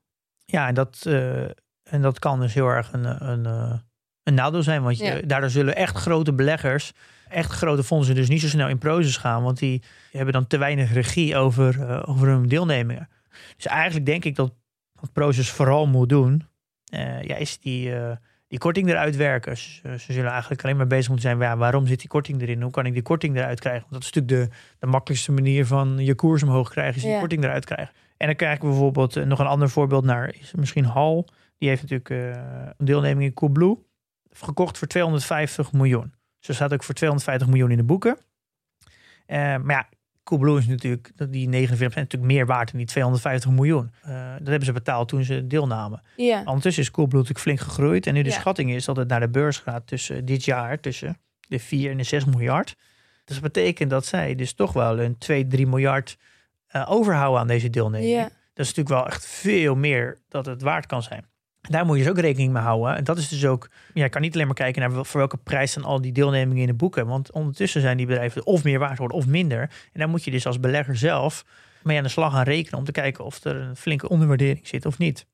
Ja, 0.44 0.68
en 0.68 0.74
dat, 0.74 1.02
en 1.82 2.02
dat 2.02 2.18
kan 2.18 2.40
dus 2.40 2.54
heel 2.54 2.68
erg 2.68 2.92
een, 2.92 3.28
een, 3.28 3.82
een 4.22 4.34
nadeel 4.34 4.62
zijn. 4.62 4.82
Want 4.82 4.98
je, 4.98 5.04
Ja. 5.04 5.20
daardoor 5.24 5.50
zullen 5.50 5.76
echt 5.76 5.96
grote 5.96 6.32
beleggers, 6.32 6.92
echt 7.28 7.50
grote 7.50 7.84
fondsen 7.84 8.14
dus 8.14 8.28
niet 8.28 8.40
zo 8.40 8.48
snel 8.48 8.68
in 8.68 8.78
Proces 8.78 9.16
gaan. 9.16 9.42
Want 9.42 9.58
die 9.58 9.82
hebben 10.12 10.32
dan 10.32 10.46
te 10.46 10.58
weinig 10.58 10.92
regie 10.92 11.36
over, 11.36 11.76
uh, 11.78 12.02
over 12.06 12.28
hun 12.28 12.48
deelnemingen. 12.48 13.08
Dus 13.56 13.66
eigenlijk 13.66 14.06
denk 14.06 14.24
ik 14.24 14.36
dat 14.36 14.52
wat 15.00 15.12
Proces 15.12 15.50
vooral 15.50 15.86
moet 15.86 16.08
doen, 16.08 16.46
uh, 16.94 17.22
ja, 17.22 17.36
is 17.36 17.58
die, 17.58 17.90
uh, 17.90 18.10
die 18.48 18.58
korting 18.58 18.88
eruit 18.88 19.16
werken. 19.16 19.56
Ze, 19.56 19.98
ze, 19.98 20.12
zullen 20.12 20.30
eigenlijk 20.30 20.64
alleen 20.64 20.76
maar 20.76 20.86
bezig 20.86 21.08
moeten 21.08 21.28
zijn, 21.28 21.40
ja, 21.40 21.56
waarom 21.56 21.86
zit 21.86 21.98
die 21.98 22.08
korting 22.08 22.42
erin? 22.42 22.62
Hoe 22.62 22.70
kan 22.70 22.86
ik 22.86 22.92
die 22.92 23.02
korting 23.02 23.36
eruit 23.36 23.60
krijgen? 23.60 23.86
Want 23.90 23.92
dat 23.92 24.02
is 24.02 24.12
natuurlijk 24.12 24.50
de, 24.50 24.56
de 24.78 24.86
makkelijkste 24.86 25.32
manier 25.32 25.66
van 25.66 25.96
je 25.98 26.14
koers 26.14 26.42
omhoog 26.42 26.70
krijgen, 26.70 26.96
is 26.96 27.02
die 27.02 27.10
Ja. 27.10 27.18
korting 27.18 27.44
eruit 27.44 27.64
krijgen. 27.64 27.94
En 28.16 28.26
dan 28.26 28.36
krijg 28.36 28.54
ik 28.54 28.60
bijvoorbeeld 28.60 29.24
nog 29.24 29.38
een 29.38 29.46
ander 29.46 29.70
voorbeeld 29.70 30.04
naar, 30.04 30.34
is 30.40 30.52
misschien 30.54 30.84
Hal. 30.84 31.28
Die 31.58 31.68
heeft 31.68 31.82
natuurlijk 31.82 32.10
een 32.76 32.86
deelneming 32.86 33.28
in 33.28 33.34
Coolblue, 33.34 33.78
gekocht 34.32 34.78
voor 34.78 34.88
250 34.88 35.72
miljoen. 35.72 36.14
Er 36.40 36.54
staat 36.54 36.72
ook 36.72 36.82
voor 36.82 36.94
250 36.94 37.48
miljoen 37.48 37.70
in 37.70 37.76
de 37.76 37.84
boeken. 37.84 38.18
Uh, 39.26 39.36
maar 39.36 39.76
ja, 39.76 39.88
Coolblue 40.24 40.58
is 40.58 40.66
natuurlijk, 40.66 41.12
die 41.30 41.68
49% 41.68 41.78
natuurlijk 41.78 42.22
meer 42.22 42.46
waard 42.46 42.70
dan 42.70 42.78
die 42.78 42.86
250 42.86 43.50
miljoen. 43.50 43.92
Uh, 44.06 44.32
dat 44.38 44.46
hebben 44.46 44.64
ze 44.64 44.72
betaald 44.72 45.08
toen 45.08 45.24
ze 45.24 45.46
deelnamen. 45.46 46.02
Ja. 46.16 46.42
Ondertussen 46.44 46.82
is 46.82 46.90
Coolblue 46.90 47.20
natuurlijk 47.20 47.44
flink 47.44 47.60
gegroeid. 47.60 48.06
En 48.06 48.14
nu 48.14 48.22
de 48.22 48.30
schatting 48.30 48.72
is 48.72 48.84
dat 48.84 48.96
het 48.96 49.08
naar 49.08 49.20
de 49.20 49.28
beurs 49.28 49.58
gaat 49.58 49.86
tussen 49.86 50.24
dit 50.24 50.44
jaar, 50.44 50.80
tussen 50.80 51.18
de 51.48 51.58
4 51.58 51.90
en 51.90 51.96
de 51.96 52.02
6 52.02 52.24
miljard. 52.24 52.76
Dus 53.24 53.40
dat 53.40 53.52
betekent 53.52 53.90
dat 53.90 54.06
zij 54.06 54.34
dus 54.34 54.52
toch 54.52 54.72
wel 54.72 55.00
een 55.00 55.18
2, 55.18 55.46
3 55.46 55.66
miljard 55.66 56.16
uh, 56.76 56.90
overhouden 56.90 57.40
aan 57.40 57.46
deze 57.46 57.70
deelneming. 57.70 58.22
Dat 58.54 58.66
is 58.66 58.74
natuurlijk 58.74 58.88
wel 58.88 59.06
echt 59.06 59.26
veel 59.26 59.74
meer 59.74 60.18
dat 60.28 60.46
het 60.46 60.62
waard 60.62 60.86
kan 60.86 61.02
zijn. 61.02 61.24
Daar 61.60 61.86
moet 61.86 61.96
je 61.96 62.02
dus 62.02 62.12
ook 62.12 62.18
rekening 62.18 62.52
mee 62.52 62.62
houden. 62.62 62.96
En 62.96 63.04
dat 63.04 63.18
is 63.18 63.28
dus 63.28 63.46
ook, 63.46 63.68
ja, 63.94 64.02
je 64.02 64.08
kan 64.08 64.20
niet 64.20 64.34
alleen 64.34 64.46
maar 64.46 64.54
kijken 64.54 64.80
naar 64.80 65.04
voor 65.04 65.18
welke 65.20 65.36
prijs 65.36 65.74
dan 65.74 65.84
al 65.84 66.00
die 66.00 66.12
deelnemingen 66.12 66.60
in 66.60 66.66
de 66.66 66.74
boeken. 66.74 67.06
Want 67.06 67.32
ondertussen 67.32 67.80
zijn 67.80 67.96
die 67.96 68.06
bedrijven 68.06 68.46
of 68.46 68.64
meer 68.64 68.78
waard 68.78 68.98
worden 68.98 69.16
of 69.16 69.26
minder. 69.26 69.60
En 69.60 70.00
daar 70.00 70.08
moet 70.08 70.24
je 70.24 70.30
dus 70.30 70.46
als 70.46 70.60
belegger 70.60 70.96
zelf 70.96 71.44
mee 71.82 71.96
aan 71.96 72.02
de 72.02 72.08
slag 72.08 72.32
gaan 72.32 72.44
rekenen 72.44 72.78
om 72.78 72.84
te 72.84 72.92
kijken 72.92 73.24
of 73.24 73.44
er 73.44 73.56
een 73.56 73.76
flinke 73.76 74.08
onderwaardering 74.08 74.66
zit 74.68 74.86
of 74.86 74.98
niet. 74.98 75.26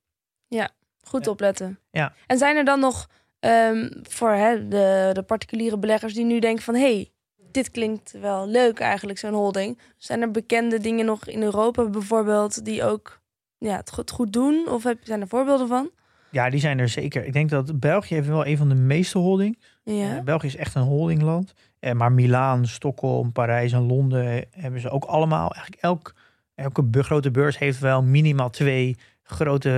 Goed 1.03 1.25
Ja. 1.25 1.31
opletten. 1.31 1.79
Ja. 1.91 2.13
En 2.27 2.39
zijn 2.39 2.57
er 2.57 2.65
dan 2.65 2.81
nog 2.81 3.09
ehm, 3.41 3.91
voor 4.03 4.31
hè, 4.31 4.69
de, 4.69 5.11
de 5.13 5.23
particuliere 5.23 5.79
beleggers 5.79 6.15
die 6.15 6.25
nu 6.25 6.39
denken 6.39 6.65
van... 6.65 6.75
hé, 6.75 6.81
hey, 6.81 7.11
dit 7.51 7.71
klinkt 7.71 8.13
wel 8.21 8.49
leuk 8.49 8.79
eigenlijk, 8.79 9.19
zo'n 9.19 9.33
holding. 9.35 9.79
Zijn 9.97 10.21
er 10.21 10.31
bekende 10.31 10.79
dingen 10.79 11.07
nog 11.07 11.27
in 11.27 11.43
Europa 11.43 11.85
bijvoorbeeld 11.89 12.65
die 12.65 12.85
ook 12.85 13.21
ja, 13.59 13.77
het 13.77 13.93
goed, 13.93 14.11
goed 14.11 14.33
doen? 14.33 14.69
Of 14.69 14.83
heb, 14.83 14.99
zijn 15.03 15.21
er 15.21 15.29
voorbeelden 15.29 15.69
van? 15.69 15.91
Ja, 16.37 16.51
die 16.51 16.61
zijn 16.61 16.79
er 16.79 16.89
zeker. 16.89 17.25
Ik 17.25 17.33
denk 17.33 17.51
dat 17.51 17.81
België 17.81 18.15
heeft 18.15 18.29
wel 18.29 18.47
een 18.47 18.57
van 18.57 18.69
de 18.69 18.75
meeste 18.75 19.19
holdings. 19.19 19.59
Ja. 19.83 20.17
Eh, 20.17 20.23
België 20.23 20.47
is 20.47 20.57
echt 20.57 20.75
een 20.75 20.83
holdingland. 20.83 21.53
Eh, 21.79 21.93
maar 21.93 22.13
Milaan, 22.13 22.67
Stockholm, 22.67 23.33
Parijs 23.33 23.73
en 23.73 23.87
Londen 23.87 24.45
hebben 24.51 24.81
ze 24.81 24.91
ook 24.91 25.05
allemaal. 25.05 25.53
Eigenlijk 25.53 25.83
elk, 25.83 26.15
elke 26.55 27.03
grote 27.03 27.31
beurs 27.31 27.59
heeft 27.59 27.79
wel 27.79 28.03
minimaal 28.03 28.51
twee 28.51 28.97
grote 29.23 29.71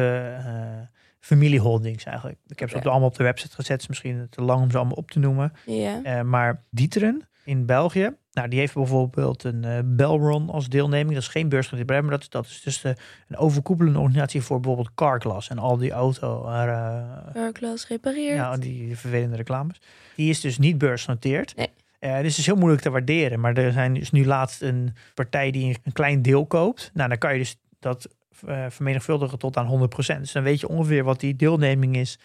eh, 0.44 0.86
familieholdings 1.20 2.04
eigenlijk. 2.04 2.38
Ik 2.46 2.58
heb 2.58 2.70
ze 2.70 2.80
allemaal 2.80 3.08
op 3.08 3.16
de 3.16 3.24
website 3.24 3.54
gezet. 3.54 3.72
Het 3.72 3.80
is 3.80 3.88
misschien 3.88 4.26
te 4.30 4.42
lang 4.42 4.62
om 4.62 4.70
ze 4.70 4.76
allemaal 4.76 4.96
op 4.96 5.10
te 5.10 5.18
noemen. 5.18 5.52
ja. 5.66 6.02
Eh, 6.02 6.22
maar 6.22 6.62
Dieteren 6.70 7.28
in 7.44 7.66
België, 7.66 8.16
nou, 8.38 8.50
die 8.50 8.58
heeft 8.58 8.74
bijvoorbeeld 8.74 9.44
een 9.44 9.64
eh, 9.64 9.78
Belron 9.84 10.50
als 10.50 10.68
deelneming. 10.68 11.12
Dat 11.14 11.22
is 11.22 11.28
geen 11.28 11.48
beursgenoteerd 11.48 11.86
bedrijf, 11.86 12.02
maar 12.02 12.10
dat, 12.18 12.22
is- 12.22 12.28
dat 12.30 12.44
is 12.46 12.62
dus 12.62 12.80
de, 12.80 12.96
een 13.28 13.36
overkoepelende 13.36 13.98
organisatie 13.98 14.40
voor 14.42 14.60
bijvoorbeeld 14.60 14.94
Carglass 14.94 15.48
en 15.48 15.58
al 15.58 15.76
die 15.76 15.90
auto. 15.92 16.44
eh, 16.48 17.02
Carglass 17.32 17.88
repareert. 17.88 18.36
ja, 18.36 18.56
die 18.56 18.96
vervelende 18.96 19.36
reclames. 19.36 19.80
Die 20.16 20.30
is 20.30 20.40
dus 20.40 20.58
niet 20.58 20.78
beursgenoteerd. 20.78 21.56
Nee. 21.56 21.70
Eh, 21.98 22.12
dus 22.16 22.28
het 22.30 22.38
is 22.38 22.46
heel 22.46 22.56
moeilijk 22.56 22.82
te 22.82 22.90
waarderen. 22.90 23.40
Maar 23.40 23.56
er 23.56 23.72
zijn 23.72 23.94
dus 23.94 24.10
nu 24.10 24.26
laatst 24.26 24.62
een 24.62 24.94
partij 25.14 25.50
die 25.50 25.76
een 25.84 25.92
klein 25.92 26.22
deel 26.22 26.46
koopt. 26.46 26.90
Nou, 26.94 27.08
dan 27.08 27.18
kan 27.18 27.32
je 27.32 27.38
dus 27.38 27.56
dat 27.80 28.04
eh, 28.04 28.12
vermenigvuldigen 28.68 29.38
tot 29.38 29.56
aan 29.56 29.88
100%. 30.16 30.18
Dus 30.18 30.32
dan 30.32 30.42
weet 30.42 30.60
je 30.60 30.68
ongeveer 30.68 31.04
wat 31.04 31.20
die 31.20 31.36
deelneming 31.36 31.96
is 31.96 32.18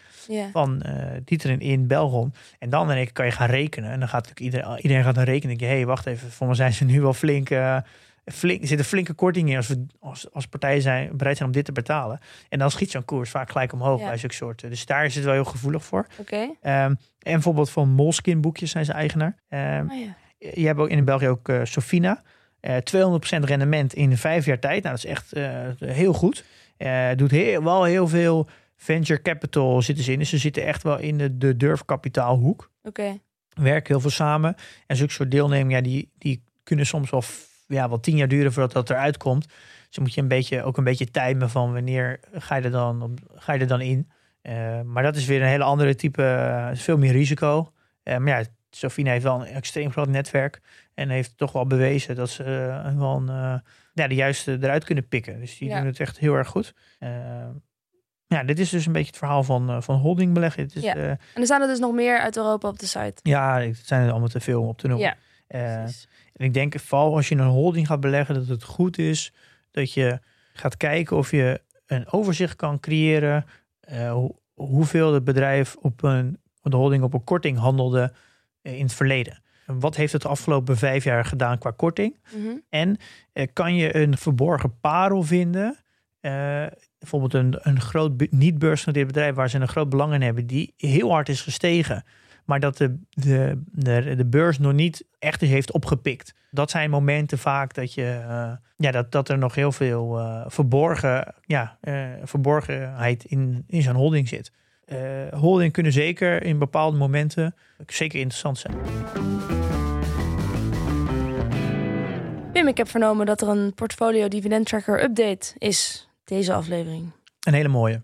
van 0.51 0.81
eh 0.81 1.05
Dieteren 1.25 1.59
in 1.59 1.87
Belgon. 1.87 2.33
En 2.59 2.69
dan 2.69 2.91
één 2.91 3.03
keer 3.03 3.13
kan 3.13 3.25
je 3.25 3.31
gaan 3.31 3.49
rekenen. 3.49 3.91
En 3.91 3.99
dan 3.99 4.07
gaat 4.09 4.27
natuurlijk 4.27 4.55
iedereen, 4.55 4.81
iedereen 4.81 5.03
gaat 5.03 5.15
dan 5.15 5.23
rekenen. 5.23 5.59
Hé, 5.59 5.65
hey, 5.67 5.85
wacht 5.85 6.05
even. 6.05 6.31
Voor 6.31 6.47
mij 6.47 6.55
zijn 6.55 6.73
ze 6.73 6.85
nu 6.85 7.01
wel 7.01 7.13
flink... 7.13 7.49
eh, 7.49 7.77
flink 8.25 8.61
er 8.61 8.67
zit 8.67 8.79
een 8.79 8.85
flinke 8.85 9.13
korting 9.13 9.49
in 9.49 9.55
als, 9.57 9.67
we, 9.67 9.85
als, 9.99 10.31
als 10.31 10.47
partijen 10.47 10.81
zijn, 10.81 11.17
bereid 11.17 11.37
zijn 11.37 11.49
om 11.49 11.55
dit 11.55 11.65
te 11.65 11.71
betalen. 11.71 12.19
En 12.49 12.59
dan 12.59 12.71
schiet 12.71 12.91
zo'n 12.91 13.05
koers 13.05 13.29
vaak 13.29 13.51
gelijk 13.51 13.73
omhoog 13.73 13.99
Ja. 13.99 14.07
bij 14.07 14.17
zulke 14.17 14.35
soorten. 14.35 14.69
Dus 14.69 14.85
daar 14.85 15.05
is 15.05 15.15
het 15.15 15.23
wel 15.23 15.33
heel 15.33 15.43
gevoelig 15.45 15.83
voor. 15.85 16.07
Oké. 16.19 16.49
Ehm, 16.61 16.89
en 17.19 17.33
bijvoorbeeld 17.33 17.69
van 17.69 17.89
Moleskine 17.89 18.39
boekjes 18.39 18.71
zijn 18.71 18.85
ze 18.85 18.91
eigenaar. 18.93 19.35
Ehm, 19.49 19.61
ja. 19.91 20.15
je 20.37 20.65
hebt 20.65 20.79
ook 20.79 20.89
in 20.89 21.05
België 21.05 21.27
ook 21.27 21.49
eh, 21.49 21.59
Sofina. 21.63 22.21
Eh 22.63 22.75
200% 22.75 23.43
rendement 23.43 23.93
in 23.93 24.17
vijf 24.17 24.45
jaar 24.45 24.59
tijd. 24.59 24.83
Nou, 24.83 24.95
dat 24.95 25.03
is 25.05 25.09
echt 25.11 25.33
eh, 25.33 25.69
heel 25.79 26.13
goed. 26.13 26.43
Eh 26.77 27.07
doet 27.15 27.31
heel, 27.31 27.63
wel 27.63 27.83
heel 27.83 28.07
veel 28.07 28.47
venture 28.75 29.21
capital 29.21 29.81
zitten 29.81 30.03
ze 30.03 30.11
in. 30.11 30.19
Dus 30.19 30.29
ze 30.29 30.37
zitten 30.37 30.65
echt 30.65 30.83
wel 30.83 30.97
in 30.99 31.17
de, 31.17 31.37
de 31.37 31.57
durfkapitaalhoek. 31.57 32.69
Oké. 32.83 33.17
werken 33.53 33.87
heel 33.93 33.99
veel 34.01 34.09
samen. 34.09 34.55
En 34.87 34.95
zulke 34.95 35.13
soort 35.13 35.31
deelnemingen, 35.31 35.75
ja, 35.77 35.81
die, 35.83 36.11
die 36.17 36.43
kunnen 36.63 36.85
soms 36.85 37.09
wel, 37.09 37.23
ja, 37.67 37.89
wel 37.89 37.99
tien 37.99 38.15
jaar 38.17 38.27
duren 38.27 38.53
voordat 38.53 38.71
dat 38.73 38.89
eruit 38.89 39.17
komt. 39.17 39.47
Dus 39.87 39.99
moet 39.99 40.13
je 40.13 40.21
een 40.21 40.27
beetje, 40.27 40.63
ook 40.63 40.77
een 40.77 40.83
beetje 40.83 41.11
timen 41.11 41.49
van 41.49 41.73
wanneer 41.73 42.19
ga 42.33 42.55
je 42.55 42.61
er 42.63 42.71
dan, 42.71 43.01
op- 43.01 43.19
ga 43.35 43.53
je 43.53 43.59
er 43.59 43.67
dan 43.67 43.81
in. 43.81 44.09
Eh, 44.41 44.81
maar 44.81 45.03
dat 45.03 45.15
is 45.15 45.25
weer 45.25 45.41
een 45.41 45.47
hele 45.47 45.63
andere 45.63 45.95
type, 45.95 46.23
eh, 46.23 46.69
veel 46.73 46.97
meer 46.97 47.11
risico. 47.11 47.71
Eh, 48.03 48.17
maar 48.17 48.39
ja, 48.39 48.45
Sofine 48.75 49.09
heeft 49.09 49.23
wel 49.23 49.39
een 49.41 49.45
extreem 49.53 49.91
groot 49.91 50.07
netwerk. 50.07 50.61
En 50.93 51.09
heeft 51.09 51.37
toch 51.37 51.51
wel 51.51 51.67
bewezen 51.67 52.15
dat 52.15 52.29
ze 52.29 52.43
eh, 52.43 52.97
wel 52.97 53.15
een, 53.15 53.29
eh, 53.29 53.59
ja, 53.93 54.07
de 54.07 54.15
juiste 54.15 54.57
eruit 54.61 54.83
kunnen 54.83 55.07
pikken. 55.07 55.39
Dus 55.39 55.57
die 55.57 55.69
Ja. 55.69 55.77
doen 55.77 55.85
het 55.87 55.99
echt 55.99 56.19
heel 56.19 56.33
erg 56.35 56.47
goed. 56.47 56.73
Eh, 56.99 57.09
ja, 58.27 58.43
dit 58.43 58.59
is 58.59 58.69
dus 58.69 58.85
een 58.85 58.91
beetje 58.91 59.07
het 59.07 59.17
verhaal 59.17 59.43
van, 59.43 59.83
van 59.83 59.95
holdingbeleggen. 59.97 60.63
Het 60.63 60.75
is, 60.75 60.83
Ja. 60.83 60.95
En 60.95 61.17
er 61.33 61.45
staan 61.45 61.61
er 61.61 61.67
dus 61.67 61.79
nog 61.79 61.93
meer 61.93 62.19
uit 62.19 62.37
Europa 62.37 62.67
op 62.67 62.79
de 62.79 62.85
site. 62.85 63.13
ja, 63.21 63.59
het 63.61 63.77
zijn 63.83 64.03
er 64.05 64.09
allemaal 64.11 64.27
te 64.27 64.39
veel 64.39 64.61
om 64.61 64.67
op 64.67 64.77
te 64.77 64.87
noemen. 64.87 65.15
Ja, 65.47 65.85
en 66.33 66.45
ik 66.45 66.53
denk 66.53 66.79
vooral 66.79 67.15
als 67.15 67.27
je 67.29 67.35
in 67.35 67.41
een 67.41 67.47
holding 67.47 67.87
gaat 67.87 67.99
beleggen, 67.99 68.35
dat 68.35 68.47
het 68.47 68.63
goed 68.63 68.97
is 68.97 69.33
dat 69.71 69.93
je 69.93 70.19
gaat 70.53 70.77
kijken 70.77 71.17
of 71.17 71.31
je 71.31 71.61
een 71.85 72.11
overzicht 72.11 72.55
kan 72.55 72.79
creëren. 72.79 73.45
hoe- 74.11 74.35
hoeveel 74.53 75.13
het 75.13 75.23
bedrijf 75.23 75.75
op 75.75 76.03
een 76.03 76.41
de 76.61 76.75
holding 76.75 77.03
op 77.03 77.13
een 77.13 77.23
korting 77.23 77.57
handelde 77.57 78.13
in 78.63 78.83
het 78.83 78.93
verleden. 78.93 79.41
En 79.67 79.79
wat 79.79 79.95
heeft 79.95 80.13
het 80.13 80.21
de 80.21 80.27
afgelopen 80.27 80.77
vijf 80.77 81.03
jaar 81.03 81.25
gedaan 81.25 81.57
qua 81.57 81.71
korting? 81.71 82.17
Mhm. 82.35 82.57
En 82.69 82.97
eh, 83.33 83.47
kan 83.53 83.75
je 83.75 83.95
een 83.95 84.17
verborgen 84.17 84.79
parel 84.79 85.23
vinden? 85.23 85.77
Eh, 86.19 86.65
bijvoorbeeld 86.99 87.33
een, 87.33 87.55
een 87.59 87.81
groot 87.81 88.17
bu- 88.17 88.27
niet 88.29 88.57
beursgenoteerd 88.59 89.07
bedrijf 89.07 89.35
waar 89.35 89.49
ze 89.49 89.59
een 89.59 89.67
groot 89.67 89.89
belang 89.89 90.13
in 90.13 90.21
hebben, 90.21 90.47
die 90.47 90.73
heel 90.77 91.11
hard 91.11 91.29
is 91.29 91.41
gestegen, 91.41 92.03
maar 92.45 92.59
dat 92.59 92.77
de, 92.77 92.99
de, 93.09 93.61
de, 93.71 94.15
de 94.15 94.25
beurs 94.25 94.59
nog 94.59 94.73
niet 94.73 95.05
echt 95.19 95.41
heeft 95.41 95.71
opgepikt. 95.71 96.33
Dat 96.51 96.71
zijn 96.71 96.89
momenten 96.89 97.37
vaak 97.37 97.73
dat, 97.73 97.93
je, 97.93 98.23
eh, 98.27 98.51
ja, 98.77 98.91
dat, 98.91 99.11
dat 99.11 99.29
er 99.29 99.37
nog 99.37 99.55
heel 99.55 99.71
veel 99.71 100.19
eh, 100.19 100.43
verborgen, 100.47 101.33
ja, 101.45 101.77
eh, 101.81 102.05
verborgenheid 102.23 103.25
in, 103.25 103.63
in 103.67 103.81
zo'n 103.81 103.95
holding 103.95 104.27
zit. 104.27 104.51
Eh 104.93 105.39
holding 105.39 105.71
kunnen 105.71 105.91
zeker 105.91 106.43
in 106.43 106.57
bepaalde 106.57 106.97
momenten 106.97 107.55
zeker 107.87 108.19
interessant 108.19 108.57
zijn. 108.57 108.75
Pim, 112.51 112.67
ik 112.67 112.77
heb 112.77 112.89
vernomen 112.89 113.25
dat 113.25 113.41
er 113.41 113.47
een 113.47 113.73
portfolio 113.73 114.27
dividend 114.27 114.65
tracker 114.65 115.03
update 115.03 115.53
is. 115.57 116.09
Deze 116.23 116.53
aflevering. 116.53 117.11
Een 117.39 117.53
hele 117.53 117.67
mooie. 117.67 118.01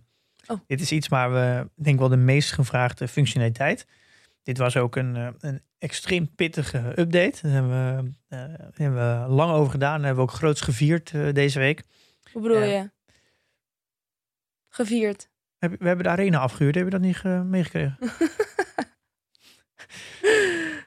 Oh. 0.47 0.59
Dit 0.67 0.81
is 0.81 0.91
iets 0.91 1.07
waar 1.07 1.33
we, 1.33 1.69
ik 1.77 1.83
denk 1.83 1.99
wel, 1.99 2.09
de 2.09 2.17
meest 2.17 2.51
gevraagde 2.51 3.07
functionaliteit. 3.07 3.87
Dit 4.43 4.57
was 4.57 4.77
ook 4.77 4.95
een, 4.95 5.15
eh, 5.15 5.27
een 5.39 5.61
extreem 5.79 6.35
pittige 6.35 6.77
update. 6.99 7.39
Daar 7.41 7.51
hebben 7.51 7.71
we, 7.95 8.11
eh, 8.27 8.39
hebben 8.73 9.27
we 9.27 9.33
lang 9.33 9.51
over 9.51 9.71
gedaan. 9.71 9.95
Dat 9.95 10.05
hebben 10.05 10.25
we 10.25 10.31
ook 10.31 10.37
groots 10.37 10.61
gevierd 10.61 11.11
deze 11.33 11.59
week. 11.59 11.83
Hoe 12.31 12.41
bedoel 12.41 12.61
je? 12.61 12.89
Gevierd. 14.69 15.29
Heb- 15.59 15.79
We 15.79 15.87
hebben 15.87 16.05
de 16.05 16.11
arena 16.11 16.39
afgehuurd. 16.39 16.75
Hebben 16.75 16.93
we 16.93 16.99
dat 16.99 17.07
niet 17.07 17.17
ge- 17.17 17.43
meegekregen? 17.45 17.97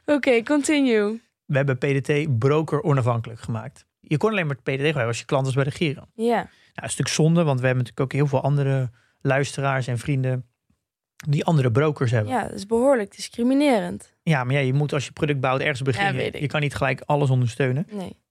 Oké, 0.05 0.43
continue. 0.43 1.21
We 1.45 1.55
hebben 1.57 1.77
PDT 1.77 2.39
broker 2.39 2.83
onafhankelijk 2.83 3.39
gemaakt. 3.39 3.85
Je 3.99 4.17
kon 4.17 4.29
alleen 4.29 4.47
maar 4.47 4.55
PDT 4.55 4.69
gebruiken 4.71 5.05
als 5.07 5.19
je 5.19 5.25
klant 5.25 5.45
was 5.45 5.55
bij 5.55 5.63
de 5.63 5.71
Giro. 5.71 6.03
Nou, 6.15 6.27
Ja. 6.29 6.41
is 6.43 6.49
een 6.83 6.89
stuk 6.89 7.07
zonde, 7.07 7.43
want 7.43 7.59
we 7.59 7.65
hebben 7.65 7.83
natuurlijk 7.83 8.13
ook 8.13 8.19
heel 8.19 8.27
veel 8.29 8.41
andere 8.41 8.89
luisteraars 9.21 9.87
en 9.87 9.97
vrienden 9.97 10.45
die 11.27 11.45
andere 11.45 11.71
brokers 11.71 12.11
hebben. 12.11 12.33
ja, 12.33 12.41
dat 12.43 12.51
is 12.53 12.65
behoorlijk 12.65 13.15
discriminerend. 13.15 14.13
Ja, 14.23 14.43
maar 14.43 14.53
ja, 14.55 14.59
je 14.61 14.73
moet 14.73 14.93
als 14.93 15.05
je 15.05 15.11
product 15.11 15.39
bouwt 15.39 15.61
ergens 15.61 15.81
beginnen. 15.81 16.41
je 16.41 16.47
kan 16.47 16.61
niet 16.61 16.75
gelijk 16.75 17.01
alles 17.05 17.29
ondersteunen. 17.29 17.87
Nee. 17.91 18.21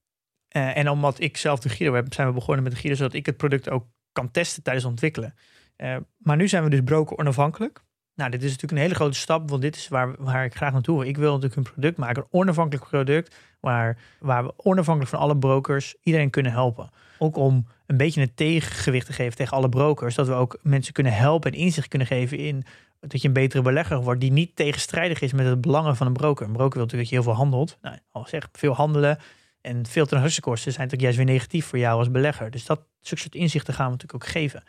Eh, 0.49 0.77
en 0.77 0.89
omdat 0.89 1.21
ik 1.21 1.37
zelf 1.37 1.61
de 1.61 1.69
Giro 1.69 1.95
heb, 1.95 2.15
zijn 2.15 2.27
we 2.29 2.33
begonnen 2.35 2.63
met 2.63 2.73
de 2.73 2.79
Giro, 2.79 2.95
zodat 2.95 3.13
ik 3.15 3.27
het 3.27 3.37
product 3.37 3.71
ook 3.71 3.87
kan 4.13 4.31
testen 4.31 4.63
tijdens 4.63 4.85
het 4.85 4.93
ontwikkelen. 4.95 5.35
Eh, 5.83 5.97
maar 6.19 6.37
nu 6.37 6.49
zijn 6.49 6.65
we 6.65 6.71
dus 6.71 6.81
broker 6.85 7.19
onafhankelijk. 7.19 7.83
Nou, 8.15 8.31
dit 8.31 8.43
is 8.43 8.51
natuurlijk 8.51 8.73
een 8.73 8.79
hele 8.79 8.95
grote 8.95 9.19
stap, 9.19 9.51
want 9.51 9.63
dit 9.63 9.77
is 9.77 9.89
waar, 9.89 10.15
waar 10.19 10.45
ik 10.45 10.55
graag 10.55 10.73
naartoe 10.73 10.99
wil. 10.99 11.09
Ik 11.09 11.17
wil 11.17 11.33
natuurlijk 11.33 11.57
een 11.57 11.73
product 11.73 11.97
maken, 11.97 12.23
een 12.23 12.29
onafhankelijk 12.31 12.89
product, 12.89 13.37
waar, 13.61 13.99
waar 14.21 14.45
we 14.45 14.53
onafhankelijk 14.57 15.11
van 15.15 15.21
alle 15.21 15.37
brokers 15.37 15.95
iedereen 16.03 16.31
kunnen 16.31 16.53
helpen. 16.53 16.91
Ook 17.19 17.37
om 17.37 17.67
een 17.87 17.97
beetje 17.97 18.21
een 18.21 18.35
tegengewicht 18.35 19.07
te 19.07 19.13
geven 19.13 19.37
tegen 19.37 19.57
alle 19.57 19.69
brokers, 19.69 20.15
dat 20.15 20.27
we 20.27 20.33
ook 20.33 20.59
mensen 20.63 20.93
kunnen 20.93 21.13
helpen 21.13 21.53
en 21.53 21.59
inzicht 21.59 21.89
kunnen 21.89 22.09
geven 22.09 22.39
in 22.39 22.65
dat 23.01 23.23
je 23.23 23.29
een 23.29 23.35
betere 23.35 23.63
belegger 23.63 24.03
wordt 24.03 24.21
die 24.21 24.33
niet 24.33 24.57
tegenstrijdig 24.57 25.21
is 25.21 25.33
met 25.33 25.47
het 25.47 25.61
belangen 25.61 25.97
van 25.97 26.07
een 26.07 26.13
broker. 26.13 26.47
Een 26.47 26.53
broker 26.53 26.75
wil 26.75 26.83
natuurlijk 26.83 27.11
dat 27.11 27.19
je 27.19 27.25
heel 27.25 27.35
veel 27.35 27.45
handelt. 27.45 27.79
Nou, 27.81 27.97
al 28.11 28.27
zeg 28.27 28.49
veel 28.53 28.75
handelen 28.75 29.19
en 29.61 29.87
veel 29.87 30.07
transactiekosten 30.07 30.73
zijn 30.73 30.89
natuurlijk 30.89 31.03
juist 31.03 31.17
weer 31.17 31.37
negatief 31.37 31.67
voor 31.67 31.79
jou 31.79 31.99
als 31.99 32.11
belegger. 32.11 32.51
Dus 32.51 32.67
dat 32.67 32.81
soort 33.01 33.35
inzichten 33.35 33.75
gaan 33.75 33.87
we 33.87 33.93
natuurlijk 33.93 34.25
ook 34.25 34.31
geven. 34.31 34.63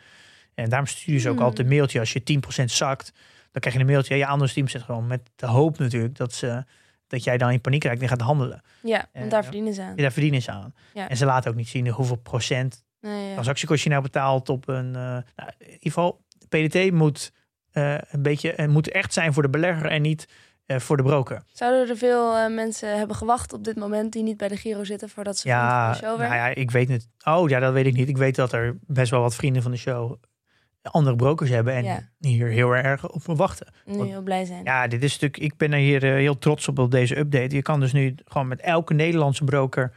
En 0.54 0.68
daarom 0.68 0.88
stuur 0.88 1.14
je 1.14 1.20
ze 1.20 1.28
ook 1.28 1.34
Hmm. 1.36 1.44
altijd 1.44 1.66
een 1.68 1.74
mailtje 1.74 1.98
als 2.00 2.12
je 2.12 2.22
10% 2.22 2.64
zakt. 2.64 3.12
Dan 3.52 3.60
krijg 3.60 3.74
je 3.74 3.80
een 3.82 3.86
mailtje, 3.90 4.14
ja, 4.14 4.20
je 4.20 4.26
aandeel 4.26 4.46
is 4.46 4.52
10% 4.52 4.84
gewoon 4.84 5.06
met 5.06 5.20
de 5.36 5.46
hoop 5.46 5.78
natuurlijk 5.78 6.16
dat, 6.16 6.32
ze, 6.32 6.64
dat 7.06 7.24
jij 7.24 7.38
dan 7.38 7.50
in 7.50 7.60
paniek 7.60 7.84
raakt 7.84 8.02
en 8.02 8.08
gaat 8.08 8.20
handelen. 8.20 8.62
Ja, 8.82 9.06
want 9.12 9.30
daar 9.30 9.42
verdienen 9.42 9.74
ze 9.74 9.82
aan. 9.82 9.92
Je 9.96 10.02
daar 10.02 10.12
verdienen 10.12 10.42
ze 10.42 10.50
aan. 10.50 10.74
Ja. 10.94 11.08
En 11.08 11.16
ze 11.16 11.24
laten 11.24 11.50
ook 11.50 11.56
niet 11.56 11.68
zien 11.68 11.88
hoeveel 11.88 12.16
procent 12.16 12.84
Nee, 13.00 13.26
ja. 13.26 13.32
transactiekost 13.32 13.82
je 13.84 13.90
nou 13.90 14.02
betaalt 14.02 14.48
op 14.48 14.68
een... 14.68 14.86
eh, 14.86 15.00
nou, 15.02 15.50
in 15.58 15.66
ieder 15.66 15.78
geval, 15.80 16.24
PDT 16.48 16.90
moet 16.92 17.32
eh, 17.70 17.94
een 18.10 18.22
beetje 18.22 18.52
eh, 18.52 18.68
moet 18.68 18.88
echt 18.90 19.12
zijn 19.12 19.32
voor 19.32 19.42
de 19.42 19.48
belegger 19.48 19.86
en 19.90 20.02
niet 20.02 20.28
voor 20.66 20.96
de 20.96 21.02
broker. 21.02 21.42
Zouden 21.52 21.88
er 21.88 21.96
veel 21.96 22.50
mensen 22.50 22.98
hebben 22.98 23.16
gewacht 23.16 23.52
op 23.52 23.64
dit 23.64 23.76
moment 23.76 24.12
die 24.12 24.22
niet 24.22 24.36
bij 24.36 24.48
de 24.48 24.56
Giro 24.56 24.84
zitten 24.84 25.08
voordat 25.08 25.36
ze 25.38 25.42
vriend 25.42 25.58
van 25.60 25.68
Ja, 25.68 25.90
de 25.90 25.96
show 25.98 26.18
nou 26.18 26.34
ja, 26.34 26.46
ik 26.46 26.70
weet 26.70 26.88
het. 26.88 27.08
Oh 27.24 27.48
ja, 27.48 27.58
dat 27.60 27.72
weet 27.72 27.86
ik 27.86 27.94
niet. 27.94 28.08
Ik 28.08 28.16
weet 28.16 28.34
dat 28.34 28.52
er 28.52 28.76
best 28.86 29.10
wel 29.10 29.20
wat 29.20 29.34
vrienden 29.34 29.62
van 29.62 29.70
de 29.70 29.76
show 29.76 30.16
andere 30.90 31.16
brokers 31.16 31.50
hebben 31.50 31.74
en 31.74 31.84
Ja. 31.84 32.00
hier 32.18 32.46
heel 32.46 32.72
erg 32.76 33.10
op 33.10 33.22
wachten. 33.24 33.66
Nu 33.84 34.02
heel 34.04 34.22
blij 34.22 34.44
zijn. 34.44 34.64
Ja, 34.64 34.86
dit 34.86 35.02
is 35.02 35.12
natuurlijk. 35.12 35.42
Ik 35.52 35.56
ben 35.58 35.72
er 35.72 35.78
hier 35.78 36.04
eh, 36.04 36.10
heel 36.10 36.38
trots 36.38 36.68
op 36.68 36.78
op 36.78 36.90
deze 36.90 37.18
update. 37.18 37.54
Je 37.54 37.62
kan 37.62 37.80
dus 37.80 37.92
nu 37.92 38.14
gewoon 38.24 38.48
met 38.48 38.60
elke 38.60 38.94
Nederlandse 38.94 39.44
broker 39.44 39.92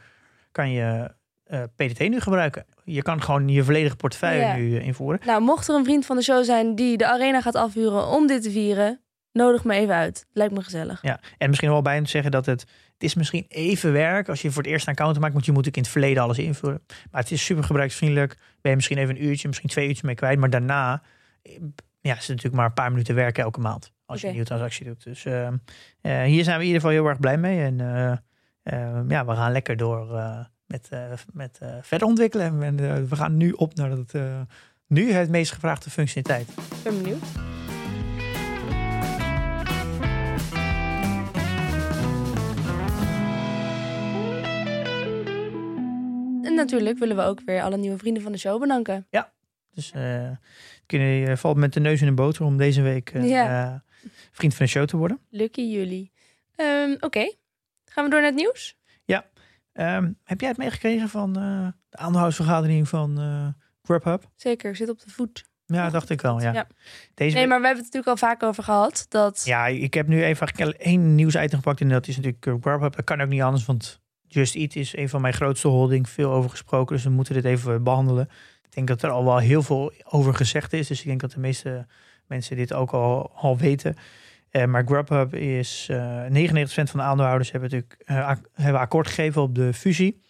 kan 0.52 0.70
je 0.70 1.10
eh, 1.44 1.62
PDT 1.76 1.98
nu 1.98 2.20
gebruiken. 2.20 2.64
Je 2.84 3.02
kan 3.02 3.22
gewoon 3.22 3.48
je 3.48 3.64
volledige 3.64 3.96
portefeuille 3.96 4.40
Ja. 4.40 4.56
nu 4.56 4.76
eh, 4.76 4.86
invoeren. 4.86 5.20
Nou, 5.26 5.42
mocht 5.42 5.68
er 5.68 5.74
een 5.74 5.84
vriend 5.84 6.06
van 6.06 6.16
de 6.16 6.22
show 6.22 6.44
zijn 6.44 6.74
die 6.74 6.96
de 6.96 7.06
arena 7.06 7.40
gaat 7.40 7.54
afhuren 7.54 8.06
om 8.06 8.26
dit 8.26 8.42
te 8.42 8.50
vieren, 8.50 9.00
nodig 9.32 9.64
me 9.64 9.74
even 9.74 9.94
uit. 9.94 10.26
Lijkt 10.32 10.54
me 10.54 10.62
gezellig. 10.62 11.02
Ja, 11.02 11.20
en 11.38 11.48
misschien 11.48 11.70
wel 11.70 11.82
bij 11.82 12.00
te 12.00 12.08
zeggen 12.08 12.30
dat 12.30 12.46
het, 12.46 12.60
het 12.92 13.02
is 13.02 13.14
misschien 13.14 13.44
even 13.48 13.92
werk 13.92 14.28
als 14.28 14.42
je 14.42 14.50
voor 14.50 14.62
het 14.62 14.72
eerst 14.72 14.86
een 14.86 14.92
account 14.92 15.18
maakt, 15.18 15.32
want 15.32 15.44
je 15.44 15.52
moet 15.52 15.64
natuurlijk 15.64 15.76
in 15.76 15.82
het 15.82 16.02
verleden 16.02 16.22
alles 16.22 16.38
invullen. 16.38 16.82
Maar 17.10 17.20
het 17.20 17.30
is 17.30 17.44
super 17.44 17.64
gebruiksvriendelijk. 17.64 18.36
Ben 18.60 18.70
je 18.70 18.76
misschien 18.76 18.98
even 18.98 19.16
een 19.16 19.24
uurtje, 19.24 19.48
misschien 19.48 19.68
twee 19.68 19.86
uurtjes 19.86 20.04
mee 20.04 20.14
kwijt, 20.14 20.38
maar 20.38 20.50
daarna 20.50 21.02
eh, 21.42 21.52
ja, 22.00 22.12
is 22.14 22.18
het 22.18 22.28
natuurlijk 22.28 22.54
maar 22.54 22.66
een 22.66 22.72
paar 22.72 22.90
minuten 22.90 23.14
werken 23.14 23.42
elke 23.42 23.60
maand 23.60 23.92
als 24.08 24.20
je 24.20 24.26
een 24.26 24.32
nieuwe 24.32 24.48
transactie 24.48 24.86
doet. 24.86 25.04
Dus 25.04 25.24
eh, 25.24 25.46
eh, 25.46 26.22
hier 26.22 26.44
zijn 26.44 26.56
we 26.56 26.62
in 26.62 26.66
ieder 26.66 26.80
geval 26.80 26.90
heel 26.90 27.06
erg 27.06 27.20
blij 27.20 27.38
mee 27.38 27.60
en 27.60 27.78
ja, 29.08 29.24
we 29.24 29.34
gaan 29.34 29.52
lekker 29.52 29.76
door 29.76 30.06
met, 30.66 30.88
met 31.32 31.58
verder 31.82 32.08
ontwikkelen. 32.08 32.62
En 32.62 32.76
we 33.08 33.16
gaan 33.16 33.36
nu 33.36 33.52
op 33.52 33.74
naar 33.74 33.90
het, 33.90 34.14
eh, 34.14 34.40
nu 34.86 35.12
het 35.12 35.30
meest 35.30 35.52
gevraagde 35.52 35.90
functionaliteit. 35.90 36.48
Ik 36.48 36.82
ben 36.82 37.02
benieuwd. 37.02 37.24
Natuurlijk 46.58 46.98
willen 46.98 47.16
we 47.16 47.22
ook 47.22 47.40
weer 47.44 47.62
alle 47.62 47.76
nieuwe 47.76 47.98
vrienden 47.98 48.22
van 48.22 48.32
de 48.32 48.38
show 48.38 48.60
bedanken. 48.60 49.06
Dus 49.74 49.90
eh 49.92 50.30
kun 50.86 51.00
je 51.00 51.36
valt 51.36 51.56
met 51.56 51.72
de 51.72 51.80
neus 51.80 52.00
in 52.00 52.06
de 52.06 52.12
boter 52.12 52.44
om 52.44 52.56
deze 52.56 52.82
week 52.82 53.10
eh, 53.10 53.28
Ja. 53.28 53.64
eh, 53.64 53.80
vriend 54.32 54.54
van 54.54 54.66
de 54.66 54.72
show 54.72 54.84
te 54.86 54.96
worden. 54.96 55.20
Lucky 55.30 55.60
jullie. 55.60 56.12
Ehm, 56.54 56.96
Oké, 57.00 57.34
gaan 57.84 58.04
we 58.04 58.10
door 58.10 58.20
naar 58.20 58.30
het 58.30 58.38
nieuws? 58.38 58.76
Ehm, 59.72 60.12
heb 60.24 60.40
jij 60.40 60.48
het 60.48 60.58
meegekregen 60.58 61.08
van 61.08 61.32
de 61.32 61.72
aandeelhoudersvergadering 61.90 62.88
van 62.88 63.18
Grubhub? 63.82 64.30
Zeker, 64.36 64.76
zit 64.76 64.88
op 64.88 65.00
de 65.00 65.10
voet. 65.10 65.44
Ja, 65.66 65.76
Ja, 65.76 65.90
dacht 65.90 66.10
ik 66.10 66.20
wel. 66.20 66.40
Ja. 66.40 66.52
Ja. 66.52 66.66
Deze 67.14 67.36
Nee, 67.36 67.46
maar 67.46 67.60
we 67.60 67.66
hebben 67.66 67.84
het 67.84 67.94
natuurlijk 67.94 68.22
al 68.22 68.28
vaak 68.28 68.42
over 68.42 68.62
gehad. 68.62 69.06
Dat 69.08 69.42
ja, 69.44 69.66
ik 69.66 69.94
heb 69.94 70.06
nu 70.08 70.24
even 70.24 70.78
één 70.78 71.14
nieuwsitem 71.14 71.58
gepakt 71.58 71.80
en 71.80 71.88
dat 71.88 72.06
is 72.08 72.16
natuurlijk 72.16 72.44
Grubhub. 72.44 72.96
Dat 72.96 73.04
kan 73.04 73.20
ook 73.20 73.28
niet 73.28 73.42
anders, 73.42 73.64
want 73.64 74.00
Just 74.28 74.54
Eat 74.54 74.76
is 74.76 74.96
een 74.96 75.08
van 75.08 75.20
mijn 75.20 75.34
grootste 75.34 75.68
holding. 75.68 76.08
Veel 76.08 76.32
over 76.32 76.50
gesproken, 76.50 76.94
dus 76.94 77.04
we 77.04 77.10
moeten 77.10 77.34
dit 77.34 77.44
even 77.44 77.82
behandelen. 77.82 78.28
Ik 78.64 78.74
denk 78.74 78.88
dat 78.88 79.02
er 79.02 79.10
al 79.10 79.24
wel 79.24 79.38
heel 79.38 79.62
veel 79.62 79.92
over 80.04 80.34
gezegd 80.34 80.72
is, 80.72 80.86
dus 80.86 81.00
ik 81.00 81.06
denk 81.06 81.20
dat 81.20 81.32
de 81.32 81.40
meeste 81.40 81.86
mensen 82.26 82.56
dit 82.56 82.72
ook 82.72 82.90
al, 82.90 83.30
al 83.34 83.56
weten. 83.56 83.96
Eh, 84.50 84.64
maar 84.64 84.84
Grubhub 84.86 85.34
is 85.34 85.86
eh 85.90 86.24
99% 86.24 86.90
van 86.90 87.00
de 87.00 87.06
aandeelhouders 87.06 87.50
hebben 87.50 87.70
natuurlijk 87.70 88.02
eh, 88.04 88.32
hebben 88.52 88.80
akkoord 88.80 89.06
gegeven 89.06 89.42
op 89.42 89.54
de 89.54 89.72
fusie. 89.72 90.22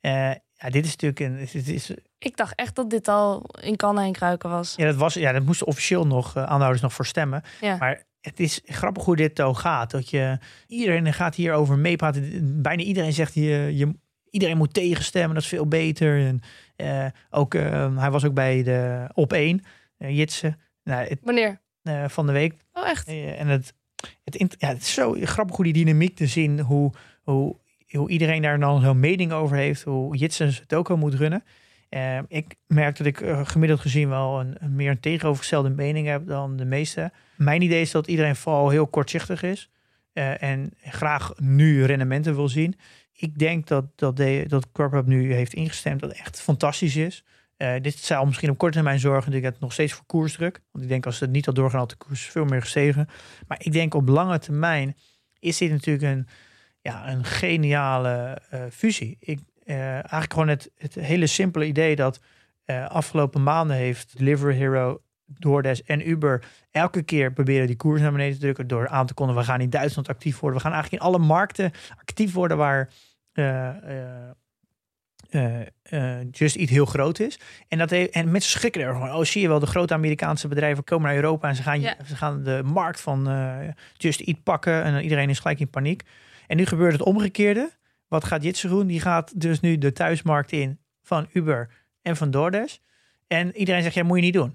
Eh, 0.00 0.30
ja, 0.58 0.70
dit 0.70 0.84
is 0.84 0.96
natuurlijk 0.96 1.20
een. 1.20 1.48
Dit 1.52 1.68
is, 1.68 1.90
ik 2.18 2.36
dacht 2.36 2.54
echt 2.54 2.74
dat 2.74 2.90
dit 2.90 3.08
al 3.08 3.44
in 3.60 3.76
kannen 3.76 4.04
en 4.04 4.12
kruiken 4.12 4.50
was. 4.50 4.74
ja, 4.76 4.84
dat 4.84 4.96
was, 4.96 5.14
ja, 5.14 5.32
dat 5.32 5.44
moesten 5.44 5.66
officieel 5.66 6.06
nog 6.06 6.36
eh, 6.36 6.42
aandeelhouders 6.42 6.80
nog 6.80 6.92
voor 6.92 7.06
stemmen. 7.06 7.42
Ja. 7.60 7.76
Maar 7.76 8.02
het 8.20 8.40
is 8.40 8.60
grappig 8.64 9.04
hoe 9.04 9.16
dit 9.16 9.40
ook 9.40 9.58
gaat. 9.58 9.90
Dat 9.90 10.10
je, 10.10 10.38
iedereen 10.66 11.12
gaat 11.12 11.34
hierover 11.34 11.78
meepraten. 11.78 12.62
Bijna 12.62 12.82
iedereen 12.82 13.12
zegt, 13.12 13.34
je, 13.34 13.76
je, 13.76 13.94
iedereen 14.30 14.56
moet 14.56 14.74
tegenstemmen, 14.74 15.34
dat 15.34 15.42
is 15.42 15.48
veel 15.48 15.66
beter. 15.66 16.26
En, 16.26 16.40
uh, 16.76 17.06
ook, 17.30 17.54
uh, 17.54 17.98
hij 17.98 18.10
was 18.10 18.24
ook 18.24 18.34
bij 18.34 18.62
de 18.62 19.08
Op 19.14 19.32
1, 19.32 19.62
uh, 19.98 20.16
Jitse. 20.16 20.56
Nou, 20.84 21.08
het, 21.08 21.18
Wanneer? 21.22 21.60
van 22.06 22.26
de 22.26 22.32
week. 22.32 22.54
Oh, 22.72 22.88
echt? 22.88 23.08
en 23.08 23.46
het, 23.46 23.74
het, 24.24 24.56
ja, 24.58 24.68
het 24.68 24.80
is 24.80 24.92
zo 24.92 25.16
grappig 25.20 25.56
hoe 25.56 25.64
die 25.64 25.84
dynamiek 25.84 26.16
te 26.16 26.26
zien, 26.26 26.60
hoe, 26.60 26.92
hoe, 27.22 27.56
hoe 27.90 28.10
iedereen 28.10 28.42
daar 28.42 28.60
dan 28.60 28.80
zo'n 28.80 29.00
mening 29.00 29.32
over 29.32 29.56
heeft, 29.56 29.82
hoe 29.82 30.16
Jitse 30.16 30.44
het 30.44 30.74
ook 30.74 30.90
al 30.90 30.96
moet 30.96 31.14
runnen. 31.14 31.44
Uh, 31.90 32.18
ik 32.28 32.54
merk 32.66 32.96
dat 32.96 33.06
ik 33.06 33.20
uh, 33.20 33.46
gemiddeld 33.46 33.80
gezien 33.80 34.08
wel 34.08 34.40
een, 34.40 34.74
meer 34.74 34.90
een 34.90 35.00
tegenovergestelde 35.00 35.68
mening 35.68 36.06
heb 36.06 36.26
dan 36.26 36.56
de 36.56 36.64
meeste. 36.64 37.12
Mijn 37.36 37.62
idee 37.62 37.80
is 37.80 37.90
dat 37.90 38.06
iedereen 38.06 38.36
vooral 38.36 38.68
heel 38.68 38.86
kortzichtig 38.86 39.42
is 39.42 39.70
uh, 40.14 40.42
en 40.42 40.70
graag 40.82 41.32
nu 41.36 41.84
rendementen 41.84 42.34
wil 42.34 42.48
zien. 42.48 42.78
Ik 43.12 43.38
denk 43.38 43.66
dat, 43.66 43.84
dat, 43.94 44.16
dat 44.46 44.72
CorpHub 44.72 45.06
nu 45.06 45.32
heeft 45.32 45.54
ingestemd 45.54 46.00
dat 46.00 46.12
echt 46.12 46.40
fantastisch 46.40 46.96
is. 46.96 47.24
dit 47.80 47.98
zou 47.98 48.26
misschien 48.26 48.50
op 48.50 48.58
korte 48.58 48.74
termijn 48.74 48.98
zorgen 48.98 49.30
dat 49.30 49.40
ik 49.40 49.44
het 49.44 49.60
nog 49.60 49.72
steeds 49.72 49.92
voor 49.92 50.06
koersdruk. 50.06 50.60
Want 50.70 50.84
ik 50.84 50.90
denk 50.90 51.06
als 51.06 51.20
het 51.20 51.30
niet 51.30 51.46
had 51.46 51.54
doorgaan 51.54 51.78
had 51.78 51.90
de 51.90 51.96
koers 51.96 52.22
veel 52.22 52.44
meer 52.44 52.60
gestegen. 52.60 53.08
Maar 53.46 53.58
ik 53.60 53.72
denk 53.72 53.94
op 53.94 54.08
lange 54.08 54.38
termijn 54.38 54.96
is 55.38 55.58
dit 55.58 55.70
natuurlijk 55.70 56.06
een, 56.06 56.26
ja, 56.80 57.10
een 57.10 57.24
geniale 57.24 58.42
fusie. 58.70 59.16
Ik, 59.20 59.38
uh, 59.68 59.92
eigenlijk 59.92 60.32
gewoon 60.32 60.48
het, 60.48 60.70
het 60.76 60.94
hele 60.94 61.26
simpele 61.26 61.66
idee 61.66 61.96
dat 61.96 62.20
uh, 62.66 62.88
afgelopen 62.88 63.42
maanden 63.42 63.76
heeft 63.76 64.18
Delivery 64.18 64.54
Hero, 64.54 65.00
DoorDash 65.24 65.78
en 65.78 66.08
Uber 66.08 66.44
elke 66.70 67.02
keer 67.02 67.32
proberen 67.32 67.66
die 67.66 67.76
koers 67.76 68.00
naar 68.00 68.12
beneden 68.12 68.34
te 68.34 68.40
drukken 68.40 68.66
door 68.66 68.88
aan 68.88 69.06
te 69.06 69.14
kondigen, 69.14 69.42
we 69.42 69.48
gaan 69.48 69.60
in 69.60 69.70
Duitsland 69.70 70.08
actief 70.08 70.38
worden. 70.40 70.58
We 70.58 70.64
gaan 70.64 70.74
eigenlijk 70.74 71.02
in 71.02 71.08
alle 71.08 71.18
markten 71.18 71.72
actief 71.96 72.32
worden 72.32 72.56
waar 72.56 72.90
uh, 73.32 73.70
Just 76.30 76.56
Eat 76.56 76.68
heel 76.68 76.86
groot 76.86 77.18
is. 77.18 77.40
En, 77.68 77.78
dat 77.78 77.90
heeft, 77.90 78.10
en 78.10 78.30
mensen 78.30 78.50
schrikken 78.50 78.82
er 78.82 78.92
gewoon. 78.92 79.14
Oh, 79.14 79.24
zie 79.24 79.42
je 79.42 79.48
wel, 79.48 79.58
de 79.58 79.66
grote 79.66 79.94
Amerikaanse 79.94 80.48
bedrijven 80.48 80.84
komen 80.84 81.06
naar 81.06 81.16
Europa 81.16 81.48
en 81.48 81.56
ze 81.56 81.62
gaan, 81.62 81.80
ja. 81.80 81.96
ze 82.06 82.16
gaan 82.16 82.42
de 82.42 82.62
markt 82.64 83.00
van 83.00 83.28
Just 83.96 84.20
Eat 84.20 84.42
pakken 84.42 84.82
en 84.82 85.02
iedereen 85.02 85.30
is 85.30 85.38
gelijk 85.38 85.60
in 85.60 85.70
paniek. 85.70 86.02
En 86.46 86.56
nu 86.56 86.66
gebeurt 86.66 86.92
het 86.92 87.02
omgekeerde. 87.02 87.77
Wat 88.08 88.24
gaat 88.24 88.42
Jitse 88.42 88.68
doen? 88.68 88.86
Die 88.86 89.00
gaat 89.00 89.40
dus 89.40 89.60
nu 89.60 89.78
de 89.78 89.92
thuismarkt 89.92 90.52
in 90.52 90.78
van 91.02 91.28
Uber 91.32 91.70
en 92.02 92.16
van 92.16 92.30
DoorDash. 92.30 92.76
En 93.26 93.56
iedereen 93.56 93.82
zegt, 93.82 93.94
ja, 93.94 94.02
moet 94.02 94.16
je 94.16 94.24
niet 94.24 94.32
doen. 94.32 94.54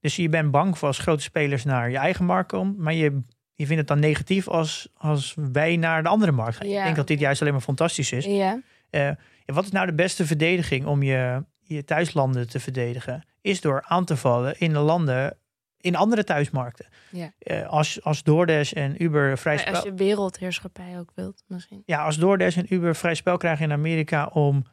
Dus 0.00 0.16
je 0.16 0.28
bent 0.28 0.50
bang 0.50 0.78
voor 0.78 0.88
als 0.88 0.98
grote 0.98 1.22
spelers 1.22 1.64
naar 1.64 1.90
je 1.90 1.96
eigen 1.96 2.24
markt 2.24 2.48
komen. 2.48 2.74
Maar 2.78 2.94
je, 2.94 3.22
je 3.54 3.66
vindt 3.66 3.78
het 3.78 3.86
dan 3.86 3.98
negatief 3.98 4.48
als, 4.48 4.88
als 4.96 5.34
wij 5.52 5.76
naar 5.76 6.02
de 6.02 6.08
andere 6.08 6.32
markt 6.32 6.56
gaan. 6.56 6.68
Ja. 6.68 6.78
Ik 6.78 6.84
denk 6.84 6.96
dat 6.96 7.06
dit 7.06 7.20
juist 7.20 7.40
alleen 7.40 7.52
maar 7.52 7.62
fantastisch 7.62 8.12
is. 8.12 8.24
Ja. 8.24 8.60
Uh, 8.90 9.10
wat 9.46 9.64
is 9.64 9.70
nou 9.70 9.86
de 9.86 9.94
beste 9.94 10.26
verdediging 10.26 10.86
om 10.86 11.02
je, 11.02 11.44
je 11.62 11.84
thuislanden 11.84 12.48
te 12.48 12.60
verdedigen? 12.60 13.24
Is 13.40 13.60
door 13.60 13.84
aan 13.86 14.04
te 14.04 14.16
vallen 14.16 14.58
in 14.58 14.72
de 14.72 14.78
landen 14.78 15.38
in 15.80 15.96
andere 15.96 16.24
thuismarkten. 16.24 16.86
Ja. 17.10 17.32
Uh, 17.44 17.66
als, 17.66 18.04
als 18.04 18.22
DoorDash 18.22 18.72
en 18.72 19.02
Uber 19.02 19.38
vrij 19.38 19.58
spel... 19.58 19.74
Als 19.74 19.84
je 19.84 19.94
wereldheerschappij 19.94 20.98
ook 20.98 21.10
wilt 21.14 21.42
misschien. 21.46 21.82
Ja, 21.86 22.04
als 22.04 22.16
DoorDash 22.16 22.56
en 22.56 22.74
Uber 22.74 22.96
vrij 22.96 23.14
spel 23.14 23.36
krijgen 23.36 23.64
in 23.64 23.72
Amerika 23.72 24.26
om 24.26 24.64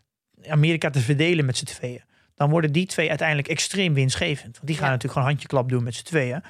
Amerika 0.50 0.90
te 0.90 1.00
verdelen 1.00 1.46
met 1.46 1.58
z'n 1.58 1.66
tweeën. 1.66 2.02
Dan 2.36 2.50
worden 2.50 2.72
die 2.72 2.86
twee 2.86 3.10
uiteindelijk 3.10 3.48
extreem 3.48 3.94
winstgevend. 3.94 4.54
Want 4.56 4.68
die 4.68 4.76
gaan 4.76 4.86
Ja. 4.86 4.92
natuurlijk 4.92 5.14
gewoon 5.14 5.28
handjeklap 5.28 5.70
doen 5.70 5.84
met 5.84 5.96
z'n 5.96 6.06
tweeën. 6.06 6.42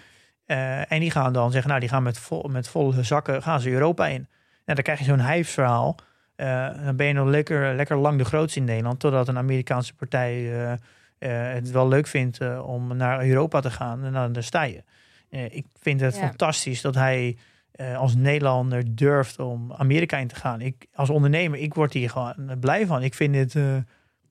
Eh, 0.46 0.92
en 0.92 1.00
die 1.00 1.12
gaan 1.12 1.34
dan 1.34 1.52
zeggen, 1.52 1.70
nou 1.70 1.82
die 1.82 1.90
gaan 1.90 2.04
met, 2.04 2.18
vol, 2.20 2.44
met 2.44 2.68
volle 2.68 3.04
zakken 3.04 3.44
gaan 3.44 3.62
ze 3.62 3.70
Europa 3.70 4.08
in. 4.08 4.28
Nou, 4.66 4.76
dan 4.76 4.84
krijg 4.84 5.00
je 5.00 5.06
zo'n 5.06 5.20
hijfsverhaal. 5.20 5.96
Eh, 6.36 6.84
dan 6.86 6.96
ben 6.96 7.08
je 7.08 7.14
nog 7.14 7.28
lekker, 7.28 7.76
lekker 7.76 7.98
lang 7.98 8.18
de 8.18 8.26
grootste 8.26 8.60
in 8.60 8.66
Nederland. 8.66 9.00
Totdat 9.00 9.28
een 9.28 9.38
Amerikaanse 9.38 9.94
partij 9.94 10.34
eh, 10.34 10.72
eh, 10.72 10.78
het 11.20 11.72
wel 11.72 11.88
leuk 11.88 12.08
vindt 12.08 12.38
eh, 12.40 12.68
om 12.68 12.98
naar 12.98 13.26
Europa 13.26 13.60
te 13.60 13.72
gaan. 13.72 14.04
En 14.04 14.14
dan 14.14 14.32
daar 14.32 14.44
sta 14.44 14.64
je. 14.64 14.84
Eh, 15.30 15.56
ik 15.56 15.66
vind 15.80 16.02
het 16.02 16.16
Ja. 16.16 16.28
fantastisch 16.28 16.82
dat 16.82 16.96
hij 16.96 17.38
eh, 17.72 17.98
als 17.98 18.16
Nederlander 18.16 18.96
durft 18.96 19.40
om 19.40 19.74
Amerika 19.74 20.18
in 20.18 20.28
te 20.28 20.36
gaan. 20.36 20.62
Ik, 20.62 20.86
als 20.94 21.10
ondernemer, 21.10 21.60
ik 21.60 21.74
word 21.74 21.94
hier 21.94 22.10
gewoon 22.10 22.36
blij 22.60 22.86
van. 22.86 23.04
Ik 23.04 23.14
vind 23.14 23.34
dit, 23.34 23.56
eh, 23.56 23.76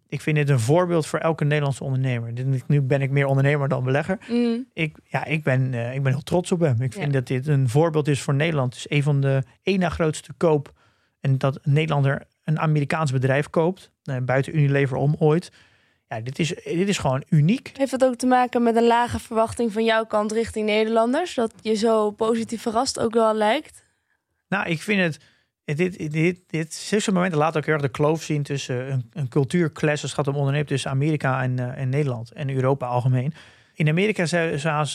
ik 0.09 0.20
vind 0.20 0.37
dit 0.37 0.49
een 0.49 0.61
voorbeeld 0.61 1.07
voor 1.07 1.18
elke 1.18 1.45
Nederlandse 1.45 1.84
ondernemer. 1.84 2.32
Nu 2.66 2.82
ben 2.82 3.03
ik 3.03 3.11
meer 3.11 3.26
ondernemer 3.26 3.68
dan 3.68 3.84
belegger. 3.84 4.18
Mm. 4.28 4.66
Ik, 4.72 4.97
ja, 5.05 5.24
ik, 5.24 5.43
ben, 5.43 5.74
eh, 5.74 5.95
ik 5.95 6.03
ben 6.03 6.12
heel 6.12 6.22
trots 6.22 6.53
op 6.53 6.61
hem. 6.61 6.82
Ik 6.82 6.93
vind 6.93 7.07
Ja. 7.07 7.12
dat 7.12 7.26
dit 7.26 7.47
een 7.47 7.68
voorbeeld 7.68 8.09
is 8.09 8.20
voor 8.22 8.34
Nederland. 8.34 8.74
Het 8.74 8.84
is 8.91 8.97
een 8.97 9.03
van 9.03 9.20
de 9.20 9.43
na 9.64 9.89
grootste 9.89 10.32
koop. 10.37 10.72
En 11.20 11.39
dat 11.39 11.59
een 11.62 11.72
Nederlander 11.72 12.22
een 12.45 12.59
Amerikaans 12.61 13.12
bedrijf 13.12 13.51
koopt. 13.51 13.91
eh, 14.05 14.16
buiten 14.22 14.57
Unilever 14.59 14.97
om 14.97 15.16
ooit. 15.18 15.53
Ja, 16.09 16.20
dit 16.20 16.38
is, 16.38 16.48
dit 16.48 16.88
is 16.88 16.98
gewoon 16.98 17.24
uniek. 17.28 17.72
Heeft 17.76 17.90
dat 17.90 18.04
ook 18.04 18.16
te 18.16 18.26
maken 18.26 18.62
met 18.62 18.76
een 18.76 18.86
lage 18.86 19.18
verwachting 19.18 19.72
van 19.72 19.84
jouw 19.84 20.04
kant 20.04 20.32
richting 20.32 20.66
Nederlanders? 20.66 21.34
Dat 21.34 21.52
je 21.61 21.74
zo 21.74 22.11
positief 22.11 22.62
verrast 22.62 22.98
ook 22.98 23.14
wel 23.14 23.34
lijkt? 23.34 23.84
Nou, 24.48 24.68
ik 24.68 24.82
vind 24.82 25.00
het. 25.00 25.20
Dit, 25.76 26.12
dit, 26.12 26.40
dit, 26.46 26.74
zulke 26.74 27.12
momenten 27.12 27.38
laat 27.38 27.57
ook 27.57 27.64
heel 27.64 27.74
erg 27.74 27.82
de 27.82 27.88
kloof 27.88 28.22
zien 28.22 28.42
tussen 28.42 28.92
een, 28.92 29.11
een 29.12 29.28
cultuurclash 29.28 30.02
als 30.02 30.02
het 30.02 30.12
gaat 30.12 30.28
om 30.28 30.36
ondernemen 30.36 30.66
tussen 30.66 30.90
Amerika 30.90 31.42
en, 31.42 31.59
eh, 31.59 31.80
en 31.80 31.88
Nederland 31.88 32.32
en 32.32 32.50
Europa 32.50 32.86
algemeen. 32.86 33.34
In 33.79 33.89
Amerika 33.89 34.27
staan 34.27 34.87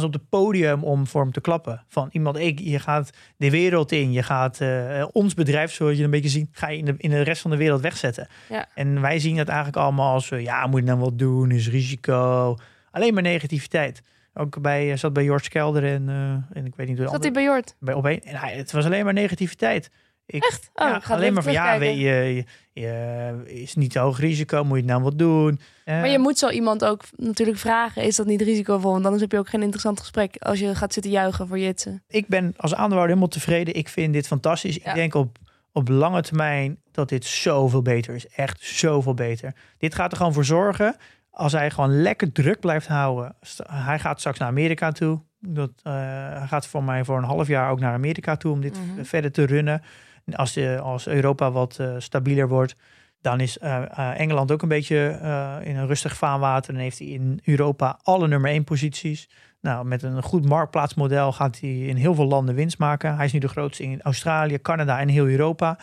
ze- 0.00 0.06
op 0.06 0.12
het 0.12 0.28
podium 0.28 0.82
om 0.84 1.06
voor 1.06 1.20
hem 1.22 1.32
te 1.32 1.40
klappen. 1.40 1.84
Van 1.88 2.08
iemand, 2.12 2.36
ik, 2.38 2.58
je 2.60 2.78
gaat 2.78 3.10
de 3.36 3.50
wereld 3.50 3.92
in, 3.92 4.12
je 4.12 4.22
gaat 4.22 4.60
eh, 4.60 5.04
ons 5.12 5.34
bedrijf, 5.34 5.72
zoals 5.72 5.96
je 5.96 6.04
een 6.04 6.10
beetje 6.10 6.28
ziet, 6.28 6.48
ga 6.52 6.68
je 6.68 6.78
in 6.78 6.84
de, 6.84 6.94
in 6.96 7.10
de 7.10 7.20
rest 7.20 7.42
van 7.42 7.50
de 7.50 7.56
wereld 7.56 7.80
wegzetten. 7.80 8.28
Ja. 8.48 8.66
En 8.74 9.00
wij 9.00 9.18
zien 9.18 9.36
dat 9.36 9.48
eigenlijk 9.48 9.76
allemaal 9.76 10.12
als, 10.12 10.30
eh, 10.30 10.42
ja, 10.42 10.66
moet 10.66 10.80
je 10.80 10.86
dan 10.86 10.98
wat 10.98 11.18
doen, 11.18 11.50
is 11.50 11.68
risico. 11.68 12.56
Alleen 12.90 13.14
maar 13.14 13.22
negativiteit. 13.22 14.02
Ook 14.34 14.60
bij, 14.60 14.90
eh, 14.92 14.96
zat 14.96 15.12
bij 15.12 15.24
George 15.24 15.48
Kelder 15.48 15.84
en, 15.84 16.08
en 16.52 16.66
ik 16.66 16.74
weet 16.76 16.88
niet 16.88 16.98
hoe 16.98 17.08
Zat 17.08 17.22
hij 17.22 17.32
bij 17.32 17.42
Jort? 17.42 17.76
bij 17.80 17.94
opeen. 17.94 18.20
En 18.22 18.36
hij, 18.36 18.52
het 18.56 18.72
was 18.72 18.84
alleen 18.84 19.04
maar 19.04 19.12
negativiteit. 19.12 19.90
Ik, 20.30 20.44
Echt? 20.44 20.70
Oh, 20.74 20.88
ja, 20.88 20.96
ik 20.96 21.02
ga 21.02 21.14
alleen 21.14 21.32
maar 21.32 21.42
van 21.42 21.52
ja, 21.52 21.72
je, 21.72 21.98
je, 21.98 22.44
je 22.72 23.42
is 23.46 23.74
niet 23.74 23.94
hoog 23.94 24.18
risico, 24.18 24.64
moet 24.64 24.76
je 24.76 24.82
het 24.82 24.90
nou 24.92 25.02
wat 25.02 25.18
doen. 25.18 25.60
Eh, 25.84 25.94
Maar 25.98 26.08
je 26.08 26.18
moet 26.18 26.38
zo 26.38 26.48
iemand 26.48 26.84
ook 26.84 27.02
natuurlijk 27.16 27.58
vragen, 27.58 28.02
is 28.02 28.16
dat 28.16 28.26
niet 28.26 28.40
risicovol? 28.42 28.92
Want 28.92 29.04
anders 29.04 29.22
heb 29.22 29.32
je 29.32 29.38
ook 29.38 29.48
geen 29.48 29.62
interessant 29.62 30.00
gesprek 30.00 30.36
als 30.38 30.58
je 30.58 30.74
gaat 30.74 30.92
zitten 30.92 31.12
juichen 31.12 31.48
voor 31.48 31.58
Jitsen. 31.58 32.02
Ik 32.08 32.26
ben 32.28 32.44
als 32.56 32.70
aandeelhouder 32.70 33.08
helemaal 33.08 33.28
tevreden. 33.28 33.74
Ik 33.74 33.88
vind 33.88 34.12
dit 34.12 34.26
fantastisch. 34.26 34.74
Ja. 34.74 34.88
Ik 34.88 34.94
denk 34.94 35.14
op, 35.14 35.36
op 35.72 35.88
lange 35.88 36.22
termijn 36.22 36.78
dat 36.92 37.08
dit 37.08 37.24
zoveel 37.24 37.82
beter 37.82 38.14
is. 38.14 38.28
Echt 38.28 38.62
zoveel 38.62 39.14
beter. 39.14 39.54
Dit 39.78 39.94
gaat 39.94 40.10
er 40.10 40.16
gewoon 40.16 40.32
voor 40.32 40.44
zorgen. 40.44 40.96
Als 41.30 41.52
hij 41.52 41.70
gewoon 41.70 42.02
lekker 42.02 42.32
druk 42.32 42.60
blijft 42.60 42.86
houden. 42.86 43.36
Hij 43.66 43.98
gaat 43.98 44.18
straks 44.18 44.38
naar 44.38 44.48
Amerika 44.48 44.92
toe. 44.92 45.20
Dat, 45.40 45.70
eh, 45.82 45.92
hij 46.38 46.46
gaat 46.46 46.66
voor 46.66 46.84
mij 46.84 47.04
voor 47.04 47.16
een 47.18 47.24
half 47.24 47.46
jaar 47.48 47.70
ook 47.70 47.80
naar 47.80 47.92
Amerika 47.92 48.36
toe 48.36 48.52
om 48.52 48.60
dit 48.60 48.78
Mhm. 48.94 49.04
verder 49.04 49.32
te 49.32 49.44
runnen. 49.44 49.82
En 50.30 50.36
Als, 50.36 50.52
de, 50.52 50.78
als 50.82 51.06
Europa 51.06 51.50
wat 51.50 51.78
eh, 51.78 51.94
stabieler 51.98 52.48
wordt, 52.48 52.74
dan 53.20 53.40
is 53.40 53.58
eh, 53.58 53.82
eh, 53.82 54.20
Engeland 54.20 54.52
ook 54.52 54.62
een 54.62 54.68
beetje 54.68 55.08
eh, 55.08 55.56
in 55.62 55.76
een 55.76 55.86
rustig 55.86 56.16
vaarwater. 56.16 56.72
Dan 56.72 56.82
heeft 56.82 56.98
hij 56.98 57.08
in 57.08 57.40
Europa 57.44 57.98
alle 58.02 58.28
nummer 58.28 58.50
één 58.50 58.64
posities. 58.64 59.28
Nou, 59.60 59.86
met 59.86 60.02
een 60.02 60.22
goed 60.22 60.46
marktplaatsmodel 60.46 61.32
gaat 61.32 61.60
hij 61.60 61.78
in 61.78 61.96
heel 61.96 62.14
veel 62.14 62.26
landen 62.26 62.54
winst 62.54 62.78
maken. 62.78 63.16
Hij 63.16 63.24
is 63.24 63.32
nu 63.32 63.38
de 63.38 63.48
grootste 63.48 63.82
in 63.82 64.02
Australië, 64.02 64.60
Canada 64.60 65.00
en 65.00 65.08
heel 65.08 65.26
Europa. 65.26 65.78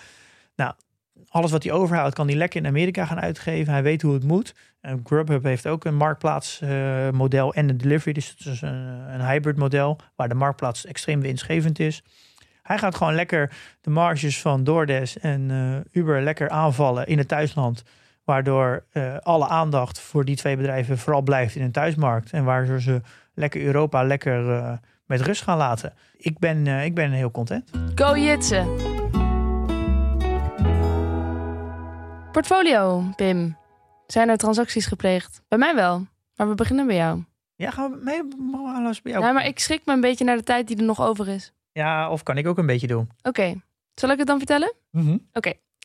Nou, 0.55 0.73
alles 1.27 1.51
wat 1.51 1.63
hij 1.63 1.71
overhoudt 1.71 2.15
kan 2.15 2.27
hij 2.27 2.35
lekker 2.35 2.59
in 2.59 2.67
Amerika 2.67 3.05
gaan 3.05 3.19
uitgeven. 3.19 3.73
Hij 3.73 3.83
weet 3.83 4.01
hoe 4.01 4.13
het 4.13 4.23
moet. 4.23 4.55
En 4.81 5.01
Grubhub 5.03 5.43
heeft 5.43 5.67
ook 5.67 5.85
een 5.85 5.95
marktplaatsmodel 5.95 7.53
en 7.53 7.69
een 7.69 7.77
delivery. 7.77 8.13
Dus 8.13 8.29
het 8.29 8.45
is 8.45 8.61
een, 8.61 8.87
een 9.13 9.25
hybrid 9.27 9.57
model 9.57 9.97
waar 10.15 10.29
de 10.29 10.35
marktplaats 10.35 10.85
extreem 10.85 11.21
winstgevend 11.21 11.79
is. 11.79 12.03
Hij 12.67 12.77
gaat 12.77 12.95
gewoon 12.95 13.15
lekker 13.15 13.51
de 13.81 13.89
marges 13.89 14.41
van 14.41 14.63
DoorDash 14.63 15.15
en 15.15 15.51
eh, 15.51 16.01
Uber 16.01 16.21
lekker 16.21 16.49
aanvallen 16.49 17.07
in 17.07 17.17
het 17.17 17.27
thuisland. 17.27 17.83
Waardoor 18.23 18.83
eh, 18.91 19.17
alle 19.17 19.47
aandacht 19.47 19.99
voor 19.99 20.25
die 20.25 20.35
twee 20.35 20.55
bedrijven 20.55 20.97
vooral 20.97 21.21
blijft 21.21 21.55
in 21.55 21.61
een 21.61 21.71
thuismarkt. 21.71 22.31
En 22.31 22.43
waar 22.43 22.79
ze 22.79 23.01
lekker 23.33 23.61
Europa 23.61 24.03
lekker 24.03 24.51
eh, 24.51 24.71
met 25.05 25.21
rust 25.21 25.41
gaan 25.41 25.57
laten. 25.57 25.93
Ik 26.17 26.39
ben, 26.39 26.67
ik 26.67 26.95
ben 26.95 27.11
heel 27.11 27.31
content. 27.31 27.69
Go 27.95 28.17
Jitsen! 28.17 28.67
Portfolio, 32.31 33.03
Pim. 33.15 33.57
Zijn 34.07 34.29
er 34.29 34.37
transacties 34.37 34.85
gepleegd? 34.85 35.41
Bij 35.47 35.57
mij 35.57 35.75
wel, 35.75 36.05
maar 36.35 36.49
we 36.49 36.55
beginnen 36.55 36.87
bij 36.87 36.95
jou. 36.95 37.23
Ja, 37.55 37.69
gaan 37.69 37.91
we 37.91 37.97
mee? 38.03 38.21
Alles 38.75 39.01
bij 39.01 39.11
jou? 39.11 39.25
Ja, 39.25 39.31
maar 39.31 39.45
ik 39.45 39.59
schrik 39.59 39.81
me 39.85 39.93
een 39.93 40.01
beetje 40.01 40.25
naar 40.25 40.37
de 40.37 40.43
tijd 40.43 40.67
die 40.67 40.77
er 40.77 40.83
nog 40.83 41.01
over 41.01 41.27
is. 41.27 41.51
Ja, 41.77 42.09
of 42.11 42.23
kan 42.23 42.37
ik 42.37 42.47
ook 42.47 42.57
een 42.57 42.65
beetje 42.65 42.87
doen? 42.87 43.09
Oké, 43.23 43.61
zal 43.95 44.09
ik 44.09 44.17
het 44.17 44.27
dan 44.27 44.37
vertellen? 44.37 44.73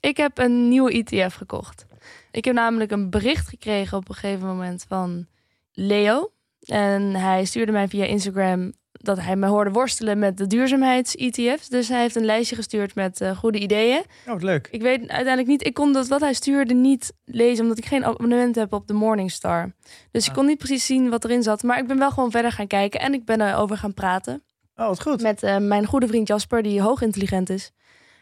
Ik 0.01 0.17
heb 0.17 0.39
een 0.39 0.69
nieuwe 0.69 0.93
ETF 1.05 1.35
gekocht. 1.35 1.87
Ik 2.31 2.45
heb 2.45 2.55
namelijk 2.55 2.91
een 2.91 3.11
bericht 3.11 3.49
gekregen 3.49 3.99
op 3.99 4.09
een 4.09 4.15
gegeven 4.15 4.47
moment 4.47 4.85
van 4.89 5.27
Leo. 5.73 6.33
En 6.61 7.03
hij 7.15 7.45
stuurde 7.45 7.73
mij 7.73 7.89
via 7.89 8.05
Instagram 8.05 8.73
dat 8.93 9.21
hij 9.21 9.37
me 9.37 9.47
hoorde 9.47 9.71
worstelen 9.71 10.19
met 10.19 10.37
de 10.37 10.47
duurzaamheids-ETF's. 10.47 11.69
Dus 11.69 11.89
hij 11.89 12.01
heeft 12.01 12.17
een 12.17 12.25
lijstje 12.25 12.57
gestuurd 12.57 12.95
met 12.95 13.21
eh, 13.21 13.37
goede 13.37 13.59
ideeën. 13.59 13.99
Oh, 14.27 14.33
wat 14.33 14.43
leuk. 14.43 14.69
Ik 14.71 14.83
weet 14.83 14.99
uiteindelijk 15.01 15.47
niet, 15.49 15.67
ik 15.67 15.75
kon 15.75 15.93
dat 15.93 16.09
wat 16.09 16.21
hij 16.21 16.33
stuurde 16.33 16.75
niet 16.75 17.13
lezen, 17.25 17.63
omdat 17.63 17.79
ik 17.79 17.85
geen 17.87 18.05
abonnement 18.05 18.55
heb 18.55 18.73
op 18.73 18.87
de 18.87 18.95
Morningstar. 18.95 19.73
Dus 20.11 20.25
ik 20.25 20.31
Ah. 20.31 20.37
kon 20.37 20.47
niet 20.47 20.59
precies 20.59 20.87
zien 20.87 21.11
wat 21.11 21.25
erin 21.25 21.43
zat. 21.43 21.63
Maar 21.63 21.79
ik 21.79 21.87
ben 21.87 21.99
wel 21.99 22.11
gewoon 22.11 22.31
verder 22.31 22.53
gaan 22.53 22.67
kijken 22.67 23.01
en 23.01 23.15
ik 23.15 23.25
ben 23.25 23.41
erover 23.41 23.77
gaan 23.77 23.95
praten 23.95 24.43
Oh, 24.77 24.87
wat 24.87 25.03
goed. 25.03 25.23
met 25.23 25.43
eh, 25.43 25.57
mijn 25.57 25.87
goede 25.87 26.07
vriend 26.07 26.29
Jasper, 26.29 26.63
die 26.63 26.81
hoog 26.83 27.03
intelligent 27.03 27.51
is. 27.51 27.73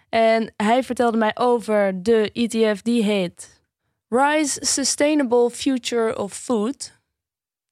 En 0.09 0.53
hij 0.57 0.82
vertelde 0.82 1.16
mij 1.16 1.36
over 1.36 2.03
de 2.03 2.30
ETF 2.32 2.82
die 2.82 3.03
heet 3.03 3.61
Rise 4.09 4.59
Sustainable 4.64 5.51
Future 5.51 6.18
of 6.18 6.32
Food. 6.32 6.98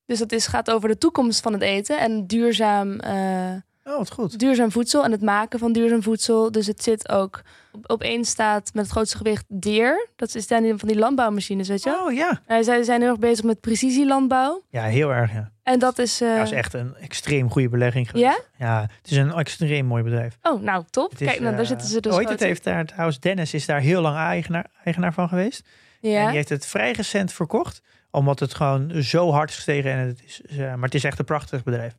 Dus 0.06 0.18
dat 0.18 0.32
is, 0.32 0.46
gaat 0.46 0.70
over 0.70 0.88
de 0.88 0.98
toekomst 0.98 1.40
van 1.40 1.52
het 1.52 1.62
eten 1.62 1.98
en 1.98 2.26
duurzaam, 2.26 3.00
eh, 3.00 3.54
Oh, 3.84 3.96
wat 3.96 4.10
goed. 4.10 4.38
duurzaam 4.38 4.70
voedsel 4.70 5.04
en 5.04 5.10
het 5.12 5.22
maken 5.22 5.58
van 5.58 5.72
duurzaam 5.72 6.02
voedsel. 6.02 6.50
Dus 6.52 6.66
het 6.66 6.82
zit 6.82 7.08
ook 7.08 7.42
op, 7.72 7.90
op 7.90 8.02
één 8.02 8.24
staat 8.24 8.70
met 8.74 8.82
het 8.82 8.92
grootste 8.92 9.16
gewicht 9.16 9.44
deer. 9.48 10.08
Dat 10.16 10.34
is 10.34 10.46
dan 10.46 10.78
van 10.78 10.88
die 10.88 10.98
landbouwmachines, 10.98 11.68
weet 11.68 11.82
je? 11.82 11.90
Oh, 11.90 12.12
ja. 12.12 12.42
Hij 12.46 12.62
zei, 12.62 12.78
ze 12.78 12.84
zijn 12.84 13.00
heel 13.00 13.10
erg 13.10 13.18
bezig 13.18 13.44
met 13.44 13.60
precisielandbouw. 13.60 14.62
Ja, 14.70 14.82
heel 14.82 15.10
erg, 15.10 15.32
ja. 15.32 15.52
En 15.72 15.78
dat 15.78 15.98
is... 15.98 16.20
eh, 16.20 16.36
Dat 16.36 16.46
is 16.46 16.52
echt 16.52 16.74
een 16.74 16.94
extreem 16.96 17.50
goede 17.50 17.68
belegging 17.68 18.10
geweest. 18.10 18.26
Ja? 18.58 18.66
Ja, 18.66 18.80
het 18.80 19.10
is 19.10 19.16
een 19.16 19.32
extreem 19.32 19.86
mooi 19.86 20.02
bedrijf. 20.02 20.38
Oh, 20.42 20.62
nou, 20.62 20.84
top. 20.90 21.12
Is, 21.12 21.18
Kijk, 21.26 21.40
nou, 21.40 21.50
daar 21.50 21.60
eh, 21.60 21.66
zitten 21.66 21.88
ze 21.88 22.00
dus 22.00 22.12
groot 22.14 22.28
het? 22.28 22.40
Heeft 22.40 22.64
daar, 22.64 22.84
trouwens, 22.84 23.20
Dennis 23.20 23.54
is 23.54 23.66
daar 23.66 23.80
heel 23.80 24.00
lang 24.00 24.16
eigenaar, 24.16 24.66
eigenaar 24.84 25.12
van 25.12 25.28
geweest. 25.28 25.68
En 26.00 26.10
Ja. 26.10 26.26
die 26.26 26.36
heeft 26.36 26.48
het 26.48 26.66
vrij 26.66 26.92
recent 26.92 27.32
verkocht. 27.32 27.82
Omdat 28.10 28.40
het 28.40 28.54
gewoon 28.54 29.02
zo 29.02 29.30
hard 29.30 29.48
is 29.50 29.54
gestegen. 29.54 29.90
En 29.92 29.98
het 29.98 30.22
is, 30.24 30.40
eh, 30.48 30.58
maar 30.58 30.78
het 30.84 30.94
is 30.94 31.04
echt 31.04 31.18
een 31.18 31.24
prachtig 31.24 31.62
bedrijf. 31.62 31.96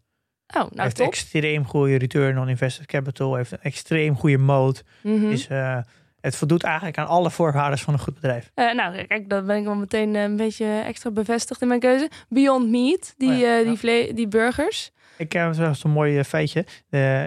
Oh, 0.47 0.55
nou, 0.55 0.69
heeft 0.81 0.95
top. 0.95 1.07
extreem 1.07 1.65
goede 1.65 1.95
return 1.97 2.39
on 2.39 2.49
invested 2.49 2.85
capital. 2.85 3.35
Heeft 3.35 3.51
een 3.51 3.61
extreem 3.61 4.15
goede 4.15 4.37
moat. 4.37 4.83
Mhm. 5.03 5.29
Is, 5.29 5.47
eh, 5.47 5.77
het 6.21 6.35
voldoet 6.35 6.63
eigenlijk 6.63 6.97
aan 6.97 7.07
alle 7.07 7.31
voorwaarden 7.31 7.79
van 7.79 7.93
een 7.93 7.99
goed 7.99 8.13
bedrijf. 8.13 8.51
Eh, 8.53 8.73
nou, 8.73 9.03
kijk, 9.05 9.29
dan 9.29 9.45
ben 9.45 9.57
ik 9.57 9.63
wel 9.63 9.75
meteen 9.75 10.15
eh, 10.15 10.21
een 10.23 10.35
beetje 10.35 10.65
extra 10.85 11.11
bevestigd 11.11 11.61
in 11.61 11.67
mijn 11.67 11.79
keuze. 11.79 12.09
Beyond 12.29 12.69
Meat, 12.69 13.13
die, 13.17 13.31
Oh 13.31 13.37
ja, 13.39 13.59
eh, 13.59 13.65
die, 13.65 13.77
vle- 13.77 14.11
die 14.13 14.27
burgers. 14.27 14.91
Ik 15.17 15.31
heb 15.33 15.53
zelfs 15.53 15.83
een 15.83 15.91
mooi 15.91 16.23
feitje. 16.23 16.65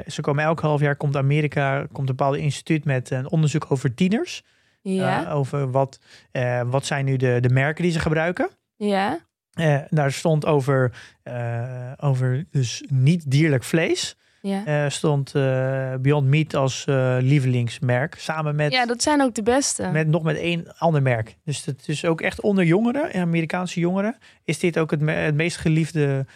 Ze 0.07 0.19
komen 0.21 0.45
elk 0.45 0.61
half 0.61 0.81
jaar 0.81 0.97
komt 0.97 1.17
Amerika 1.17 1.79
komt 1.93 2.09
een 2.09 2.17
bepaald 2.17 2.37
instituut 2.37 2.85
met 2.85 3.11
een 3.11 3.31
onderzoek 3.31 3.67
over 3.69 3.95
tieners. 3.95 4.43
Ja, 4.83 5.31
over 5.33 5.71
wat, 5.71 5.99
wat 6.67 6.87
zijn 6.87 7.05
nu 7.05 7.17
de, 7.17 7.39
de 7.41 7.49
merken 7.49 7.83
die 7.83 7.93
ze 7.93 7.99
gebruiken. 7.99 8.49
ja. 8.77 9.19
Daar 9.89 10.13
stond 10.13 10.47
over, 10.47 10.93
over 11.97 12.45
dus 12.51 12.85
niet 12.89 13.31
dierlijk 13.31 13.63
vlees. 13.65 14.17
Ja. 14.43 14.65
Eh, 14.65 14.91
stond 14.91 15.35
eh, 15.35 15.95
Beyond 16.01 16.27
Meat 16.27 16.55
als 16.55 16.85
eh, 16.85 17.17
lievelingsmerk. 17.21 18.15
Samen 18.19 18.55
met, 18.57 18.73
ja, 18.73 18.87
dat 18.87 19.03
zijn 19.03 19.23
ook 19.23 19.35
de 19.35 19.43
beste. 19.43 19.89
met 19.89 20.07
nog 20.09 20.23
met 20.23 20.37
één 20.37 20.79
ander 20.79 21.03
merk. 21.03 21.37
Dus 21.45 21.65
het 21.65 21.89
is 21.89 22.05
ook 22.05 22.21
echt 22.21 22.41
onder 22.41 22.65
jongeren, 22.65 23.13
Amerikaanse 23.21 23.81
jongeren, 23.81 24.17
is 24.45 24.59
dit 24.59 24.79
ook 24.79 24.91
het, 24.91 25.01
me- 25.01 25.13
het 25.13 25.35
meest 25.35 25.57
geliefde 25.57 26.27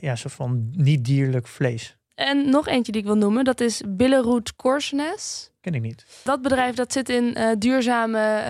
ja, 0.00 0.16
soort 0.16 0.34
van 0.34 0.68
niet 0.72 1.04
dierlijk 1.04 1.46
vlees. 1.46 1.96
En 2.14 2.50
nog 2.50 2.68
eentje 2.68 2.92
die 2.92 3.00
ik 3.00 3.06
wil 3.06 3.16
noemen, 3.16 3.44
dat 3.44 3.60
is 3.60 3.82
Billerud 3.88 4.56
Korsnes. 4.56 5.50
Ken 5.60 5.74
ik 5.74 5.80
niet. 5.82 6.06
Dat 6.24 6.42
bedrijf 6.42 6.74
dat 6.74 6.92
zit 6.92 7.08
in 7.08 7.36
duurzame 7.58 8.42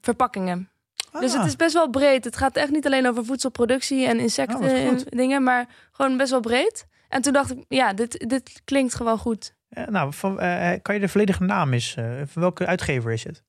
verpakkingen. 0.00 0.68
Dus 1.20 1.32
Ah, 1.32 1.38
het 1.38 1.46
is 1.48 1.56
best 1.56 1.72
wel 1.74 1.90
breed. 1.90 2.24
Het 2.24 2.36
gaat 2.36 2.56
echt 2.56 2.70
niet 2.70 2.86
alleen 2.86 3.08
over 3.08 3.24
voedselproductie 3.24 4.06
en 4.06 4.18
insecten 4.20 4.56
Oh, 4.56 4.62
wat 4.62 5.02
en 5.02 5.16
dingen, 5.18 5.42
maar 5.42 5.66
gewoon 5.92 6.16
best 6.16 6.30
wel 6.30 6.40
breed. 6.40 6.86
En 7.08 7.22
toen 7.22 7.32
dacht 7.32 7.50
ik, 7.50 7.64
ja, 7.68 7.92
dit, 7.92 8.28
dit 8.28 8.60
klinkt 8.64 8.94
gewoon 8.94 9.18
goed. 9.18 9.54
nou, 9.68 10.12
van, 10.12 10.40
eh, 10.40 10.72
kan 10.82 10.94
je 10.94 11.00
de 11.00 11.08
volledige 11.08 11.44
naam 11.44 11.72
eens, 11.72 11.94
eh, 11.96 12.20
van 12.26 12.42
welke 12.42 12.66
uitgever 12.66 13.12
is 13.12 13.24
het? 13.24 13.42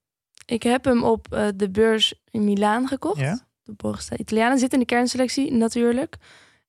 Ik 0.45 0.63
heb 0.63 0.85
hem 0.85 1.03
op 1.03 1.33
eh, 1.33 1.47
de 1.55 1.69
beurs 1.69 2.13
in 2.31 2.43
Milaan 2.43 2.87
gekocht. 2.87 3.19
Ja? 3.19 3.47
De 3.63 3.73
Borgsta 3.73 4.17
Italiana 4.17 4.57
zit 4.57 4.73
in 4.73 4.79
de 4.79 4.85
kernselectie 4.85 5.51
natuurlijk. 5.51 6.17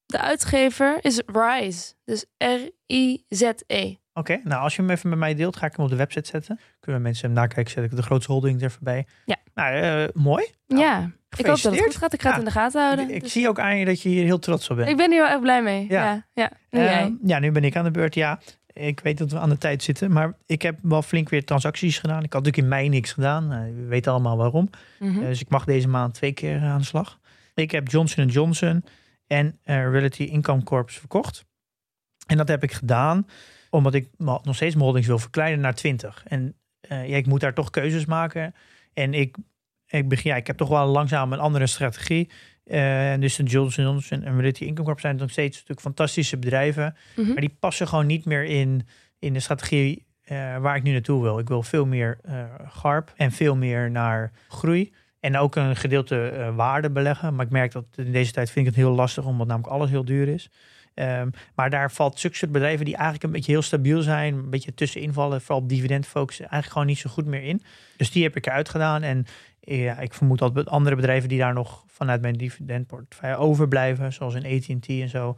De 0.06 0.20
uitgever 0.20 0.98
is 1.00 1.22
Rise. 1.26 1.94
Dus 2.04 2.24
R-I-Z-E. 2.36 3.96
Oké, 4.14 4.40
nou 4.44 4.62
als 4.62 4.76
je 4.76 4.82
hem 4.82 4.90
even 4.90 5.08
met 5.08 5.18
mij 5.18 5.34
deelt, 5.34 5.56
ga 5.56 5.66
ik 5.66 5.76
hem 5.76 5.84
op 5.84 5.90
de 5.90 5.96
website 5.96 6.28
zetten. 6.28 6.60
Kunnen 6.80 7.02
mensen 7.02 7.24
hem 7.26 7.34
nakijken, 7.34 7.72
zet 7.72 7.84
ik 7.84 7.96
de 7.96 8.02
grootste 8.02 8.32
holding 8.32 8.62
er 8.62 8.70
voorbij. 8.70 9.06
Ja. 9.24 9.36
Nou, 9.54 9.74
eh, 9.74 10.08
mooi. 10.14 10.44
Nou, 10.66 10.80
ja, 10.82 11.10
ik 11.36 11.46
hoop 11.46 11.60
dat 11.62 11.72
het 11.74 11.82
goed 11.82 11.96
gaat. 11.96 12.12
Ik 12.12 12.22
ga 12.22 12.28
het 12.30 12.38
in 12.38 12.44
de 12.44 12.50
gaten 12.50 12.82
houden. 12.84 13.08
Ik, 13.08 13.14
ik 13.14 13.22
Dus 13.22 13.32
zie 13.32 13.48
ook 13.48 13.58
aan 13.58 13.76
je 13.76 13.84
dat 13.84 14.02
je 14.02 14.08
hier 14.08 14.24
heel 14.24 14.38
trots 14.38 14.70
op 14.70 14.76
bent. 14.76 14.88
ik 14.88 14.96
ben 14.96 15.10
hier 15.10 15.20
wel 15.20 15.30
echt 15.30 15.40
blij 15.40 15.62
mee. 15.62 15.86
Ja. 15.88 16.04
Ja, 16.04 16.24
ja. 16.32 16.50
Nu 16.70 16.80
Ehm, 16.80 17.12
ja, 17.22 17.38
nu 17.38 17.52
ben 17.52 17.64
ik 17.64 17.76
aan 17.76 17.84
de 17.84 17.90
beurt. 17.90 18.14
Ja, 18.14 18.38
ik 18.72 19.00
weet 19.00 19.18
dat 19.18 19.30
we 19.30 19.38
aan 19.38 19.48
de 19.48 19.58
tijd 19.58 19.82
zitten, 19.82 20.12
maar 20.12 20.34
ik 20.46 20.62
heb 20.62 20.78
wel 20.82 21.02
flink 21.02 21.28
weer 21.28 21.44
transacties 21.44 21.98
gedaan. 21.98 22.22
Ik 22.24 22.32
had 22.32 22.42
natuurlijk 22.44 22.62
in 22.62 22.68
mei 22.68 22.88
niks 22.88 23.12
gedaan. 23.12 23.46
Nou, 23.48 23.74
we 23.74 23.84
weten 23.84 24.12
allemaal 24.12 24.36
waarom. 24.36 24.70
Mhm. 24.98 25.18
Eh, 25.20 25.26
dus 25.26 25.40
ik 25.40 25.48
mag 25.48 25.64
deze 25.64 25.88
maand 25.88 26.14
twee 26.14 26.32
keer 26.32 26.60
aan 26.60 26.78
de 26.78 26.84
slag. 26.84 27.18
Ik 27.54 27.70
heb 27.70 27.88
Johnson 27.88 28.26
Johnson 28.26 28.84
en 29.26 29.58
Reality 29.64 30.22
Income 30.22 30.62
Corps 30.62 30.98
verkocht. 30.98 31.44
En 32.26 32.36
dat 32.36 32.48
heb 32.48 32.62
ik 32.62 32.72
gedaan 32.72 33.26
omdat 33.70 33.94
ik 33.94 34.08
nog 34.18 34.54
steeds 34.54 34.74
mijn 34.74 34.84
holdings 34.84 35.06
wil 35.06 35.18
verkleinen 35.18 35.60
naar 35.60 35.74
20. 35.74 36.22
En 36.26 36.54
eh, 36.80 37.08
ja, 37.08 37.16
ik 37.16 37.26
moet 37.26 37.40
daar 37.40 37.54
toch 37.54 37.70
keuzes 37.70 38.04
maken. 38.04 38.54
En 38.92 39.14
ik, 39.14 39.36
ik, 39.86 40.08
begin, 40.08 40.30
ja, 40.30 40.36
ik 40.36 40.46
heb 40.46 40.56
toch 40.56 40.68
wel 40.68 40.86
langzaam 40.86 41.32
een 41.32 41.38
andere 41.38 41.66
strategie. 41.66 42.30
Eh, 42.64 43.14
dus 43.18 43.36
de 43.36 43.42
Johnson 43.42 43.84
Johnson 43.84 44.22
en 44.22 44.36
Reality 44.36 44.64
Income 44.64 44.86
Corp 44.86 45.00
zijn 45.00 45.16
nog 45.16 45.30
steeds 45.30 45.52
natuurlijk 45.52 45.80
fantastische 45.80 46.38
bedrijven. 46.38 46.96
Mhm. 47.16 47.28
Maar 47.28 47.40
die 47.40 47.56
passen 47.58 47.88
gewoon 47.88 48.06
niet 48.06 48.24
meer 48.24 48.44
in, 48.44 48.86
in 49.18 49.32
de 49.32 49.40
strategie 49.40 50.06
eh, 50.22 50.58
waar 50.58 50.76
ik 50.76 50.82
nu 50.82 50.92
naartoe 50.92 51.22
wil. 51.22 51.38
Ik 51.38 51.48
wil 51.48 51.62
veel 51.62 51.86
meer 51.86 52.18
eh 52.22 52.44
garp 52.68 53.12
en 53.16 53.32
veel 53.32 53.56
meer 53.56 53.90
naar 53.90 54.32
groei. 54.48 54.92
En 55.20 55.36
ook 55.36 55.56
een 55.56 55.76
gedeelte 55.76 56.52
waarde 56.56 56.90
beleggen. 56.90 57.34
Maar 57.34 57.44
ik 57.44 57.52
merk 57.52 57.72
dat 57.72 57.84
in 57.94 58.12
deze 58.12 58.32
tijd 58.32 58.50
vind 58.50 58.66
ik 58.66 58.74
het 58.74 58.82
heel 58.84 58.94
lastig, 58.94 59.24
omdat 59.24 59.46
namelijk 59.46 59.72
alles 59.72 59.90
heel 59.90 60.04
duur 60.04 60.28
is. 60.28 60.50
Ehm, 60.94 61.30
maar 61.54 61.70
daar 61.70 61.92
valt 61.92 62.20
zulke 62.20 62.48
bedrijven 62.48 62.84
die 62.84 62.94
eigenlijk 62.94 63.24
een 63.24 63.30
beetje 63.30 63.52
heel 63.52 63.62
stabiel 63.62 64.02
zijn, 64.02 64.34
een 64.34 64.50
beetje 64.50 64.74
tussenin 64.74 65.12
vallen, 65.12 65.40
vooral 65.40 65.62
op 65.62 65.68
dividend 65.68 66.06
focussen, 66.06 66.44
eigenlijk 66.44 66.72
gewoon 66.72 66.86
niet 66.86 66.98
zo 66.98 67.10
goed 67.10 67.26
meer 67.26 67.42
in. 67.42 67.62
Dus 67.96 68.10
die 68.10 68.22
heb 68.22 68.36
ik 68.36 68.46
eruit 68.46 68.68
gedaan. 68.68 69.02
En 69.02 69.26
ja, 69.60 69.98
ik 69.98 70.14
vermoed 70.14 70.38
dat 70.38 70.68
andere 70.68 70.96
bedrijven 70.96 71.28
die 71.28 71.38
daar 71.38 71.54
nog 71.54 71.84
vanuit 71.86 72.20
mijn 72.20 72.34
dividendportefeuille 72.34 73.36
overblijven, 73.36 74.12
zoals 74.12 74.34
een 74.34 74.46
AT&T 74.46 74.88
en 74.88 75.08
zo, 75.08 75.36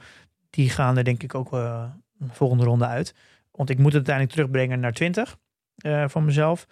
die 0.51 0.71
gaan 0.71 0.97
er 0.97 1.05
denk 1.05 1.23
ik 1.23 1.35
ook 1.35 1.53
eh, 1.53 1.85
de 2.13 2.27
volgende 2.31 2.65
ronde 2.65 2.87
uit. 2.87 3.15
Want 3.51 3.71
ik 3.71 3.77
moet 3.79 3.93
het 3.93 3.95
uiteindelijk 3.95 4.35
terugbrengen 4.35 4.81
naar 4.81 4.93
20 4.93 5.39
eh, 5.77 6.09
van 6.09 6.25
mezelf. 6.25 6.67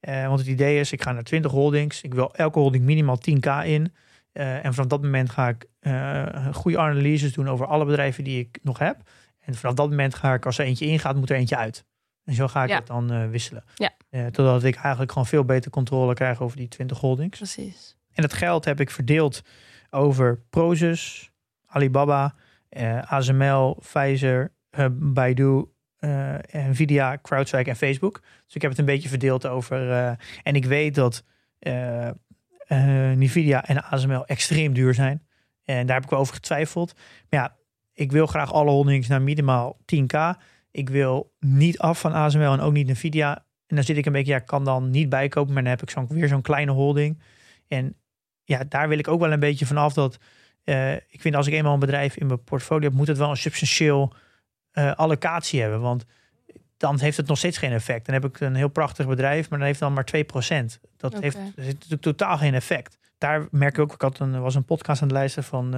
Eh, 0.00 0.26
want 0.26 0.38
het 0.38 0.48
idee 0.48 0.80
is, 0.80 0.92
ik 0.92 1.02
ga 1.02 1.12
naar 1.12 1.22
20 1.22 1.50
holdings. 1.50 2.02
Ik 2.02 2.14
wil 2.14 2.34
elke 2.34 2.58
holding 2.58 2.84
minimaal 2.84 3.18
10k 3.30 3.64
in. 3.64 3.94
Eh, 4.32 4.64
en 4.64 4.74
vanaf 4.74 4.88
dat 4.90 5.02
moment 5.02 5.30
ga 5.30 5.48
ik 5.48 5.66
eh, 5.80 6.54
goede 6.54 6.78
analyses 6.78 7.32
doen 7.32 7.48
over 7.48 7.66
alle 7.66 7.84
bedrijven 7.84 8.24
die 8.24 8.38
ik 8.40 8.58
nog 8.62 8.78
heb. 8.78 8.96
En 9.40 9.54
vanaf 9.54 9.74
dat 9.74 9.88
moment 9.88 10.14
ga 10.14 10.34
ik, 10.34 10.46
als 10.46 10.58
er 10.58 10.64
eentje 10.64 10.86
ingaat, 10.86 11.16
moet 11.16 11.30
er 11.30 11.36
eentje 11.36 11.56
uit. 11.56 11.84
En 12.24 12.34
zo 12.34 12.48
ga 12.48 12.62
ik 12.62 12.68
Ja. 12.68 12.76
het 12.76 12.86
dan 12.86 13.12
eh, 13.12 13.28
wisselen. 13.28 13.64
Ja. 13.74 13.90
Totdat 14.30 14.64
ik 14.64 14.74
eigenlijk 14.74 15.12
gewoon 15.12 15.26
veel 15.26 15.44
beter 15.44 15.70
controle 15.70 16.14
krijg 16.14 16.40
over 16.40 16.56
die 16.56 16.68
20 16.68 16.98
holdings. 16.98 17.38
Precies. 17.38 17.96
En 18.12 18.22
dat 18.22 18.32
geld 18.32 18.64
heb 18.64 18.80
ik 18.80 18.90
verdeeld 18.90 19.42
over 19.90 20.40
Prozus, 20.50 21.30
Alibaba, 21.66 22.34
ASML, 23.00 23.74
Pfizer, 23.80 24.52
Baidu, 24.92 25.64
Nvidia, 26.52 27.18
CrowdStrike 27.22 27.70
en 27.70 27.76
Facebook. 27.76 28.20
Dus 28.44 28.54
ik 28.54 28.62
heb 28.62 28.70
het 28.70 28.80
een 28.80 28.86
beetje 28.86 29.08
verdeeld 29.08 29.46
over. 29.46 29.90
en 30.42 30.54
ik 30.54 30.64
weet 30.64 30.94
dat 30.94 31.24
Nvidia 33.16 33.64
en 33.64 33.84
ASML 33.84 34.26
extreem 34.26 34.72
duur 34.72 34.94
zijn. 34.94 35.26
En 35.64 35.86
daar 35.86 35.94
heb 35.94 36.04
ik 36.04 36.10
wel 36.10 36.18
over 36.18 36.34
getwijfeld. 36.34 36.94
Maar 37.30 37.40
ja, 37.40 37.56
ik 37.92 38.12
wil 38.12 38.26
graag 38.26 38.52
alle 38.52 38.70
holdings 38.70 39.08
naar 39.08 39.22
minimaal 39.22 39.78
10k. 39.94 40.40
Ik 40.70 40.88
wil 40.88 41.34
niet 41.38 41.78
af 41.78 42.00
van 42.00 42.12
ASML 42.12 42.52
en 42.52 42.60
ook 42.60 42.72
niet 42.72 42.88
Nvidia. 42.88 43.36
En 43.66 43.76
dan 43.76 43.84
zit 43.84 43.96
ik 43.96 44.06
een 44.06 44.12
beetje, 44.12 44.32
ja, 44.32 44.38
kan 44.38 44.64
dan 44.64 44.90
niet 44.90 45.08
bijkopen, 45.08 45.54
maar 45.54 45.62
dan 45.62 45.72
heb 45.72 45.82
ik 45.82 45.90
zo'n 45.90 46.06
weer 46.08 46.28
zo'n 46.28 46.42
kleine 46.42 46.72
holding. 46.72 47.22
En 47.68 47.96
ja, 48.44 48.64
daar 48.68 48.88
wil 48.88 48.98
ik 48.98 49.08
ook 49.08 49.20
wel 49.20 49.32
een 49.32 49.40
beetje 49.40 49.66
vanaf 49.66 49.92
dat 49.92 50.18
eh, 50.64 50.94
ik 50.94 51.20
vind 51.20 51.34
als 51.34 51.46
ik 51.46 51.52
eenmaal 51.52 51.74
een 51.74 51.78
bedrijf 51.78 52.16
in 52.16 52.26
mijn 52.26 52.44
portfolio 52.44 52.88
heb, 52.88 52.96
moet 52.96 53.08
het 53.08 53.18
wel 53.18 53.30
een 53.30 53.36
substantieel 53.36 54.14
eh, 54.70 54.92
allocatie 54.92 55.60
hebben. 55.60 55.80
Want 55.80 56.04
dan 56.82 57.00
heeft 57.00 57.16
het 57.16 57.26
nog 57.26 57.38
steeds 57.38 57.58
geen 57.58 57.72
effect. 57.72 58.06
Dan 58.06 58.14
heb 58.14 58.24
ik 58.24 58.40
een 58.40 58.54
heel 58.54 58.68
prachtig 58.68 59.06
bedrijf, 59.06 59.50
maar 59.50 59.58
dan 59.58 59.68
heeft 59.68 59.80
dan 59.80 59.92
maar 59.92 60.08
2%. 60.16 60.18
Dat 60.96 61.12
heeft, 61.18 61.36
dat 61.36 61.64
heeft 61.64 61.74
natuurlijk 61.74 62.02
totaal 62.02 62.36
geen 62.38 62.54
effect. 62.54 62.98
Daar 63.18 63.46
merk 63.50 63.74
ik 63.74 63.80
ook, 63.80 63.92
ik 63.92 64.00
had 64.00 64.18
een, 64.18 64.40
was 64.40 64.54
een 64.54 64.64
podcast 64.64 65.02
aan 65.02 65.08
het 65.08 65.16
luisteren 65.16 65.48
van 65.48 65.74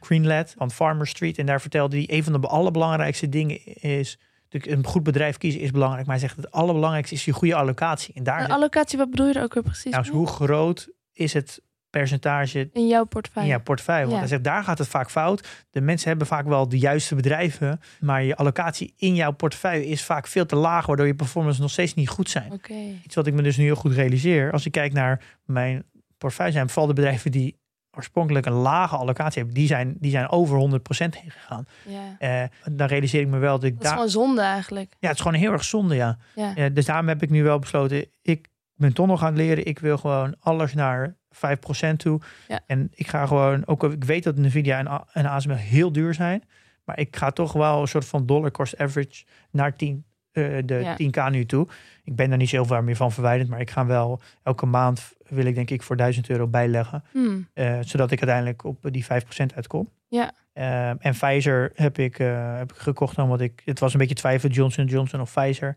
Greenlad 0.00 0.54
van 0.56 0.70
Farmer 0.70 1.06
Street. 1.06 1.38
En 1.38 1.46
daar 1.46 1.60
vertelde 1.60 1.96
hij, 1.96 2.16
een 2.16 2.24
van 2.24 2.40
de 2.40 2.46
allerbelangrijkste 2.46 3.28
dingen 3.28 3.64
is, 3.82 4.18
natuurlijk 4.50 4.78
een 4.78 4.92
goed 4.92 5.02
bedrijf 5.02 5.36
kiezen 5.36 5.60
is 5.60 5.70
belangrijk. 5.70 6.06
Maar 6.06 6.18
hij 6.18 6.26
zegt, 6.28 6.36
het 6.36 6.50
allerbelangrijkste 6.50 7.14
is 7.14 7.24
je 7.24 7.32
goede 7.32 7.54
allocatie. 7.54 8.14
En 8.14 8.22
daar 8.22 8.48
allocatie, 8.48 8.98
wat 8.98 9.10
bedoel 9.10 9.26
je 9.26 9.34
er 9.34 9.42
ook 9.42 9.54
weer 9.54 9.62
precies? 9.62 9.92
nou, 9.92 10.02
dus 10.02 10.12
hoe 10.12 10.26
groot 10.26 10.88
is 11.12 11.32
het 11.32 11.62
percentage 11.92 12.68
In 12.72 12.86
jouw 12.86 13.04
portefeuille. 13.04 13.48
in 13.48 13.54
jouw 13.54 13.64
portefeuille. 13.64 14.00
Want 14.02 14.12
Ja. 14.12 14.18
hij 14.18 14.28
zegt, 14.28 14.44
daar 14.44 14.64
gaat 14.64 14.78
het 14.78 14.88
vaak 14.88 15.10
fout. 15.10 15.48
De 15.70 15.80
mensen 15.80 16.08
hebben 16.08 16.26
vaak 16.26 16.46
wel 16.46 16.68
de 16.68 16.78
juiste 16.78 17.14
bedrijven, 17.14 17.80
maar 18.00 18.22
je 18.22 18.36
allocatie 18.36 18.94
in 18.96 19.14
jouw 19.14 19.30
portefeuille 19.32 19.86
is 19.86 20.04
vaak 20.04 20.26
veel 20.26 20.46
te 20.46 20.56
laag, 20.56 20.86
waardoor 20.86 21.06
je 21.06 21.14
performance 21.14 21.60
nog 21.60 21.70
steeds 21.70 21.94
niet 21.94 22.08
goed 22.08 22.30
zijn. 22.30 22.52
Oké. 22.52 22.74
Iets 23.04 23.14
wat 23.14 23.26
ik 23.26 23.34
me 23.34 23.42
dus 23.42 23.56
nu 23.56 23.64
heel 23.64 23.74
goed 23.74 23.92
realiseer. 23.92 24.52
Als 24.52 24.66
ik 24.66 24.72
kijk 24.72 24.92
naar 24.92 25.22
mijn 25.44 25.84
portefeuille, 26.18 26.52
zijn 26.52 26.68
vooral 26.68 26.86
de 26.86 26.92
bedrijven 26.94 27.30
die 27.30 27.60
oorspronkelijk 27.96 28.46
een 28.46 28.52
lage 28.52 28.96
allocatie 28.96 29.36
hebben, 29.38 29.54
die 29.54 29.66
zijn, 29.66 29.96
die 30.00 30.10
zijn 30.10 30.28
over 30.28 30.58
100% 30.58 31.14
heen 31.16 31.30
gegaan. 31.30 31.66
Ja. 31.86 32.16
Eh, 32.18 32.48
dan 32.76 32.86
realiseer 32.86 33.20
ik 33.20 33.26
me 33.28 33.38
wel 33.38 33.54
dat 33.54 33.64
ik 33.64 33.72
Dat 33.72 33.80
is 33.82 33.86
daar. 33.88 33.92
gewoon 33.96 34.10
zonde 34.10 34.40
eigenlijk. 34.40 34.94
Ja, 34.98 35.08
het 35.08 35.16
is 35.16 35.22
gewoon 35.22 35.38
heel 35.40 35.52
erg 35.52 35.64
zonde, 35.64 35.94
ja. 35.94 36.18
Ja. 36.34 36.56
Eh, 36.56 36.64
dus 36.74 36.84
daarom 36.84 37.08
heb 37.08 37.22
ik 37.22 37.30
nu 37.30 37.42
wel 37.42 37.58
besloten, 37.58 38.06
ik 38.22 38.48
ben 38.74 38.92
toch 38.92 39.06
nog 39.06 39.20
aan 39.22 39.26
het 39.26 39.36
leren. 39.36 39.66
Ik 39.66 39.78
wil 39.78 39.96
gewoon 39.98 40.34
alles 40.40 40.74
naar 40.74 41.16
5% 41.34 41.96
toe. 41.96 42.20
Ja. 42.48 42.60
En 42.66 42.90
ik 42.94 43.08
ga 43.08 43.26
gewoon, 43.26 43.66
ook 43.66 43.82
ik 43.84 44.04
weet 44.04 44.22
dat 44.24 44.36
Nvidia 44.36 44.78
en, 44.78 45.04
en 45.12 45.26
ASML 45.26 45.54
heel 45.54 45.92
duur 45.92 46.14
zijn, 46.14 46.42
maar 46.84 46.98
ik 46.98 47.16
ga 47.16 47.30
toch 47.30 47.52
wel 47.52 47.80
een 47.80 47.88
soort 47.88 48.04
van 48.06 48.26
dollar 48.26 48.50
cost 48.50 48.78
average 48.78 49.24
naar 49.50 49.76
10, 49.76 50.04
eh, 50.32 50.44
de 50.64 50.74
Ja. 50.74 50.96
10k 50.96 51.30
nu 51.32 51.46
toe. 51.46 51.68
Ik 52.04 52.16
ben 52.16 52.28
daar 52.28 52.38
niet 52.38 52.48
zoveel 52.48 52.82
meer 52.82 52.96
van 52.96 53.12
verwijderd, 53.12 53.48
maar 53.48 53.60
ik 53.60 53.70
ga 53.70 53.86
wel 53.86 54.20
elke 54.42 54.66
maand 54.66 55.12
wil 55.28 55.46
ik 55.46 55.54
denk 55.54 55.70
ik 55.70 55.82
voor 55.82 55.96
1000 55.96 56.28
euro 56.30 56.46
bijleggen, 56.46 57.04
Hmm. 57.12 57.48
eh, 57.54 57.78
zodat 57.80 58.10
ik 58.10 58.18
uiteindelijk 58.18 58.64
op 58.64 58.78
die 58.90 59.04
5% 59.04 59.54
uitkom. 59.54 59.88
Ja. 60.08 60.32
Eh, 60.52 60.88
en 60.88 61.12
Pfizer 61.12 61.72
heb 61.74 61.98
ik, 61.98 62.18
eh, 62.18 62.56
heb 62.56 62.72
ik 62.72 62.78
gekocht 62.78 63.18
omdat 63.18 63.40
ik, 63.40 63.62
het 63.64 63.78
was 63.78 63.92
een 63.92 63.98
beetje 63.98 64.14
twijfel, 64.14 64.48
Johnson 64.48 64.84
Johnson 64.84 65.20
of 65.20 65.32
Pfizer. 65.32 65.76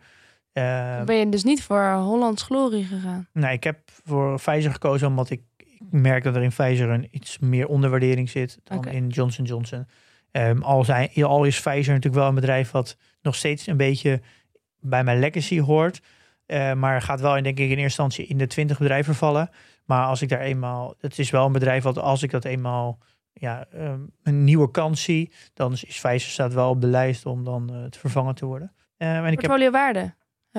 Eh, 0.55 0.95
Dan 0.95 1.05
ben 1.05 1.15
je 1.15 1.29
dus 1.29 1.43
niet 1.43 1.63
voor 1.63 1.91
Hollands 1.91 2.43
Glorie 2.43 2.83
gegaan. 2.83 3.27
Nee, 3.33 3.53
ik 3.53 3.63
heb 3.63 3.77
voor 4.05 4.35
Pfizer 4.35 4.71
gekozen 4.71 5.07
omdat 5.07 5.29
ik, 5.29 5.41
ik 5.57 5.81
merk 5.89 6.23
dat 6.23 6.35
er 6.35 6.43
in 6.43 6.49
Pfizer 6.49 6.89
een 6.89 7.07
iets 7.11 7.39
meer 7.39 7.67
onderwaardering 7.67 8.29
zit 8.29 8.59
dan 8.63 8.85
in 8.87 9.07
Johnson 9.07 9.45
Johnson. 9.45 9.87
Ehm, 10.31 10.61
al, 10.61 10.83
zijn, 10.83 11.09
al 11.23 11.43
is 11.43 11.59
Pfizer 11.61 11.93
natuurlijk 11.93 12.15
wel 12.15 12.27
een 12.27 12.35
bedrijf 12.35 12.71
wat 12.71 12.97
nog 13.21 13.35
steeds 13.35 13.67
een 13.67 13.77
beetje 13.77 14.21
bij 14.79 15.03
mijn 15.03 15.19
legacy 15.19 15.59
hoort. 15.59 16.01
Eh, 16.45 16.73
maar 16.73 17.01
gaat 17.01 17.21
wel 17.21 17.37
in, 17.37 17.43
denk 17.43 17.57
ik 17.57 17.63
in 17.63 17.69
eerste 17.69 17.83
instantie 17.83 18.25
in 18.25 18.37
de 18.37 18.47
20 18.47 18.77
bedrijven 18.77 19.15
vallen. 19.15 19.49
Maar 19.85 20.05
als 20.05 20.21
ik 20.21 20.29
daar 20.29 20.39
eenmaal, 20.39 20.95
het 20.99 21.19
is 21.19 21.29
wel 21.29 21.45
een 21.45 21.51
bedrijf 21.51 21.83
wat 21.83 21.97
als 21.99 22.23
ik 22.23 22.31
dat 22.31 22.45
eenmaal 22.45 22.97
ja, 23.33 23.65
ehm, 23.71 23.99
een 24.23 24.43
nieuwe 24.43 24.71
kans 24.71 25.03
zie, 25.03 25.31
dan 25.53 25.71
is 25.71 25.83
Pfizer 25.83 26.31
staat 26.31 26.53
wel 26.53 26.69
op 26.69 26.81
de 26.81 26.87
lijst 26.87 27.25
om 27.25 27.43
dan 27.43 27.73
eh, 27.73 27.83
te 27.83 27.99
vervangen 27.99 28.35
te 28.35 28.45
worden. 28.45 28.71
Ehm, 28.97 29.25
en 29.25 29.31
ik 29.31 29.41
heb, 29.41 29.71
waarde. 29.71 30.13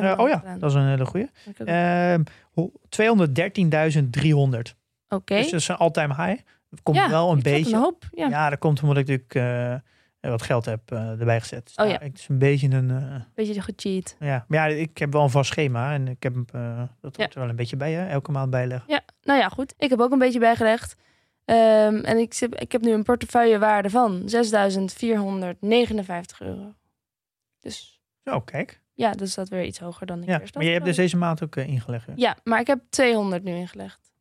Eh, 0.04 0.18
oh 0.18 0.28
ja, 0.28 0.38
gedaan. 0.38 0.58
dat 0.58 0.70
is 0.70 0.76
een 0.76 0.86
hele 0.88 1.06
goede. 1.06 1.28
Heb 1.64 2.30
ho- 2.52 2.72
213.300. 2.88 4.74
Oké. 5.08 5.34
Dus 5.36 5.50
dat 5.50 5.60
is 5.60 5.68
een 5.68 5.76
all-time 5.76 6.14
high. 6.26 6.42
Dat 6.70 6.82
komt 6.82 6.96
Ja, 6.96 7.08
wel 7.08 7.32
een 7.32 7.42
beetje. 7.42 7.74
Een 7.74 7.80
hoop. 7.80 8.04
Ja. 8.10 8.28
Ja. 8.28 8.50
dat 8.50 8.58
komt 8.58 8.82
omdat 8.82 8.96
ik 8.96 9.06
natuurlijk 9.06 9.34
eh, 10.20 10.30
wat 10.30 10.42
geld 10.42 10.64
heb 10.64 10.80
eh, 10.92 11.10
erbij 11.20 11.40
gezet. 11.40 11.64
Dus 11.66 11.76
Oh 11.76 11.86
ja, 11.86 11.92
ja. 11.92 11.98
Het 12.06 12.18
is 12.18 12.28
een 12.28 12.38
beetje 12.38 12.70
een. 12.70 13.02
Beetje 13.34 13.60
gecheat. 13.62 14.16
ja. 14.20 14.44
Maar 14.48 14.70
ja, 14.70 14.76
ik 14.76 14.98
heb 14.98 15.12
wel 15.12 15.22
een 15.22 15.30
vast 15.30 15.50
schema 15.50 15.92
en 15.92 16.08
ik 16.08 16.22
heb 16.22 16.34
dat 17.00 17.16
hoort 17.16 17.34
er 17.34 17.40
wel 17.40 17.48
een 17.48 17.56
beetje 17.56 17.76
bij, 17.76 17.92
hè? 17.92 18.06
elke 18.06 18.30
maand 18.30 18.50
bijleggen. 18.50 18.92
Ja, 18.92 19.00
nou 19.22 19.40
ja, 19.40 19.48
goed. 19.48 19.74
Ik 19.78 19.90
heb 19.90 20.00
ook 20.00 20.12
een 20.12 20.18
beetje 20.18 20.38
bijgelegd. 20.38 20.96
Ehm, 21.44 21.94
en 21.96 22.18
ik, 22.18 22.34
zit, 22.34 22.60
ik 22.60 22.72
heb 22.72 22.82
nu 22.82 22.92
een 22.92 23.02
portefeuillewaarde 23.02 23.90
van 23.90 24.22
6.459 24.26 26.38
euro. 26.38 26.74
Dus 27.60 28.00
Zo, 28.24 28.40
kijk. 28.40 28.80
Ja, 28.96 29.12
dus 29.12 29.34
dat 29.34 29.48
weer 29.48 29.64
iets 29.64 29.78
hoger 29.78 30.06
dan 30.06 30.22
ik 30.22 30.28
Ja. 30.28 30.40
Maar 30.54 30.64
je 30.64 30.70
hebt 30.70 30.84
dus 30.84 30.96
deze 30.96 31.16
maand 31.16 31.42
ook 31.42 31.56
eh, 31.56 31.68
ingelegd. 31.68 32.06
hè? 32.06 32.12
Ja, 32.16 32.36
maar 32.44 32.60
ik 32.60 32.66
heb 32.66 32.80
200 32.88 33.42
nu 33.44 33.54
ingelegd. 33.54 34.12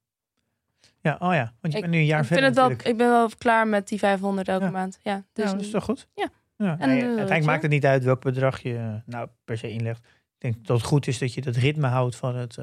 Ja, 1.02 1.16
oh 1.20 1.34
ja. 1.34 1.54
Want 1.62 1.74
je 1.74 1.80
Ik- 1.80 1.82
bent 1.82 1.94
nu 1.94 2.00
een 2.00 2.06
jaar 2.06 2.22
ik, 2.22 2.26
vind 2.26 2.40
verder 2.40 2.46
het 2.50 2.56
wel, 2.56 2.70
natuurlijk. 2.70 2.90
ik 2.90 2.98
ben 2.98 3.08
wel 3.08 3.30
klaar 3.38 3.68
met 3.68 3.88
die 3.88 4.00
500 4.00 4.48
elke 4.48 4.64
Ja. 4.66 4.72
maand. 4.72 5.00
Ja, 5.02 5.24
dus 5.34 5.46
ja, 5.46 5.52
dat 5.52 5.62
is 5.62 5.70
toch 5.70 5.84
goed? 5.84 6.08
Ja. 6.16 6.28
ja. 6.58 6.66
En, 6.80 6.90
eh, 6.90 6.90
uiteindelijk 6.90 7.40
ja. 7.40 7.46
maakt 7.46 7.62
het 7.62 7.72
niet 7.72 7.86
uit 7.86 8.04
welk 8.04 8.22
bedrag 8.22 8.60
je 8.62 8.76
eh, 8.78 8.94
nou 9.06 9.28
per 9.46 9.58
se 9.58 9.70
inlegt. 9.70 10.00
Ik 10.06 10.52
denk 10.52 10.66
dat 10.68 10.78
het 10.78 10.86
goed 10.86 11.08
is 11.08 11.18
dat 11.18 11.34
je 11.34 11.42
dat 11.42 11.56
ritme 11.56 11.88
houdt 11.88 12.16
van 12.16 12.36
het, 12.36 12.58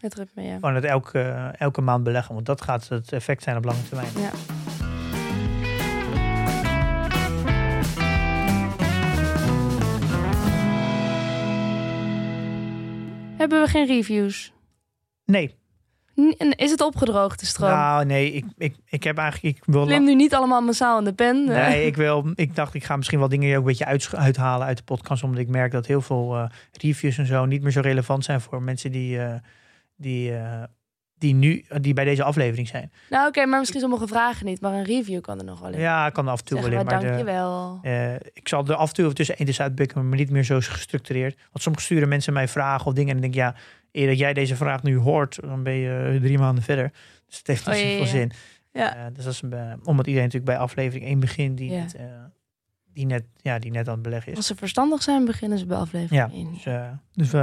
het 0.00 0.14
ritme, 0.14 0.42
ja. 0.42 0.58
van 0.58 0.74
het 0.74 0.84
elke, 0.84 1.20
elke 1.58 1.80
maand 1.80 2.04
beleggen. 2.04 2.34
Want 2.34 2.46
dat 2.46 2.60
gaat 2.62 2.88
het 2.88 3.12
effect 3.12 3.42
zijn 3.42 3.56
op 3.56 3.64
lange 3.64 3.82
termijn. 3.82 4.08
ja. 4.18 4.30
Hebben 13.42 13.62
we 13.62 13.68
geen 13.68 13.86
reviews? 13.86 14.52
Nee, 15.24 15.54
N- 16.20 16.34
en 16.38 16.50
Is 16.56 16.70
het 16.70 16.80
opgedroogd, 16.80 17.40
de 17.40 17.46
stroom? 17.46 17.70
nou 17.70 18.04
nee, 18.04 18.32
ik, 18.32 18.44
ik, 18.56 18.76
ik 18.84 19.02
heb 19.04 19.18
eigenlijk... 19.18 19.56
Ik 19.56 19.62
wil 19.66 19.86
Klim 19.86 20.04
nu 20.04 20.14
niet 20.14 20.34
allemaal 20.34 20.60
massaal 20.60 20.98
in 20.98 21.04
de 21.04 21.12
pen. 21.12 21.48
eh. 21.48 21.66
Nee, 21.68 21.86
ik, 21.86 21.96
wil, 21.96 22.30
ik 22.34 22.54
dacht, 22.54 22.74
ik 22.74 22.84
ga 22.84 22.96
misschien 22.96 23.18
wel 23.18 23.28
dingen 23.28 23.50
ook 23.52 23.56
een 23.60 23.76
beetje 23.76 24.16
uithalen 24.16 24.66
uit 24.66 24.76
de 24.76 24.82
podcast. 24.84 25.22
Omdat 25.22 25.40
ik 25.40 25.48
merk 25.48 25.72
dat 25.72 25.86
heel 25.86 26.00
veel 26.00 26.36
eh, 26.36 26.44
reviews 26.72 27.18
en 27.18 27.26
zo 27.26 27.44
niet 27.44 27.62
meer 27.62 27.72
zo 27.72 27.80
relevant 27.80 28.24
zijn 28.24 28.40
voor 28.40 28.62
mensen 28.62 28.92
die, 28.92 29.18
eh, 29.20 29.34
die, 29.96 30.32
die 31.22 31.34
nu 31.34 31.64
die 31.80 31.92
bij 31.94 32.04
deze 32.04 32.22
aflevering 32.22 32.68
zijn. 32.68 32.92
Nou 33.10 33.28
oké, 33.28 33.46
maar 33.46 33.58
misschien 33.58 33.80
sommige 33.80 34.06
vragen 34.06 34.46
niet. 34.46 34.60
Maar 34.60 34.72
een 34.72 34.84
review 34.84 35.20
kan 35.20 35.38
er 35.38 35.44
nog 35.44 35.60
wel 35.60 35.72
in. 35.72 35.78
Ja, 35.80 36.06
ik 36.06 36.12
kan 36.12 36.26
er 36.26 36.32
af 36.32 36.38
en 36.38 36.44
toe 36.44 36.60
wel 36.60 36.70
in. 36.70 36.84
Maar 36.84 37.00
de, 37.00 37.06
dankjewel. 37.06 37.78
eh, 37.82 38.14
ik 38.14 38.48
zal 38.48 38.66
er 38.66 38.74
af 38.74 38.88
en 38.88 38.94
toe 38.94 39.12
tussen 39.12 39.36
tussen 39.44 39.64
uitpikken, 39.64 40.08
maar 40.08 40.18
niet 40.18 40.30
meer 40.30 40.44
zo 40.44 40.56
gestructureerd. 40.60 41.36
Want 41.36 41.62
soms 41.62 41.82
sturen 41.82 42.08
mensen 42.08 42.32
mij 42.32 42.48
vragen 42.48 42.86
of 42.86 42.92
dingen. 42.92 43.14
En 43.16 43.20
dan 43.20 43.30
denk 43.30 43.34
ik, 43.34 43.40
ja, 43.40 43.54
eer 43.92 44.06
dat 44.06 44.18
jij 44.18 44.32
deze 44.34 44.56
vraag 44.56 44.82
nu 44.82 44.96
hoort, 44.98 45.38
dan 45.40 45.62
ben 45.62 45.72
je 45.74 46.10
eh, 46.14 46.20
drie 46.22 46.38
maanden 46.38 46.64
verder. 46.64 46.92
Dus 47.26 47.38
het 47.38 47.46
heeft 47.46 47.66
niet 47.66 47.74
Oh, 47.76 47.80
ja, 47.82 47.88
zoveel 47.88 47.98
ja, 47.98 48.04
ja. 48.04 48.10
zin. 48.10 48.32
Ja. 48.72 48.96
Eh, 48.96 49.04
dus 49.14 49.24
dat 49.24 49.32
is 49.32 49.42
een, 49.42 49.52
omdat 49.84 50.06
iedereen 50.06 50.28
natuurlijk 50.28 50.44
bij 50.52 50.58
aflevering 50.58 51.04
1 51.06 51.20
begint, 51.20 51.58
die, 51.58 51.70
Ja. 51.70 51.78
net, 51.80 51.96
die, 52.92 53.06
net, 53.06 53.24
ja, 53.36 53.58
die 53.58 53.70
net 53.70 53.86
aan 53.88 53.94
het 53.94 54.02
beleggen 54.02 54.30
is. 54.32 54.36
Als 54.38 54.46
ze 54.46 54.54
verstandig 54.54 55.02
zijn, 55.02 55.24
beginnen 55.24 55.58
ze 55.58 55.66
bij 55.66 55.76
aflevering 55.76 56.22
Ja, 56.22 56.36
één. 56.36 56.52
Dus, 56.52 57.30
dus 57.30 57.40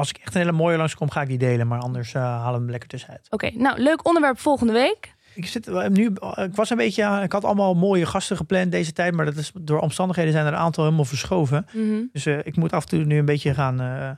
als 0.00 0.10
ik 0.10 0.16
echt 0.18 0.34
een 0.34 0.40
hele 0.40 0.52
mooie 0.52 0.76
langskom, 0.76 1.10
ga 1.10 1.22
ik 1.22 1.28
die 1.28 1.38
delen. 1.38 1.66
Maar 1.66 1.78
anders 1.80 2.14
eh, 2.14 2.22
halen 2.22 2.52
we 2.52 2.58
hem 2.60 2.70
lekker 2.70 2.88
tussenuit. 2.88 3.26
Oké, 3.30 3.50
nou 3.54 3.80
leuk 3.82 4.06
onderwerp 4.06 4.38
volgende 4.38 4.72
week. 4.72 5.14
Ik, 5.34 5.46
zit, 5.46 5.66
eh, 5.68 5.86
nu, 5.88 6.06
ik 6.36 6.54
was 6.54 6.70
een 6.70 6.76
beetje, 6.76 7.02
eh, 7.02 7.22
ik 7.22 7.32
had 7.32 7.44
allemaal 7.44 7.74
mooie 7.74 8.06
gasten 8.06 8.36
gepland 8.36 8.70
deze 8.72 8.92
tijd. 8.92 9.14
Maar 9.14 9.24
dat 9.24 9.36
is, 9.36 9.52
door 9.60 9.78
omstandigheden 9.80 10.32
zijn 10.32 10.46
er 10.46 10.52
een 10.52 10.58
aantal 10.58 10.84
helemaal 10.84 11.04
verschoven. 11.04 11.66
Mhm. 11.72 12.02
Dus 12.12 12.26
eh, 12.26 12.38
ik 12.42 12.56
moet 12.56 12.72
af 12.72 12.82
en 12.82 12.88
toe 12.88 13.04
nu 13.04 13.18
een 13.18 13.24
beetje 13.24 13.54
gaan 13.54 13.80
eh, 13.80 14.08
eh, 14.08 14.16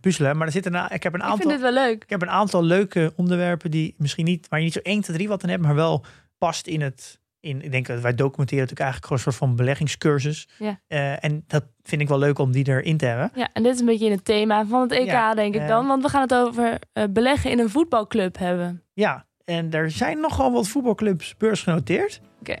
puzzelen. 0.00 0.36
Maar 0.36 0.46
er 0.46 0.52
zitten, 0.52 0.74
een- 0.74 0.90
ik 0.90 1.02
heb 1.02 1.12
een 1.14 1.20
Ik 1.20 1.26
vind 1.26 1.32
aantal... 1.40 1.50
dit 1.50 1.60
wel 1.60 1.72
leuk. 1.72 2.02
Ik 2.02 2.10
heb 2.10 2.22
een 2.22 2.30
aantal 2.30 2.62
leuke 2.64 3.12
onderwerpen 3.16 3.70
die 3.70 3.94
misschien 3.98 4.24
niet, 4.24 4.48
waar 4.48 4.58
je 4.58 4.64
niet 4.64 4.74
zo 4.74 4.80
1, 4.82 5.00
2, 5.00 5.16
3 5.16 5.28
wat 5.28 5.42
aan 5.42 5.50
hebt, 5.50 5.62
maar 5.62 5.74
wel 5.74 6.04
past 6.38 6.66
in 6.66 6.80
het. 6.80 7.20
In, 7.42 7.62
ik 7.62 7.70
denk 7.70 7.86
dat 7.86 8.00
wij 8.00 8.14
documenteren 8.14 8.64
natuurlijk 8.64 8.80
eigenlijk 8.80 9.04
gewoon 9.04 9.18
een 9.18 9.32
soort 9.32 9.48
van 9.48 9.56
beleggingscursus. 9.56 10.48
Ja. 10.58 10.80
Eh, 10.86 11.24
en 11.24 11.44
dat 11.46 11.64
vind 11.82 12.00
ik 12.00 12.08
wel 12.08 12.18
leuk 12.18 12.38
om 12.38 12.52
die 12.52 12.68
erin 12.68 12.96
te 12.96 13.06
hebben. 13.06 13.30
Ja, 13.34 13.48
en 13.52 13.62
dit 13.62 13.74
is 13.74 13.80
een 13.80 13.86
beetje 13.86 14.06
in 14.06 14.10
het 14.12 14.24
thema 14.24 14.66
van 14.66 14.80
het 14.80 14.92
EK, 14.92 15.06
Ja, 15.06 15.34
denk 15.34 15.54
ik 15.54 15.60
eh, 15.60 15.68
dan. 15.68 15.86
Want 15.86 16.02
we 16.02 16.08
gaan 16.08 16.22
het 16.22 16.34
over 16.34 16.78
eh, 16.92 17.04
beleggen 17.10 17.50
in 17.50 17.58
een 17.58 17.70
voetbalclub 17.70 18.38
hebben. 18.38 18.82
Ja, 18.92 19.26
en 19.44 19.72
er 19.72 19.90
zijn 19.90 20.20
nogal 20.20 20.52
wat 20.52 20.68
voetbalclubs 20.68 21.36
beursgenoteerd. 21.36 22.20
Oké. 22.40 22.56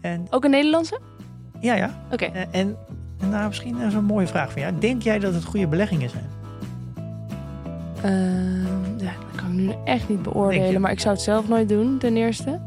En 0.00 0.26
Ook 0.30 0.44
een 0.44 0.50
Nederlandse? 0.50 1.00
ja, 1.60 1.74
ja. 1.74 2.02
Oké. 2.12 2.24
En, 2.24 2.48
en 2.52 2.76
nou, 3.30 3.46
misschien 3.48 3.80
is 3.80 3.94
een 3.94 4.04
mooie 4.04 4.26
vraag 4.26 4.52
van 4.52 4.60
jou. 4.60 4.78
Denk 4.78 5.02
jij 5.02 5.18
dat 5.18 5.34
het 5.34 5.44
goede 5.44 5.66
beleggingen 5.66 6.10
zijn? 6.10 6.30
Ehm, 8.02 9.04
ja, 9.04 9.12
dat 9.30 9.36
kan 9.36 9.46
ik 9.46 9.52
nu 9.52 9.72
echt 9.84 10.08
niet 10.08 10.22
beoordelen. 10.22 10.80
Maar 10.80 10.90
ik 10.90 11.00
zou 11.00 11.14
het 11.14 11.24
zelf 11.24 11.48
nooit 11.48 11.68
doen, 11.68 11.98
ten 11.98 12.16
eerste. 12.16 12.60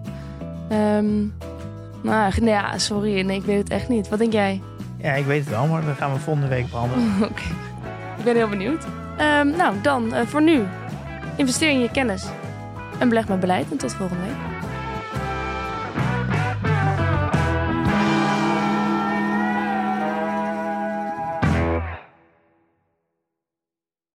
Ehm 2.03 2.41
nou, 2.41 2.49
ja, 2.49 2.77
sorry. 2.77 3.21
Nee, 3.21 3.37
ik 3.37 3.45
weet 3.45 3.57
het 3.57 3.69
echt 3.69 3.89
niet. 3.89 4.09
Wat 4.09 4.19
denk 4.19 4.33
jij? 4.33 4.61
Ja, 4.97 5.13
ik 5.13 5.25
weet 5.25 5.39
het 5.39 5.49
wel, 5.49 5.67
maar 5.67 5.85
dat 5.85 5.97
gaan 5.97 6.13
we 6.13 6.19
volgende 6.19 6.47
week 6.47 6.69
behandelen. 6.69 7.05
Oké. 7.29 7.41
Ik 8.17 8.23
ben 8.23 8.35
heel 8.35 8.49
benieuwd. 8.49 8.85
Ehm, 9.17 9.49
nou, 9.55 9.75
dan 9.81 10.13
eh, 10.13 10.25
voor 10.25 10.41
nu. 10.41 10.63
Investeer 11.35 11.69
in 11.69 11.79
je 11.79 11.91
kennis. 11.91 12.25
En 12.97 13.09
beleg 13.09 13.27
met 13.27 13.39
beleid. 13.39 13.71
En 13.71 13.77
tot 13.77 13.93
volgende 13.93 14.23
week. 14.23 14.48